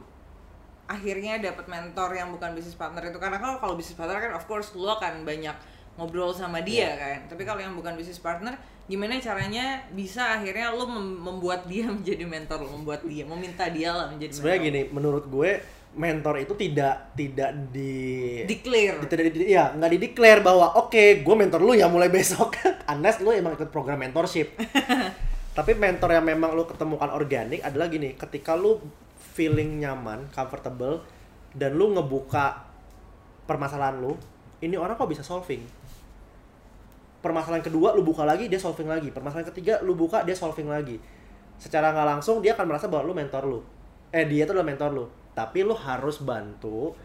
akhirnya 0.86 1.40
dapat 1.40 1.66
mentor 1.66 2.14
yang 2.14 2.30
bukan 2.30 2.52
bisnis 2.52 2.76
partner 2.76 3.00
itu 3.08 3.16
karena 3.16 3.40
kalau 3.40 3.58
kalau 3.58 3.74
bisnis 3.74 3.96
partner 3.96 4.20
kan 4.20 4.34
of 4.36 4.44
course 4.44 4.76
lo 4.76 4.92
akan 4.94 5.24
banyak 5.24 5.56
ngobrol 5.96 6.30
sama 6.32 6.60
dia 6.60 6.92
Iya. 6.92 7.00
kan 7.00 7.20
tapi 7.32 7.42
kalau 7.42 7.64
yang 7.64 7.74
bukan 7.74 7.96
bisnis 7.96 8.20
partner 8.20 8.60
gimana 8.92 9.16
caranya 9.24 9.80
bisa 9.96 10.36
akhirnya 10.36 10.76
lo 10.76 10.84
mem- 10.84 11.24
membuat 11.24 11.64
dia 11.72 11.88
menjadi 11.96 12.28
mentor 12.28 12.68
lo 12.68 12.76
membuat 12.76 13.08
dia 13.08 13.24
meminta 13.24 13.72
dia 13.72 13.96
lah 13.96 14.12
menjadi 14.12 14.36
sebenarnya 14.36 14.62
gini 14.68 14.82
menurut 14.92 15.26
gue 15.32 15.52
mentor 15.92 16.40
itu 16.40 16.56
tidak 16.56 17.12
tidak 17.20 17.52
di 17.72 18.44
declare. 18.48 19.04
tidak 19.12 19.26
di, 19.36 19.52
ya 19.52 19.76
nggak 19.76 19.92
di 19.92 20.00
declare 20.00 20.40
bahwa 20.40 20.80
oke 20.80 21.20
gue 21.20 21.36
mentor 21.36 21.60
lu 21.60 21.76
ya 21.76 21.92
mulai 21.92 22.08
besok. 22.08 22.56
Unless 22.92 23.20
lu 23.20 23.36
emang 23.36 23.60
ikut 23.60 23.68
program 23.68 24.00
mentorship. 24.00 24.56
Tapi 25.58 25.72
mentor 25.76 26.16
yang 26.16 26.24
memang 26.24 26.56
lu 26.56 26.64
ketemukan 26.64 27.12
organik 27.12 27.60
adalah 27.60 27.92
gini 27.92 28.16
ketika 28.16 28.56
lu 28.56 28.80
feeling 29.36 29.84
nyaman 29.84 30.32
comfortable 30.32 31.04
dan 31.52 31.76
lu 31.76 31.92
ngebuka 31.92 32.64
permasalahan 33.44 34.00
lu 34.00 34.16
ini 34.64 34.80
orang 34.80 34.96
kok 34.96 35.12
bisa 35.12 35.28
solving 35.28 35.60
permasalahan 37.22 37.62
kedua 37.62 37.94
lu 37.94 38.02
buka 38.02 38.26
lagi 38.26 38.50
dia 38.50 38.58
solving 38.58 38.90
lagi. 38.90 39.14
Permasalahan 39.14 39.48
ketiga 39.54 39.80
lu 39.86 39.94
buka 39.94 40.26
dia 40.26 40.34
solving 40.34 40.68
lagi. 40.68 40.98
Secara 41.62 41.94
nggak 41.94 42.08
langsung 42.18 42.42
dia 42.42 42.58
akan 42.58 42.66
merasa 42.66 42.90
bahwa 42.90 43.08
lu 43.08 43.14
mentor 43.14 43.46
lu. 43.46 43.60
Eh 44.10 44.26
dia 44.26 44.50
tuh 44.50 44.58
adalah 44.58 44.68
mentor 44.68 44.90
lu. 44.92 45.06
Tapi 45.32 45.62
lu 45.62 45.78
harus 45.78 46.20
bantu 46.20 46.98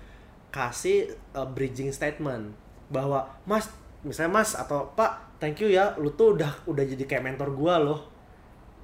kasih 0.50 1.12
uh, 1.36 1.44
bridging 1.44 1.92
statement 1.92 2.56
bahwa 2.88 3.28
mas 3.44 3.68
misalnya 4.00 4.40
mas 4.40 4.56
atau 4.56 4.88
pak 4.96 5.36
thank 5.36 5.60
you 5.60 5.68
ya 5.68 5.92
lu 6.00 6.08
tuh 6.16 6.32
udah 6.32 6.64
udah 6.64 6.84
jadi 6.86 7.04
kayak 7.04 7.22
mentor 7.22 7.52
gua 7.52 7.76
loh. 7.76 8.00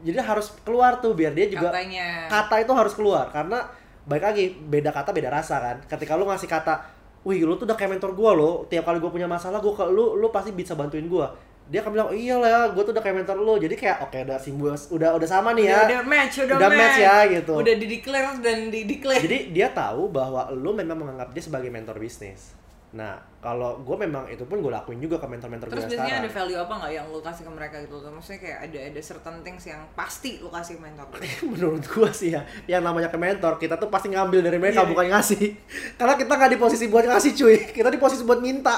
Jadi 0.02 0.18
harus 0.18 0.52
keluar 0.66 0.98
tuh 1.00 1.14
biar 1.16 1.32
dia 1.32 1.46
juga 1.46 1.72
katanya. 1.72 2.26
kata 2.28 2.54
itu 2.60 2.72
harus 2.76 2.92
keluar. 2.92 3.32
Karena 3.32 3.64
baik 4.04 4.22
lagi 4.22 4.44
beda 4.52 4.92
kata 4.92 5.16
beda 5.16 5.32
rasa 5.32 5.56
kan. 5.62 5.76
Ketika 5.88 6.20
lu 6.20 6.28
ngasih 6.28 6.50
kata 6.50 6.91
wih 7.22 7.46
lu 7.46 7.54
tuh 7.54 7.66
udah 7.66 7.78
kayak 7.78 7.98
mentor 7.98 8.12
gua 8.14 8.34
loh. 8.34 8.54
Tiap 8.66 8.86
kali 8.86 8.98
gua 8.98 9.10
punya 9.10 9.28
masalah 9.30 9.58
gua 9.62 9.74
ke 9.74 9.84
lu 9.88 10.18
lu 10.18 10.28
pasti 10.30 10.50
bisa 10.54 10.78
bantuin 10.78 11.06
gua. 11.06 11.30
Dia 11.70 11.80
akan 11.80 11.90
bilang 11.94 12.08
oh, 12.10 12.16
iya 12.16 12.36
lah 12.36 12.74
gua 12.74 12.82
tuh 12.82 12.92
udah 12.94 13.02
kayak 13.02 13.22
mentor 13.22 13.38
lu. 13.38 13.54
Jadi 13.58 13.74
kayak 13.78 14.06
oke 14.06 14.18
udah 14.26 14.38
simbol 14.38 14.74
udah 14.74 15.10
udah 15.18 15.28
sama 15.28 15.54
nih 15.54 15.70
ya. 15.70 15.76
Udah, 15.76 15.86
udah 15.86 16.00
match 16.06 16.34
udah, 16.42 16.56
Udah 16.58 16.70
match 16.70 16.98
ya, 16.98 17.16
gitu. 17.30 17.52
udah 17.58 17.74
di 17.74 17.86
declare 17.86 18.28
dan 18.42 18.58
di 18.70 18.80
declare 18.86 19.22
jadi 19.22 19.38
dia 19.50 19.68
tahu 19.70 20.10
bahwa 20.10 20.50
lu 20.54 20.74
memang 20.74 20.98
menganggap 20.98 21.30
dia 21.34 21.42
sebagai 21.44 21.70
mentor 21.70 21.98
bisnis 21.98 22.61
nah 22.92 23.16
kalau 23.40 23.80
gue 23.80 23.96
memang 23.96 24.28
itu 24.28 24.44
pun 24.44 24.60
gue 24.60 24.68
lakuin 24.68 25.00
juga 25.00 25.16
ke 25.16 25.24
mentor-mentor 25.24 25.66
gue 25.66 25.74
terus 25.74 25.88
biasanya 25.88 26.04
sekarang. 26.12 26.22
ada 26.22 26.30
value 26.30 26.60
apa 26.60 26.72
nggak 26.76 26.92
yang 26.92 27.06
lo 27.08 27.20
kasih 27.24 27.42
ke 27.42 27.52
mereka 27.56 27.76
gitu? 27.80 27.94
Maksudnya 28.04 28.40
kayak 28.44 28.58
ada 28.68 28.78
ada 28.84 29.00
certain 29.00 29.36
things 29.40 29.64
yang 29.64 29.80
pasti 29.96 30.32
lo 30.38 30.52
kasih 30.52 30.76
ke 30.76 30.80
mentor 30.84 31.06
menurut 31.56 31.82
gua 31.88 32.12
sih 32.12 32.36
ya 32.36 32.44
yang 32.68 32.84
namanya 32.84 33.08
ke 33.08 33.16
mentor 33.16 33.56
kita 33.56 33.80
tuh 33.80 33.88
pasti 33.88 34.12
ngambil 34.12 34.44
dari 34.44 34.60
mereka 34.60 34.84
Iya. 34.84 34.90
bukan 34.92 35.06
ngasih. 35.08 35.42
Karena 35.98 36.14
kita 36.14 36.32
nggak 36.36 36.50
di 36.52 36.58
posisi 36.60 36.84
buat 36.86 37.04
ngasih 37.08 37.32
cuy. 37.32 37.56
Kita 37.72 37.88
di 37.88 37.96
posisi 37.96 38.22
buat 38.22 38.38
minta. 38.38 38.76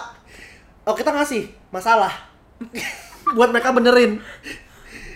Oh 0.87 0.95
kita 0.95 1.11
ngasih 1.11 1.51
masalah. 1.69 2.13
Buat 3.35 3.51
mereka 3.51 3.73
benerin. 3.73 4.21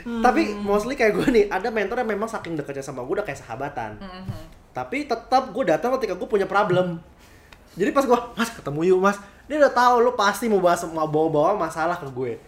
Tapi 0.03 0.57
mostly 0.57 0.97
kayak 0.97 1.13
gue 1.13 1.27
nih 1.29 1.45
ada 1.47 1.69
mentor 1.69 2.01
yang 2.01 2.09
memang 2.09 2.25
saking 2.25 2.57
dekatnya 2.57 2.81
sama 2.81 3.05
gue 3.05 3.15
udah 3.15 3.23
kayak 3.23 3.37
sahabatan. 3.39 4.01
Tapi 4.73 5.05
tetap 5.05 5.53
gue 5.53 5.65
datang 5.69 5.93
ketika 6.01 6.17
gue 6.17 6.25
punya 6.25 6.49
problem 6.49 6.99
jadi 7.75 7.91
pas 7.93 8.05
gue 8.07 8.19
mas 8.39 8.51
ketemu 8.55 8.81
yuk 8.95 9.01
mas. 9.03 9.19
Dia 9.49 9.57
udah 9.61 9.73
tahu 9.73 9.95
lu 10.05 10.13
pasti 10.17 10.47
mau 10.49 10.61
bahas 10.61 10.85
mau 10.89 11.09
bawa 11.09 11.29
bawa 11.29 11.51
masalah 11.69 11.97
ke 11.99 12.09
gue. 12.09 12.39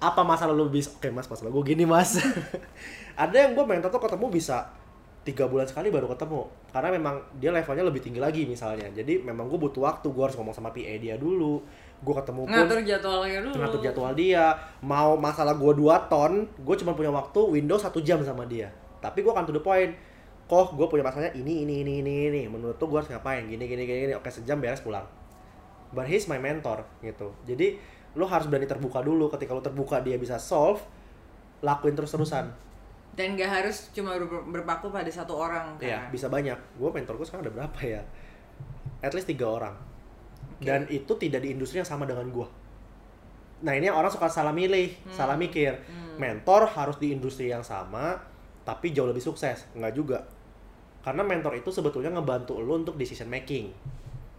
Apa 0.00 0.20
masalah 0.24 0.52
lu 0.52 0.68
bisa 0.68 0.92
oke 0.94 1.08
mas 1.12 1.28
masalah 1.28 1.50
gue 1.52 1.62
gini 1.64 1.84
mas. 1.84 2.16
Ada 3.22 3.48
yang 3.48 3.52
gue 3.54 3.64
mentor 3.64 3.90
tuh 3.92 4.02
ketemu 4.02 4.26
bisa 4.32 4.70
tiga 5.24 5.48
bulan 5.48 5.64
sekali 5.64 5.88
baru 5.88 6.10
ketemu. 6.12 6.44
Karena 6.70 6.88
memang 6.92 7.14
dia 7.40 7.50
levelnya 7.50 7.84
lebih 7.86 8.04
tinggi 8.04 8.20
lagi 8.20 8.44
misalnya. 8.44 8.92
Jadi 8.92 9.24
memang 9.24 9.48
gue 9.48 9.56
butuh 9.56 9.88
waktu 9.88 10.06
gue 10.12 10.22
harus 10.22 10.36
ngomong 10.36 10.52
sama 10.52 10.70
PA 10.70 10.94
dia 11.00 11.16
dulu. 11.16 11.64
Gue 12.04 12.14
ketemu 12.20 12.44
pun 12.44 12.52
ngatur 12.52 12.78
jadwalnya 12.84 13.38
dulu. 13.40 13.54
Ngatur 13.56 13.80
jadwal 13.80 14.12
dia. 14.12 14.46
Mau 14.84 15.16
masalah 15.16 15.56
gue 15.56 15.72
2 15.72 16.12
ton 16.12 16.44
gue 16.44 16.74
cuma 16.84 16.92
punya 16.92 17.10
waktu 17.14 17.40
window 17.48 17.80
satu 17.80 18.04
jam 18.04 18.20
sama 18.20 18.44
dia. 18.44 18.68
Tapi 19.00 19.24
gue 19.24 19.32
akan 19.32 19.44
to 19.48 19.56
the 19.56 19.64
point 19.64 20.13
kok 20.44 20.76
gue 20.76 20.86
punya 20.86 21.00
masalahnya 21.00 21.32
ini 21.32 21.64
ini 21.64 21.80
ini 21.80 21.92
ini 22.04 22.14
ini 22.28 22.42
menurut 22.46 22.76
tuh 22.76 22.88
gue 22.88 23.00
harus 23.00 23.08
ngapain 23.08 23.48
gini 23.48 23.64
gini 23.64 23.88
gini, 23.88 23.98
gini. 24.08 24.14
oke 24.14 24.28
sejam 24.28 24.60
beres 24.60 24.84
pulang 24.84 25.04
but 25.90 26.04
he's 26.04 26.28
my 26.28 26.36
mentor 26.36 26.84
gitu 27.00 27.32
jadi 27.48 27.80
lo 28.14 28.28
harus 28.28 28.46
berani 28.46 28.68
terbuka 28.68 29.00
dulu 29.00 29.32
ketika 29.32 29.56
lo 29.56 29.64
terbuka 29.64 30.04
dia 30.04 30.20
bisa 30.20 30.36
solve 30.36 30.78
lakuin 31.64 31.96
terus 31.96 32.12
terusan 32.12 32.52
dan 33.14 33.38
gak 33.38 33.46
harus 33.62 33.88
cuma 33.94 34.18
ber- 34.18 34.46
berpaku 34.50 34.90
pada 34.90 35.06
satu 35.06 35.38
orang 35.38 35.78
kan 35.78 35.86
Iya, 35.86 36.00
bisa 36.10 36.26
banyak. 36.26 36.58
Gue 36.74 36.90
mentor 36.90 37.14
gue 37.14 37.22
sekarang 37.22 37.46
ada 37.46 37.54
berapa 37.54 37.78
ya? 37.86 38.02
At 39.06 39.14
least 39.14 39.30
tiga 39.30 39.46
orang. 39.46 39.70
Dan 40.58 40.90
itu 40.90 41.14
tidak 41.14 41.46
di 41.46 41.54
industri 41.54 41.78
yang 41.78 41.86
sama 41.86 42.10
dengan 42.10 42.26
gue. 42.26 42.42
Nah 43.62 43.70
ini 43.70 43.86
yang 43.86 43.94
orang 43.94 44.10
suka 44.10 44.26
salah 44.26 44.50
milih, 44.50 44.98
salah 45.14 45.38
mikir. 45.38 45.78
Mentor 46.18 46.66
harus 46.66 46.98
di 46.98 47.14
industri 47.14 47.54
yang 47.54 47.62
sama, 47.62 48.18
tapi 48.64 48.90
jauh 48.90 49.06
lebih 49.06 49.22
sukses. 49.22 49.68
Enggak 49.76 49.94
juga. 49.94 50.18
Karena 51.04 51.20
mentor 51.20 51.60
itu 51.60 51.68
sebetulnya 51.68 52.08
ngebantu 52.16 52.56
lo 52.64 52.80
untuk 52.80 52.96
decision 52.96 53.28
making, 53.28 53.68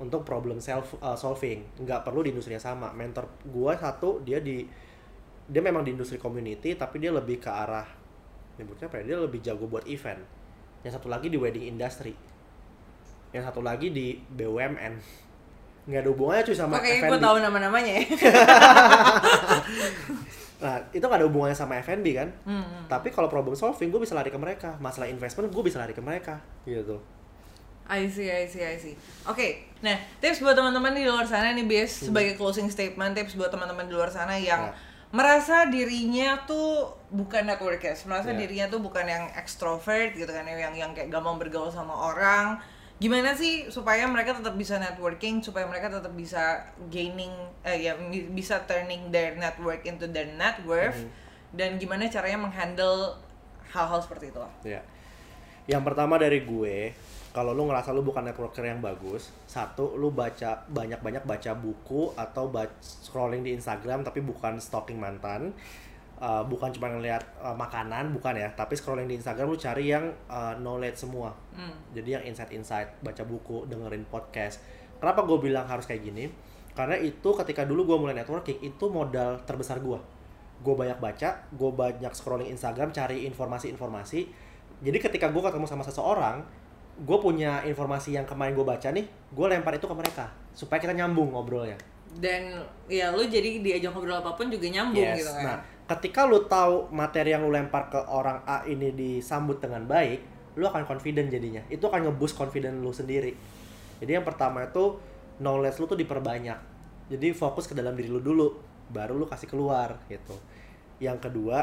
untuk 0.02 0.26
problem 0.26 0.58
self 0.58 0.98
uh, 0.98 1.14
solving. 1.14 1.62
Nggak 1.78 2.02
perlu 2.02 2.26
di 2.26 2.34
industri 2.34 2.58
yang 2.58 2.66
sama. 2.66 2.90
Mentor 2.92 3.30
gue 3.46 3.72
satu 3.78 4.26
dia 4.26 4.42
di 4.42 4.66
dia 5.46 5.62
memang 5.62 5.86
di 5.86 5.94
industri 5.94 6.18
community, 6.18 6.74
tapi 6.74 6.98
dia 6.98 7.14
lebih 7.14 7.38
ke 7.38 7.54
arah 7.54 7.86
nyebutnya 8.58 8.90
apa 8.90 9.06
ya? 9.06 9.14
Dia 9.14 9.18
lebih 9.22 9.46
jago 9.46 9.70
buat 9.70 9.86
event. 9.86 10.26
Yang 10.82 10.98
satu 10.98 11.06
lagi 11.06 11.30
di 11.30 11.38
wedding 11.38 11.70
industry. 11.70 12.18
Yang 13.30 13.54
satu 13.54 13.62
lagi 13.62 13.94
di 13.94 14.18
BUMN. 14.18 14.94
Nggak 15.86 16.02
ada 16.02 16.10
hubungannya 16.10 16.50
cuy 16.50 16.58
sama 16.58 16.82
Oke, 16.82 16.98
gue 16.98 17.20
tahu 17.22 17.38
nama-namanya 17.46 17.94
ya. 17.94 18.04
Nah, 20.56 20.80
itu 20.90 21.04
nggak 21.04 21.20
ada 21.20 21.28
hubungannya 21.28 21.54
sama 21.54 21.76
F&B 21.80 22.08
kan? 22.16 22.30
Hmm, 22.48 22.88
Tapi 22.88 23.12
kalau 23.12 23.28
problem 23.28 23.52
solving, 23.54 23.92
gue 23.92 24.00
bisa 24.00 24.16
lari 24.16 24.32
ke 24.32 24.40
mereka. 24.40 24.80
Masalah 24.80 25.08
investment, 25.08 25.52
gue 25.52 25.64
bisa 25.64 25.78
lari 25.80 25.92
ke 25.92 26.00
mereka. 26.00 26.40
Gitu. 26.64 26.96
I 27.86 28.10
see, 28.10 28.32
I 28.32 28.50
see, 28.50 28.66
I 28.66 28.78
see. 28.80 28.96
Oke, 29.30 29.70
nah 29.86 29.94
tips 30.18 30.42
buat 30.42 30.58
teman-teman 30.58 30.98
di 30.98 31.06
luar 31.06 31.22
sana 31.22 31.54
nih 31.54 31.70
bias 31.70 32.10
sebagai 32.10 32.34
closing 32.34 32.66
statement 32.66 33.14
tips 33.14 33.38
buat 33.38 33.54
teman-teman 33.54 33.86
di 33.86 33.94
luar 33.94 34.10
sana 34.10 34.34
yang 34.34 34.66
Ya. 34.66 34.74
merasa 35.14 35.70
dirinya 35.70 36.42
tuh 36.50 36.90
bukan 37.14 37.46
networkers, 37.46 38.10
merasa 38.10 38.34
Ya. 38.34 38.42
dirinya 38.42 38.74
tuh 38.74 38.82
bukan 38.82 39.06
yang 39.06 39.30
extrovert 39.38 40.18
gitu 40.18 40.28
kan, 40.28 40.50
yang 40.50 40.74
yang 40.74 40.92
kayak 40.98 41.14
gampang 41.14 41.38
bergaul 41.38 41.70
sama 41.70 41.94
orang. 41.94 42.58
Gimana 42.96 43.36
sih 43.36 43.68
supaya 43.68 44.08
mereka 44.08 44.40
tetap 44.40 44.56
bisa 44.56 44.80
networking, 44.80 45.44
supaya 45.44 45.68
mereka 45.68 45.92
tetap 45.92 46.16
bisa 46.16 46.64
gaining, 46.88 47.32
eh 47.68 47.92
ya 47.92 47.94
bi- 48.00 48.32
bisa 48.32 48.64
turning 48.64 49.12
their 49.12 49.36
network 49.36 49.84
into 49.84 50.08
their 50.08 50.32
net 50.40 50.64
worth, 50.64 51.04
dan 51.52 51.76
gimana 51.76 52.08
caranya 52.08 52.40
menghandle 52.48 53.20
hal-hal 53.68 54.00
seperti 54.00 54.32
itu? 54.32 54.40
Ya. 54.64 54.80
Yang 55.68 55.84
pertama 55.92 56.16
dari 56.16 56.48
gue, 56.48 56.96
kalau 57.36 57.52
lu 57.52 57.68
ngerasa 57.68 57.92
lu 57.92 58.00
bukan 58.00 58.32
networker 58.32 58.64
yang 58.64 58.80
bagus, 58.80 59.28
satu 59.44 60.00
lu 60.00 60.08
baca 60.16 60.64
banyak-banyak 60.72 61.28
baca 61.28 61.52
buku 61.52 62.16
atau 62.16 62.48
baca, 62.48 62.72
scrolling 62.80 63.44
di 63.44 63.60
Instagram 63.60 64.08
tapi 64.08 64.24
bukan 64.24 64.56
stalking 64.56 64.96
mantan. 64.96 65.52
Uh, 66.16 66.40
bukan 66.48 66.72
cuma 66.72 66.88
ngeliat 66.88 67.20
uh, 67.38 67.52
makanan, 67.52 68.16
bukan 68.16 68.40
ya, 68.40 68.48
tapi 68.56 68.72
scrolling 68.74 69.04
di 69.04 69.20
Instagram 69.20 69.52
lu 69.52 69.60
cari 69.60 69.92
yang 69.92 70.08
uh, 70.32 70.56
knowledge 70.56 70.96
semua. 70.96 71.36
Hmm. 71.52 71.76
Jadi 71.92 72.16
yang 72.16 72.24
insight-insight, 72.24 73.04
baca 73.04 73.24
buku, 73.28 73.68
dengerin 73.68 74.08
podcast. 74.08 74.64
Kenapa 74.96 75.28
gue 75.28 75.36
bilang 75.44 75.68
harus 75.68 75.84
kayak 75.84 76.08
gini? 76.08 76.32
Karena 76.72 76.96
itu 76.96 77.30
ketika 77.36 77.68
dulu 77.68 77.84
gue 77.84 77.98
mulai 78.00 78.16
networking, 78.16 78.64
itu 78.64 78.88
modal 78.88 79.44
terbesar 79.44 79.84
gue. 79.84 80.00
Gue 80.64 80.74
banyak 80.74 81.04
baca, 81.04 81.52
gue 81.52 81.72
banyak 81.76 82.12
scrolling 82.16 82.48
Instagram, 82.48 82.96
cari 82.96 83.28
informasi-informasi. 83.28 84.20
Jadi 84.88 84.98
ketika 85.04 85.28
gue 85.28 85.44
ketemu 85.44 85.68
sama 85.68 85.84
seseorang, 85.84 86.48
gue 86.96 87.18
punya 87.20 87.60
informasi 87.68 88.16
yang 88.16 88.24
kemarin 88.24 88.56
gue 88.56 88.64
baca 88.64 88.88
nih, 88.88 89.04
gue 89.04 89.46
lempar 89.52 89.76
itu 89.76 89.84
ke 89.84 89.92
mereka. 89.92 90.32
Supaya 90.56 90.80
kita 90.80 90.96
nyambung 90.96 91.36
ngobrolnya. 91.36 91.76
dan 92.16 92.48
ya 92.88 93.12
lu 93.12 93.28
jadi 93.28 93.60
diajak 93.60 93.92
ngobrol 93.92 94.16
apa 94.16 94.32
pun 94.40 94.48
juga 94.48 94.72
nyambung 94.72 95.04
Yes. 95.04 95.20
gitu 95.20 95.36
kan 95.36 95.44
Nah, 95.44 95.60
ketika 95.86 96.26
lu 96.26 96.50
tahu 96.50 96.90
materi 96.90 97.38
yang 97.38 97.46
lu 97.46 97.54
lempar 97.54 97.94
ke 97.94 98.00
orang 98.10 98.42
A 98.50 98.66
ini 98.66 98.90
disambut 98.94 99.62
dengan 99.62 99.86
baik, 99.86 100.20
lu 100.58 100.66
akan 100.66 100.90
confident 100.90 101.30
jadinya. 101.30 101.62
Itu 101.70 101.88
akan 101.88 102.10
nge-boost 102.10 102.34
confident 102.34 102.82
lu 102.82 102.90
sendiri. 102.90 103.38
Jadi 104.02 104.12
yang 104.12 104.26
pertama 104.26 104.66
itu 104.66 104.98
knowledge 105.40 105.78
lu 105.78 105.86
tuh 105.86 106.00
diperbanyak. 106.00 106.60
Jadi 107.06 107.28
fokus 107.38 107.70
ke 107.70 107.78
dalam 107.78 107.94
diri 107.94 108.10
lu 108.10 108.18
dulu, 108.18 108.58
baru 108.90 109.14
lu 109.14 109.30
kasih 109.30 109.46
keluar 109.46 110.02
gitu. 110.10 110.34
Yang 110.98 111.30
kedua, 111.30 111.62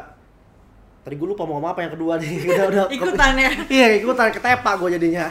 tadi 1.03 1.19
gue 1.19 1.29
lupa 1.29 1.43
mau 1.43 1.59
ngomong 1.59 1.73
apa 1.75 1.81
yang 1.83 1.93
kedua 1.99 2.15
nih. 2.23 2.31
udah 2.55 2.67
udah 2.71 2.85
ikutan 2.95 3.33
ya 3.35 3.51
Iya, 3.83 3.87
ikutan 3.99 4.31
ketepak 4.31 4.75
gue 4.79 4.91
jadinya. 5.03 5.27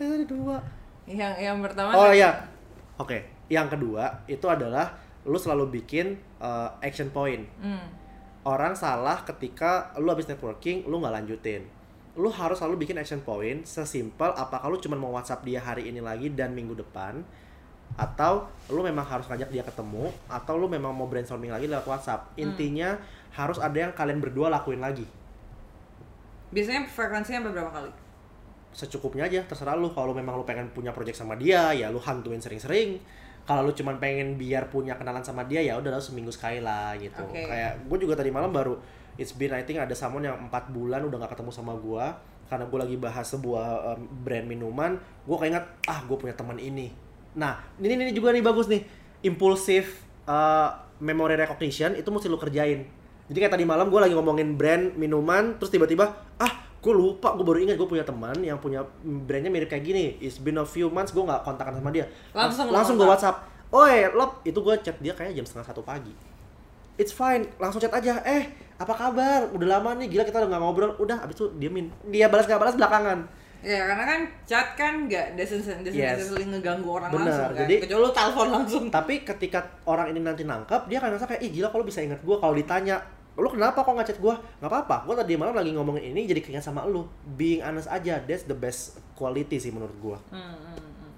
Eh, 0.00 0.06
tadi 0.08 0.24
dua. 0.24 0.60
yang 1.06 1.38
yang 1.38 1.56
pertama 1.62 1.94
Oh 1.94 2.10
iya. 2.10 2.34
Oke, 2.98 3.28
yang 3.46 3.70
kedua 3.70 4.24
itu 4.26 4.42
adalah 4.50 4.98
lu 5.22 5.38
selalu 5.38 5.78
bikin 5.78 6.18
uh, 6.46 6.68
action 6.78 7.10
point. 7.10 7.42
Hmm. 7.58 7.90
Orang 8.46 8.78
salah 8.78 9.26
ketika 9.26 9.90
lu 9.98 10.06
habis 10.14 10.30
networking, 10.30 10.86
lu 10.86 11.02
nggak 11.02 11.14
lanjutin. 11.18 11.66
Lu 12.14 12.30
harus 12.30 12.62
selalu 12.62 12.86
bikin 12.86 12.96
action 12.96 13.20
point 13.20 13.66
sesimpel 13.66 14.30
apakah 14.32 14.70
lu 14.70 14.78
cuma 14.78 14.94
mau 14.94 15.10
WhatsApp 15.12 15.42
dia 15.42 15.58
hari 15.58 15.90
ini 15.90 15.98
lagi 15.98 16.30
dan 16.30 16.54
minggu 16.54 16.78
depan 16.78 17.26
atau 17.98 18.46
lu 18.70 18.82
memang 18.82 19.04
harus 19.04 19.26
ngajak 19.30 19.50
dia 19.50 19.62
ketemu 19.62 20.10
atau 20.26 20.54
lu 20.58 20.66
memang 20.66 20.94
mau 20.94 21.06
brainstorming 21.10 21.50
lagi 21.50 21.66
lewat 21.66 21.84
WhatsApp. 21.90 22.30
Intinya 22.38 22.96
harus 23.34 23.60
ada 23.60 23.76
yang 23.76 23.92
kalian 23.92 24.22
berdua 24.22 24.48
lakuin 24.48 24.80
lagi. 24.80 25.04
biasanya 26.46 26.86
frekuensinya 26.86 27.42
berapa 27.42 27.68
kali 27.74 27.90
secukupnya 28.76 29.26
aja 29.26 29.40
terserah 29.48 29.74
lu 29.74 29.88
kalau 29.90 30.12
memang 30.12 30.36
lu 30.36 30.44
pengen 30.44 30.68
punya 30.70 30.94
project 30.94 31.16
sama 31.16 31.34
dia 31.34 31.72
ya 31.72 31.88
lu 31.88 31.96
hantuin 31.96 32.38
sering-sering 32.38 33.00
kalau 33.46 33.70
lu 33.70 33.72
cuman 33.72 34.02
pengen 34.02 34.34
biar 34.34 34.66
punya 34.66 34.98
kenalan 34.98 35.22
sama 35.22 35.46
dia 35.46 35.62
ya 35.62 35.78
udah 35.78 36.02
seminggu 36.02 36.34
sekali 36.34 36.58
lah 36.58 36.98
gitu. 36.98 37.22
Oke. 37.22 37.46
kayak 37.46 37.86
gue 37.86 37.98
juga 38.02 38.18
tadi 38.18 38.34
malam 38.34 38.50
baru 38.50 38.74
it's 39.16 39.32
been 39.32 39.54
I 39.54 39.62
think 39.62 39.78
ada 39.78 39.94
someone 39.94 40.26
yang 40.26 40.36
empat 40.36 40.74
bulan 40.74 41.06
udah 41.06 41.24
gak 41.24 41.38
ketemu 41.38 41.50
sama 41.54 41.72
gue 41.78 42.04
karena 42.46 42.64
gue 42.66 42.78
lagi 42.78 42.96
bahas 42.98 43.26
sebuah 43.30 43.94
um, 43.94 44.00
brand 44.26 44.46
minuman 44.46 44.98
gue 44.98 45.36
keinget 45.38 45.64
ah 45.86 46.02
gue 46.02 46.16
punya 46.18 46.34
teman 46.34 46.58
ini. 46.58 46.90
Nah 47.38 47.62
ini 47.78 47.94
ini 47.94 48.12
juga 48.12 48.34
nih 48.34 48.42
bagus 48.42 48.66
nih 48.66 48.82
impulsif 49.22 50.02
uh, 50.26 50.74
memory 50.98 51.38
recognition 51.38 51.94
itu 51.94 52.06
mesti 52.10 52.26
lu 52.26 52.38
kerjain. 52.38 52.82
Jadi 53.26 53.38
kayak 53.42 53.54
tadi 53.58 53.64
malam 53.66 53.90
gue 53.90 53.98
lagi 54.02 54.14
ngomongin 54.14 54.58
brand 54.58 54.94
minuman 54.98 55.54
terus 55.58 55.70
tiba-tiba 55.70 56.18
ah 56.42 56.65
gue 56.76 56.94
lupa 56.94 57.34
gue 57.34 57.42
baru 57.42 57.58
ingat 57.60 57.76
gue 57.76 57.88
punya 57.88 58.02
teman 58.02 58.36
yang 58.38 58.56
punya 58.56 58.84
brandnya 59.02 59.50
mirip 59.50 59.66
kayak 59.66 59.82
gini. 59.82 60.16
It's 60.18 60.38
been 60.38 60.56
a 60.56 60.64
few 60.64 60.86
months 60.86 61.10
gue 61.10 61.20
nggak 61.20 61.42
kontakkan 61.42 61.74
sama 61.74 61.90
dia. 61.90 62.06
Langsung 62.30 62.70
langsung 62.70 62.94
lu 62.94 63.02
gue 63.02 63.08
WhatsApp 63.10 63.42
oi 63.68 64.06
lop 64.14 64.40
itu 64.42 64.54
gue 64.56 64.74
chat 64.80 64.96
dia 64.98 65.10
kayak 65.10 65.34
jam 65.34 65.42
setengah 65.42 65.66
satu 65.66 65.82
pagi. 65.82 66.14
It's 66.96 67.10
fine. 67.10 67.44
Langsung 67.58 67.82
chat 67.82 67.90
aja 67.90 68.22
eh 68.22 68.48
apa 68.76 68.92
kabar? 68.92 69.50
Udah 69.50 69.78
lama 69.78 69.98
nih 69.98 70.08
gila 70.08 70.22
kita 70.22 70.38
udah 70.38 70.48
nggak 70.48 70.62
ngobrol. 70.62 70.92
Udah 70.96 71.20
abis 71.20 71.36
itu 71.36 71.46
diemin. 71.56 71.90
Dia 72.06 72.30
balas 72.30 72.46
nggak 72.46 72.60
balas 72.60 72.74
belakangan. 72.74 73.18
Ya 73.66 73.82
karena 73.82 74.04
kan 74.06 74.20
chat 74.46 74.68
kan 74.78 75.10
nggak 75.10 75.34
doesn't 75.34 75.66
Yes. 75.90 76.30
ngeganggu 76.30 76.86
orang 76.86 77.10
Benar, 77.10 77.26
langsung 77.26 77.50
kan. 77.50 77.60
jadi- 77.66 77.80
kecuali 77.82 78.02
lu 78.04 78.10
telepon 78.14 78.46
langsung. 78.52 78.84
tapi 78.94 79.14
ketika 79.26 79.58
orang 79.84 80.14
ini 80.14 80.20
nanti 80.22 80.46
nangkep 80.46 80.86
dia 80.86 81.02
akan 81.02 81.08
merasa 81.10 81.26
kayak 81.26 81.42
ih 81.42 81.50
gila 81.50 81.74
kalau 81.74 81.82
bisa 81.82 81.98
ingat 81.98 82.22
gue 82.22 82.36
kalau 82.38 82.54
ditanya 82.54 83.02
lu 83.36 83.48
kenapa 83.48 83.84
kok 83.84 83.92
nggak 83.92 84.08
chat 84.08 84.18
gue 84.18 84.32
nggak 84.32 84.70
apa-apa. 84.70 85.04
Gue 85.04 85.12
tadi 85.12 85.36
malam 85.36 85.52
lagi 85.52 85.68
ngomongin 85.70 86.10
ini 86.10 86.24
jadi 86.24 86.40
keinget 86.40 86.64
sama 86.64 86.88
lu. 86.88 87.04
Being 87.36 87.60
honest 87.60 87.84
aja 87.86 88.16
that's 88.24 88.44
the 88.44 88.56
best 88.56 88.96
quality 89.12 89.56
sih 89.56 89.68
menurut 89.68 89.92
gue 89.94 90.18
Hmm, 90.32 90.56
hmm, 90.56 90.76
hmm. 90.76 91.12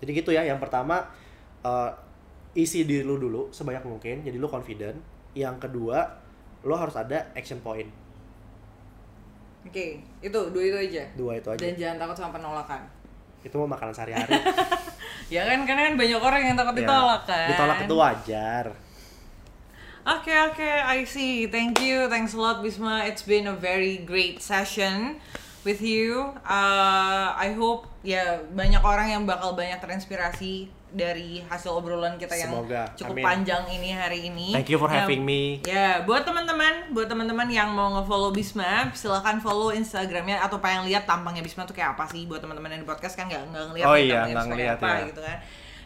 jadi 0.00 0.10
gitu 0.16 0.30
ya 0.32 0.42
yang 0.44 0.56
pertama 0.56 1.04
eh, 1.60 1.90
isi 2.52 2.82
diri 2.82 3.04
lu 3.04 3.14
dulu 3.14 3.52
sebanyak 3.52 3.84
mungkin 3.84 4.24
jadi 4.24 4.36
lu 4.36 4.48
confident. 4.48 4.96
Yang 5.32 5.60
kedua 5.60 6.08
lu 6.60 6.72
harus 6.72 6.96
ada 6.96 7.28
action 7.32 7.60
point. 7.60 7.88
Oke 9.60 10.00
itu 10.24 10.38
dua 10.50 10.64
itu 10.64 10.78
aja. 10.88 11.04
Dua 11.14 11.36
itu 11.36 11.48
aja. 11.52 11.60
Dan 11.60 11.76
jangan 11.76 11.96
takut 12.00 12.16
sama 12.16 12.32
penolakan. 12.34 12.80
Itu 13.44 13.54
mau 13.56 13.68
makanan 13.68 13.92
sehari-hari. 13.92 14.34
Ya 15.30 15.46
kan 15.46 15.62
karena 15.62 15.86
kan 15.86 15.94
banyak 15.94 16.18
orang 16.18 16.42
yang 16.42 16.56
takut 16.58 16.74
Ya, 16.74 16.78
ditolak 16.82 17.22
kan. 17.22 17.46
ditolak 17.54 17.78
itu 17.86 17.94
wajar 17.94 18.64
Oke 20.00 20.32
oke, 20.32 20.64
I 20.64 21.04
see. 21.04 21.44
Thank 21.46 21.78
you, 21.78 22.08
thanks 22.08 22.32
a 22.32 22.40
lot 22.40 22.64
Bisma. 22.64 23.04
It's 23.04 23.20
been 23.22 23.44
a 23.46 23.54
very 23.54 24.00
great 24.00 24.40
session 24.40 25.20
with 25.60 25.84
you. 25.84 26.32
Uh, 26.40 27.36
I 27.36 27.52
hope 27.52 27.84
ya 28.00 28.40
banyak 28.48 28.80
orang 28.80 29.12
yang 29.12 29.22
bakal 29.28 29.52
banyak 29.52 29.76
terinspirasi 29.76 30.72
dari 30.90 31.38
hasil 31.46 31.70
obrolan 31.70 32.18
kita 32.18 32.34
yang 32.34 32.50
Semoga. 32.50 32.82
cukup 32.98 33.14
Amin. 33.14 33.22
panjang 33.22 33.62
ini 33.70 33.92
hari 33.92 34.26
ini. 34.26 34.50
Thank 34.50 34.72
you 34.72 34.80
for 34.80 34.90
Ya, 34.90 35.04
having 35.04 35.22
me. 35.22 35.60
Ya, 35.62 36.02
buat 36.02 36.26
teman-teman, 36.26 36.90
buat 36.90 37.06
teman-teman 37.06 37.46
yang 37.46 37.70
mau 37.70 37.94
nge-follow 38.00 38.34
Bisma, 38.34 38.90
silahkan 38.90 39.38
follow 39.38 39.70
Instagramnya 39.70 40.42
atau 40.42 40.58
pengen 40.58 40.88
lihat 40.90 41.06
tampangnya 41.06 41.44
Bisma 41.44 41.62
tuh 41.62 41.76
kayak 41.76 41.94
apa 41.94 42.10
sih 42.10 42.26
buat 42.26 42.42
teman-teman 42.42 42.74
yang 42.74 42.82
di 42.82 42.88
podcast 42.88 43.14
kan 43.14 43.28
nggak 43.28 43.52
nggak 43.52 43.64
ngeliat 43.70 43.86
Oh 43.86 43.94
iya, 43.94 44.24
tampangnya 44.24 44.34
Bisma 44.34 44.48
ngeliat 44.48 44.76
apa 44.80 44.88
ya. 44.90 45.06
gitu 45.12 45.20
kan. 45.22 45.38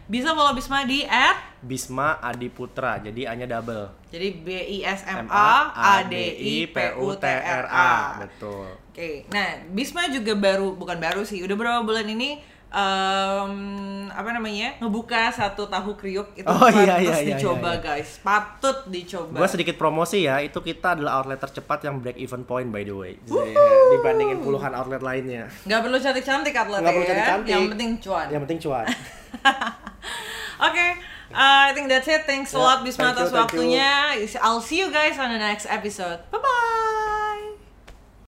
Bisa 0.05 0.37
follow 0.37 0.53
Bisma 0.53 0.85
di 0.85 1.01
at 1.03 1.57
Bisma 1.59 2.21
Adi 2.21 2.53
Putra, 2.53 3.01
jadi 3.01 3.25
A-nya 3.25 3.49
double. 3.49 3.89
Jadi 4.13 4.29
B 4.37 4.49
I 4.53 4.85
S 4.85 5.01
M 5.03 5.25
A 5.27 5.73
A 5.73 5.95
D 6.05 6.13
I 6.37 6.69
P 6.69 6.77
U 6.95 7.17
T 7.17 7.25
R 7.25 7.65
A. 7.65 8.21
Betul. 8.21 8.69
Oke, 8.93 9.25
nah 9.29 9.65
Bisma 9.67 10.05
juga 10.07 10.37
baru 10.37 10.73
bukan 10.73 11.01
baru 11.01 11.25
sih, 11.25 11.41
udah 11.41 11.57
berapa 11.57 11.81
bulan 11.81 12.05
ini 12.05 12.37
em, 12.69 13.53
apa 14.11 14.29
namanya 14.29 14.77
ngebuka 14.77 15.33
satu 15.33 15.65
tahu 15.65 15.97
kriuk 15.97 16.37
itu 16.37 16.45
Oh, 16.45 16.69
iya, 16.69 17.01
patut 17.01 17.01
iya, 17.01 17.15
iya, 17.17 17.29
dicoba 17.33 17.71
iya, 17.71 17.75
iya. 17.75 17.87
guys, 17.97 18.11
patut 18.21 18.79
dicoba. 18.87 19.35
Gua 19.35 19.49
sedikit 19.49 19.75
promosi 19.75 20.19
ya, 20.23 20.37
itu 20.39 20.61
kita 20.61 20.95
adalah 20.95 21.19
outlet 21.19 21.41
tercepat 21.41 21.81
yang 21.81 21.97
break 21.99 22.21
even 22.21 22.45
point 22.45 22.69
by 22.69 22.85
the 22.85 22.93
way. 22.93 23.17
Jadi, 23.25 23.57
dibandingin 23.91 24.39
puluhan 24.39 24.75
outlet 24.75 25.01
lainnya 25.01 25.49
Nggak 25.65 25.81
perlu 25.81 25.97
cantik-cantik 25.97 26.53
atletnya 26.53 26.83
Nggak 26.83 26.93
perlu 26.93 27.01
ya, 27.01 27.09
cantik-cantik. 27.09 27.51
yang 27.51 27.65
penting 27.67 27.91
cuan. 27.99 28.27
yang 28.29 28.43
penting 28.45 28.59
cuan 28.61 28.87
Oke, 30.61 30.85
uh, 31.35 31.69
I 31.69 31.73
think 31.75 31.89
that's 31.89 32.07
it. 32.09 32.23
Thanks 32.27 32.55
a 32.55 32.59
Ya, 32.59 32.63
lot 32.63 32.85
Bisma 32.87 33.11
atas 33.13 33.31
thank 33.31 33.53
you. 33.53 33.61
waktunya. 33.61 34.39
I'll 34.43 34.61
see 34.63 34.79
you 34.79 34.91
guys 34.93 35.19
on 35.19 35.33
the 35.33 35.39
next 35.39 35.67
episode. 35.67 36.21
Bye 36.31 36.39
bye. 36.39 37.54